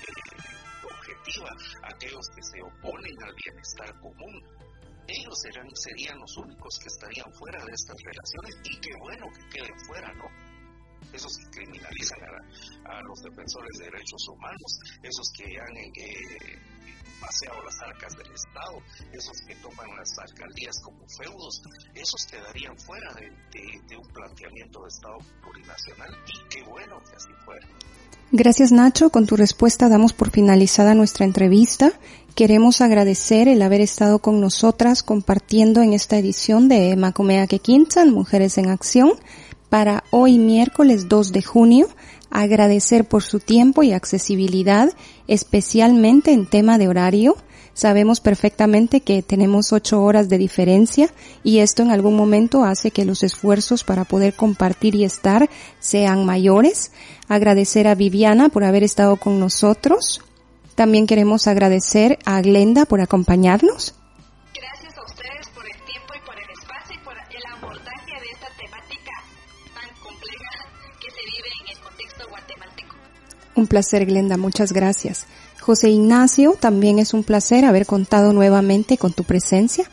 eh, 0.07 0.43
objetiva, 0.84 1.49
aquellos 1.84 2.28
que 2.34 2.43
se 2.43 2.61
oponen 2.61 3.24
al 3.24 3.36
bienestar 3.36 3.99
común. 3.99 4.43
Ellos 5.05 5.38
serán, 5.41 5.68
serían 5.76 6.18
los 6.18 6.38
únicos 6.38 6.80
que 6.80 6.88
estarían 6.88 7.32
fuera 7.34 7.59
de 7.66 7.72
estas 7.74 7.97
relaciones 8.01 8.55
y 8.64 8.80
qué 8.80 8.91
bueno 8.99 9.26
que 9.36 9.59
queden 9.59 9.80
fuera, 9.86 10.14
¿no? 10.14 10.53
Esos 11.12 11.38
que 11.38 11.49
criminalizan 11.51 12.20
a, 12.86 13.01
los 13.01 13.20
defensores 13.22 13.78
de 13.80 13.86
derechos 13.86 14.28
humanos, 14.30 14.80
esos 15.01 15.28
que 15.36 15.43
han 15.43 15.78
eh, 15.78 16.60
paseado 17.20 17.64
las 17.64 17.82
arcas 17.82 18.14
del 18.18 18.32
Estado, 18.34 18.78
esos 19.12 19.38
que 19.47 19.56
toman 19.56 19.88
las 19.97 20.12
alcaldías 20.20 20.76
como 20.84 21.04
feudos, 21.18 21.62
esos 21.95 22.26
quedarían 22.30 22.78
fuera 22.80 23.14
de, 23.16 23.30
de 23.88 23.97
un 23.97 24.08
planteamiento 24.14 24.82
de 24.82 24.88
Estado 24.88 25.18
plurinacional 25.41 26.12
y 26.28 26.49
qué 26.49 26.64
bueno 26.64 26.99
que 27.10 27.16
así 27.16 27.32
fuera. 27.45 27.68
Gracias 28.32 28.72
Nacho, 28.72 29.12
con 29.12 29.28
tu 29.28 29.36
respuesta 29.36 29.89
damos 29.89 30.14
por 30.14 30.32
finalizada 30.32 30.95
nuestra 30.95 31.26
entrevista. 31.26 31.93
Queremos 32.36 32.82
agradecer 32.82 33.47
el 33.47 33.62
haber 33.62 33.82
estado 33.82 34.18
con 34.18 34.41
nosotras 34.41 35.04
compartiendo 35.04 35.84
en 35.84 35.93
esta 35.93 36.18
edición 36.18 36.68
de 36.68 36.95
Macomea 36.95 37.45
Quintan, 37.45 38.10
Mujeres 38.10 38.58
en 38.58 38.70
Acción 38.70 39.12
para 39.74 40.03
hoy 40.11 40.38
miércoles 40.38 41.09
2 41.09 41.32
de 41.32 41.41
junio, 41.41 41.88
agradecer 42.30 43.05
por 43.05 43.24
su 43.24 43.39
tiempo 43.39 43.82
y 43.82 43.91
accesibilidad, 43.91 44.93
especialmente 45.28 46.32
en 46.32 46.45
tema 46.45 46.78
de 46.78 46.88
horario. 46.88 47.36
Sabemos 47.74 48.19
perfectamente 48.19 49.01
que 49.01 49.24
tenemos 49.24 49.74
ocho 49.74 50.03
horas 50.03 50.30
de 50.30 50.38
diferencia 50.38 51.09
y 51.43 51.57
esto 51.57 51.82
en 51.82 51.89
algún 51.89 52.15
momento 52.15 52.63
hace 52.63 52.91
que 52.91 53.03
los 53.03 53.24
esfuerzos 53.24 53.84
para 53.84 54.03
poder 54.03 54.36
compartir 54.36 54.93
y 54.93 55.05
estar 55.05 55.49
sean 55.80 56.24
mayores. 56.24 56.91
Agradecer 57.28 57.88
a 57.88 57.95
Viviana 57.95 58.49
por 58.49 58.65
haber 58.65 58.84
estado 58.84 59.15
con 59.15 59.39
nosotros. 59.39 60.21
También 60.76 61.07
queremos 61.07 61.47
agradecer 61.47 62.19
a 62.26 62.39
Glenda 62.41 62.86
por 62.86 63.01
acompañarnos. 63.01 63.95
Un 73.56 73.68
placer, 73.68 74.06
Glenda, 74.06 74.38
muchas 74.38 74.74
gracias. 74.74 75.26
José 75.62 75.89
Ignacio, 75.89 76.58
también 76.60 76.99
es 76.99 77.14
un 77.14 77.24
placer 77.24 77.66
haber 77.66 77.86
contado 77.86 78.34
nuevamente 78.34 78.97
con 78.97 79.14
tu 79.14 79.24
presencia. 79.24 79.89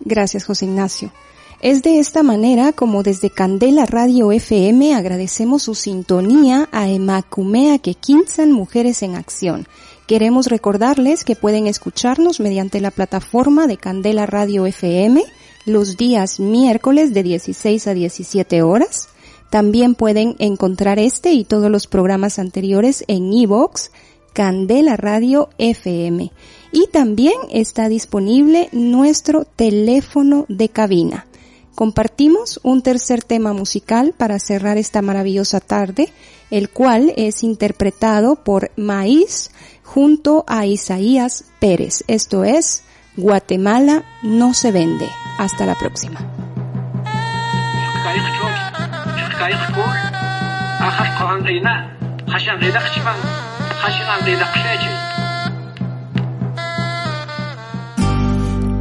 Gracias, 0.00 0.44
José 0.44 0.66
Ignacio. 0.66 1.12
Es 1.60 1.82
de 1.82 1.98
esta 1.98 2.22
manera 2.22 2.72
como 2.72 3.02
desde 3.02 3.30
Candela 3.30 3.86
Radio 3.86 4.32
FM 4.32 4.94
agradecemos 4.94 5.62
su 5.62 5.74
sintonía 5.74 6.68
a 6.72 6.90
Emacumea 6.90 7.78
Quequinzan 7.78 8.52
Mujeres 8.52 9.02
en 9.02 9.14
Acción 9.14 9.66
Queremos 10.06 10.48
recordarles 10.48 11.24
que 11.24 11.34
pueden 11.34 11.66
escucharnos 11.66 12.38
mediante 12.38 12.78
la 12.80 12.90
plataforma 12.90 13.66
de 13.66 13.78
Candela 13.78 14.26
Radio 14.26 14.66
FM 14.66 15.24
los 15.64 15.96
días 15.96 16.40
miércoles 16.40 17.14
de 17.14 17.22
16 17.22 17.86
a 17.86 17.94
17 17.94 18.62
horas. 18.62 19.08
También 19.48 19.94
pueden 19.94 20.36
encontrar 20.40 20.98
este 20.98 21.32
y 21.32 21.44
todos 21.44 21.70
los 21.70 21.86
programas 21.86 22.38
anteriores 22.38 23.04
en 23.08 23.32
iVoox, 23.32 23.88
Candela 24.34 24.98
Radio 24.98 25.48
FM. 25.56 26.30
Y 26.70 26.86
también 26.88 27.36
está 27.50 27.88
disponible 27.88 28.68
nuestro 28.72 29.46
teléfono 29.46 30.44
de 30.48 30.68
cabina. 30.68 31.26
Compartimos 31.74 32.60
un 32.62 32.82
tercer 32.82 33.24
tema 33.24 33.52
musical 33.52 34.14
para 34.16 34.38
cerrar 34.38 34.76
esta 34.76 35.02
maravillosa 35.02 35.60
tarde, 35.60 36.08
el 36.50 36.68
cual 36.68 37.12
es 37.16 37.42
interpretado 37.42 38.36
por 38.36 38.70
Maíz 38.76 39.50
junto 39.94 40.44
a 40.48 40.66
Isaías 40.66 41.44
Pérez. 41.60 42.02
Esto 42.08 42.42
es 42.42 42.82
Guatemala 43.16 44.02
no 44.22 44.52
se 44.52 44.72
vende. 44.72 45.08
Hasta 45.38 45.66
la 45.66 45.76
próxima. 45.76 46.18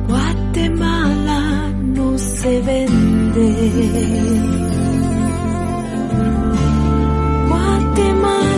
Guatemala 0.07 1.69
no 1.77 2.17
se 2.17 2.61
vende. 2.61 3.53
Guatemala 7.47 8.53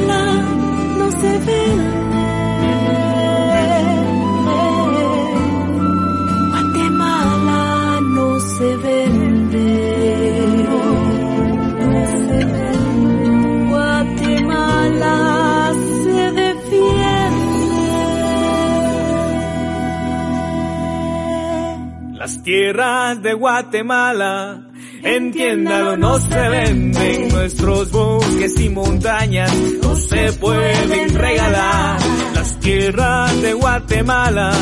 tierras 22.46 23.22
de 23.24 23.34
Guatemala. 23.34 24.62
Entiéndalo, 25.04 25.98
no 25.98 26.20
se 26.20 26.50
venden 26.50 27.30
nuestros 27.30 27.92
bosques 27.92 28.60
y 28.62 28.70
montañas, 28.70 29.52
no 29.82 29.96
se 29.96 30.32
pueden 30.34 31.16
regalar 31.16 32.00
las 32.36 32.60
tierras 32.60 33.42
de 33.42 33.54
Guatemala. 33.54 34.54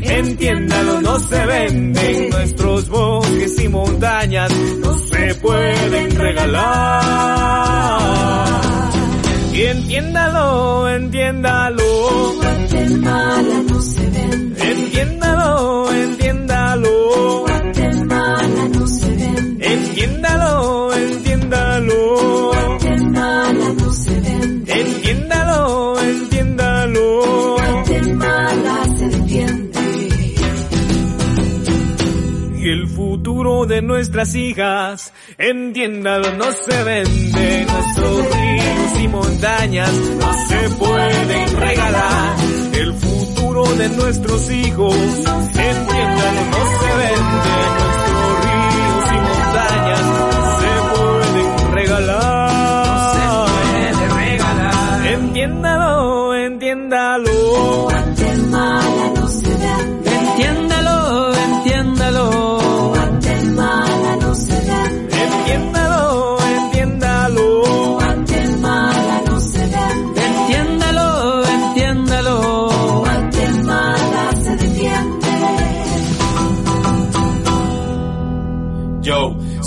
Entiéndalo, 0.00 1.02
no 1.02 1.18
se 1.18 1.44
venden 1.44 2.30
nuestros 2.30 2.88
bosques 2.88 3.60
y 3.62 3.68
montañas, 3.68 4.50
no 4.78 4.96
se 4.96 5.34
pueden 5.34 6.16
regalar. 6.16 7.90
Y 9.52 9.62
entiéndalo, 9.62 10.88
entiéndalo. 10.88 11.84
Guatemala 12.36 13.62
no 13.68 13.82
se 13.82 14.10
vende. 14.10 14.70
Entiéndalo, 14.70 15.92
entiéndalo. 15.92 16.45
Vende. 16.80 17.46
Entiéndalo, 19.60 20.92
entiéndalo. 20.94 22.50
Guatemala 22.52 23.68
no 23.78 23.92
se 23.92 24.20
vende. 24.20 24.72
Entiéndalo, 24.72 26.00
entiéndalo. 26.00 27.56
Guatemala 27.56 28.84
se 28.98 29.08
defiende. 29.08 29.80
Y 32.58 32.68
el 32.68 32.88
futuro 32.88 33.66
de 33.66 33.82
nuestras 33.82 34.34
hijas, 34.34 35.12
entiéndalo, 35.38 36.32
no 36.36 36.50
se 36.52 36.84
vende. 36.84 37.66
Nuestros 37.66 38.36
ríos 38.36 39.00
y 39.02 39.08
montañas 39.08 39.92
no 39.92 40.32
se 40.48 40.68
pueden 40.76 41.60
regalar. 41.60 42.36
Futuro 43.56 43.76
de 43.76 43.88
nuestros 43.88 44.50
hijos, 44.50 44.94
entiéndalo, 44.94 46.40
no 46.50 46.78
se 46.78 46.96
vende. 46.96 47.75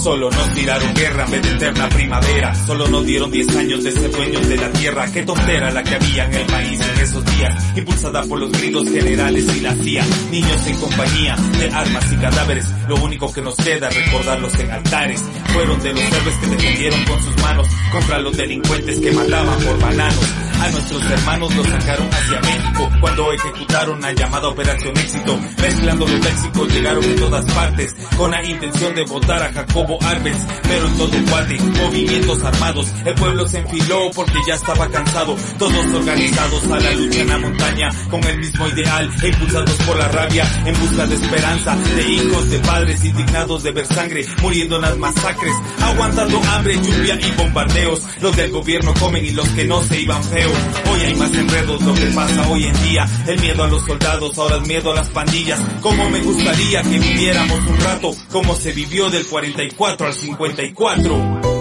Solo 0.10 0.32
nos 0.32 0.54
tiraron 0.56 0.92
guerra 0.96 1.26
en 1.26 1.32
vez 1.32 1.42
de 1.44 1.52
eterna 1.52 1.88
primavera. 1.88 2.56
Solo 2.66 2.88
nos 2.88 3.06
dieron 3.06 3.30
10 3.30 3.56
años 3.58 3.84
de 3.84 3.92
ser 3.92 4.10
dueños 4.10 4.50
de 4.50 4.58
la 4.58 4.72
tierra. 4.72 5.06
Qué 5.12 5.22
tontera 5.22 5.70
la 5.70 5.84
que 5.84 5.94
había 5.94 6.26
en 6.26 6.34
el 6.34 6.46
país 6.48 6.82
en 6.82 7.00
esos 7.00 7.24
días. 7.38 7.78
Impulsada 7.78 8.24
por 8.24 8.40
los 8.40 8.52
gritos 8.52 8.90
generales 8.90 9.46
y 9.56 9.60
la 9.60 9.76
CIA. 9.76 10.04
Niños 10.32 10.66
en 10.66 10.78
compañía 10.78 11.36
de 11.60 11.70
armas 11.70 12.12
y 12.12 12.16
cadáveres. 12.16 12.66
Lo 12.88 12.96
único 13.04 13.32
que 13.32 13.42
nos 13.44 13.56
queda 13.56 13.88
es 13.90 14.04
recordarlos 14.04 14.60
en 14.60 14.72
altares. 14.72 15.24
Fueron 15.54 15.80
de 15.80 15.94
los 15.94 16.02
héroes 16.02 16.38
que 16.38 16.48
defendieron 16.48 17.06
con 17.06 17.24
sus 17.24 17.38
manos 17.44 17.68
contra 17.92 18.18
los 18.18 18.36
delincuentes 18.36 19.00
que 19.00 19.12
mataban 19.12 19.60
por 19.60 19.80
bananos. 19.80 20.49
A 20.60 20.70
nuestros 20.72 21.12
hermanos 21.12 21.56
los 21.56 21.68
sacaron 21.68 22.10
hacia 22.12 22.40
México 22.42 22.90
cuando 23.00 23.32
ejecutaron 23.32 24.02
la 24.02 24.12
llamada 24.12 24.50
Operación 24.50 24.98
Éxito. 24.98 25.40
Mezclando 25.62 26.06
los 26.06 26.20
léxicos 26.20 26.74
llegaron 26.74 27.04
en 27.04 27.16
todas 27.16 27.46
partes 27.54 27.96
con 28.18 28.32
la 28.32 28.44
intención 28.44 28.94
de 28.94 29.04
votar 29.06 29.42
a 29.42 29.54
Jacobo 29.54 29.98
Arbenz. 30.04 30.46
Pero 30.64 30.88
en 30.88 30.98
todo 30.98 31.10
Guate, 31.30 31.58
movimientos 31.60 32.44
armados, 32.44 32.88
el 33.06 33.16
pueblo 33.16 33.48
se 33.48 33.60
enfiló 33.60 34.10
porque 34.14 34.38
ya 34.48 34.56
estaba 34.56 34.90
cansado. 34.90 35.36
Todos 35.58 35.96
organizados 35.96 36.64
a 36.66 36.80
la 36.80 36.92
lucha 36.92 37.22
en 37.22 37.28
la 37.28 37.38
montaña 37.38 37.90
con 38.10 38.24
el 38.26 38.40
mismo 38.40 38.68
ideal, 38.68 39.10
impulsados 39.24 39.78
por 39.86 39.98
la 39.98 40.08
rabia 40.10 40.46
en 40.66 40.80
busca 40.80 41.06
de 41.06 41.16
esperanza 41.16 41.76
de 41.96 42.10
hijos 42.10 42.50
de 42.50 42.60
padres 42.60 43.06
indignados 43.06 43.64
de 43.64 43.72
ver 43.72 43.86
sangre 43.86 44.26
muriendo 44.42 44.76
en 44.76 44.82
las 44.82 44.98
masacres, 44.98 45.56
aguantando 45.82 46.42
hambre, 46.52 46.76
lluvia 46.76 47.18
y 47.22 47.32
bombardeos. 47.32 48.02
Los 48.22 48.36
del 48.36 48.52
gobierno 48.52 48.94
comen 49.00 49.26
y 49.26 49.32
los 49.32 49.48
que 49.50 49.66
no 49.66 49.82
se 49.84 50.02
iban 50.02 50.24
feos. 50.24 50.49
Hoy 50.92 51.02
hay 51.02 51.16
más 51.16 51.34
enredos, 51.34 51.82
lo 51.82 51.94
que 51.94 52.06
pasa 52.08 52.50
hoy 52.50 52.64
en 52.66 52.84
día. 52.84 53.06
El 53.28 53.40
miedo 53.40 53.64
a 53.64 53.68
los 53.68 53.84
soldados, 53.86 54.38
ahora 54.38 54.56
el 54.58 54.66
miedo 54.66 54.92
a 54.92 54.96
las 54.96 55.08
pandillas. 55.10 55.60
Como 55.82 56.10
me 56.10 56.20
gustaría 56.20 56.82
que 56.84 57.00
viviéramos 57.00 57.60
un 57.60 57.78
rato 57.80 58.12
como 58.32 58.56
se 58.56 58.72
vivió 58.72 59.10
del 59.10 59.26
44 59.26 60.08
al 60.08 60.14
54. 60.14 61.60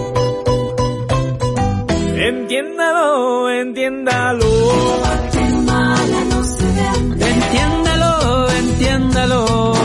Entiéndalo, 2.17 3.49
entiéndalo. 3.49 4.45
Entiéndalo, 7.19 8.49
entiéndalo. 8.51 9.78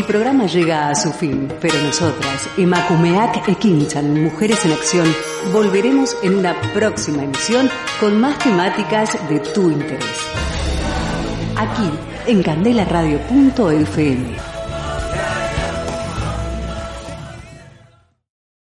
El 0.00 0.06
programa 0.06 0.46
llega 0.46 0.88
a 0.88 0.94
su 0.94 1.12
fin, 1.12 1.46
pero 1.60 1.74
nosotras, 1.82 2.48
Emakumeak 2.56 3.46
Ekinchan, 3.46 4.24
Mujeres 4.24 4.64
en 4.64 4.72
Acción, 4.72 5.06
volveremos 5.52 6.16
en 6.22 6.36
una 6.36 6.58
próxima 6.72 7.22
emisión 7.22 7.68
con 8.00 8.18
más 8.18 8.38
temáticas 8.38 9.18
de 9.28 9.40
tu 9.40 9.70
interés. 9.70 10.06
Aquí, 11.54 11.90
en 12.26 12.42
candelaradio.fm. 12.42 14.49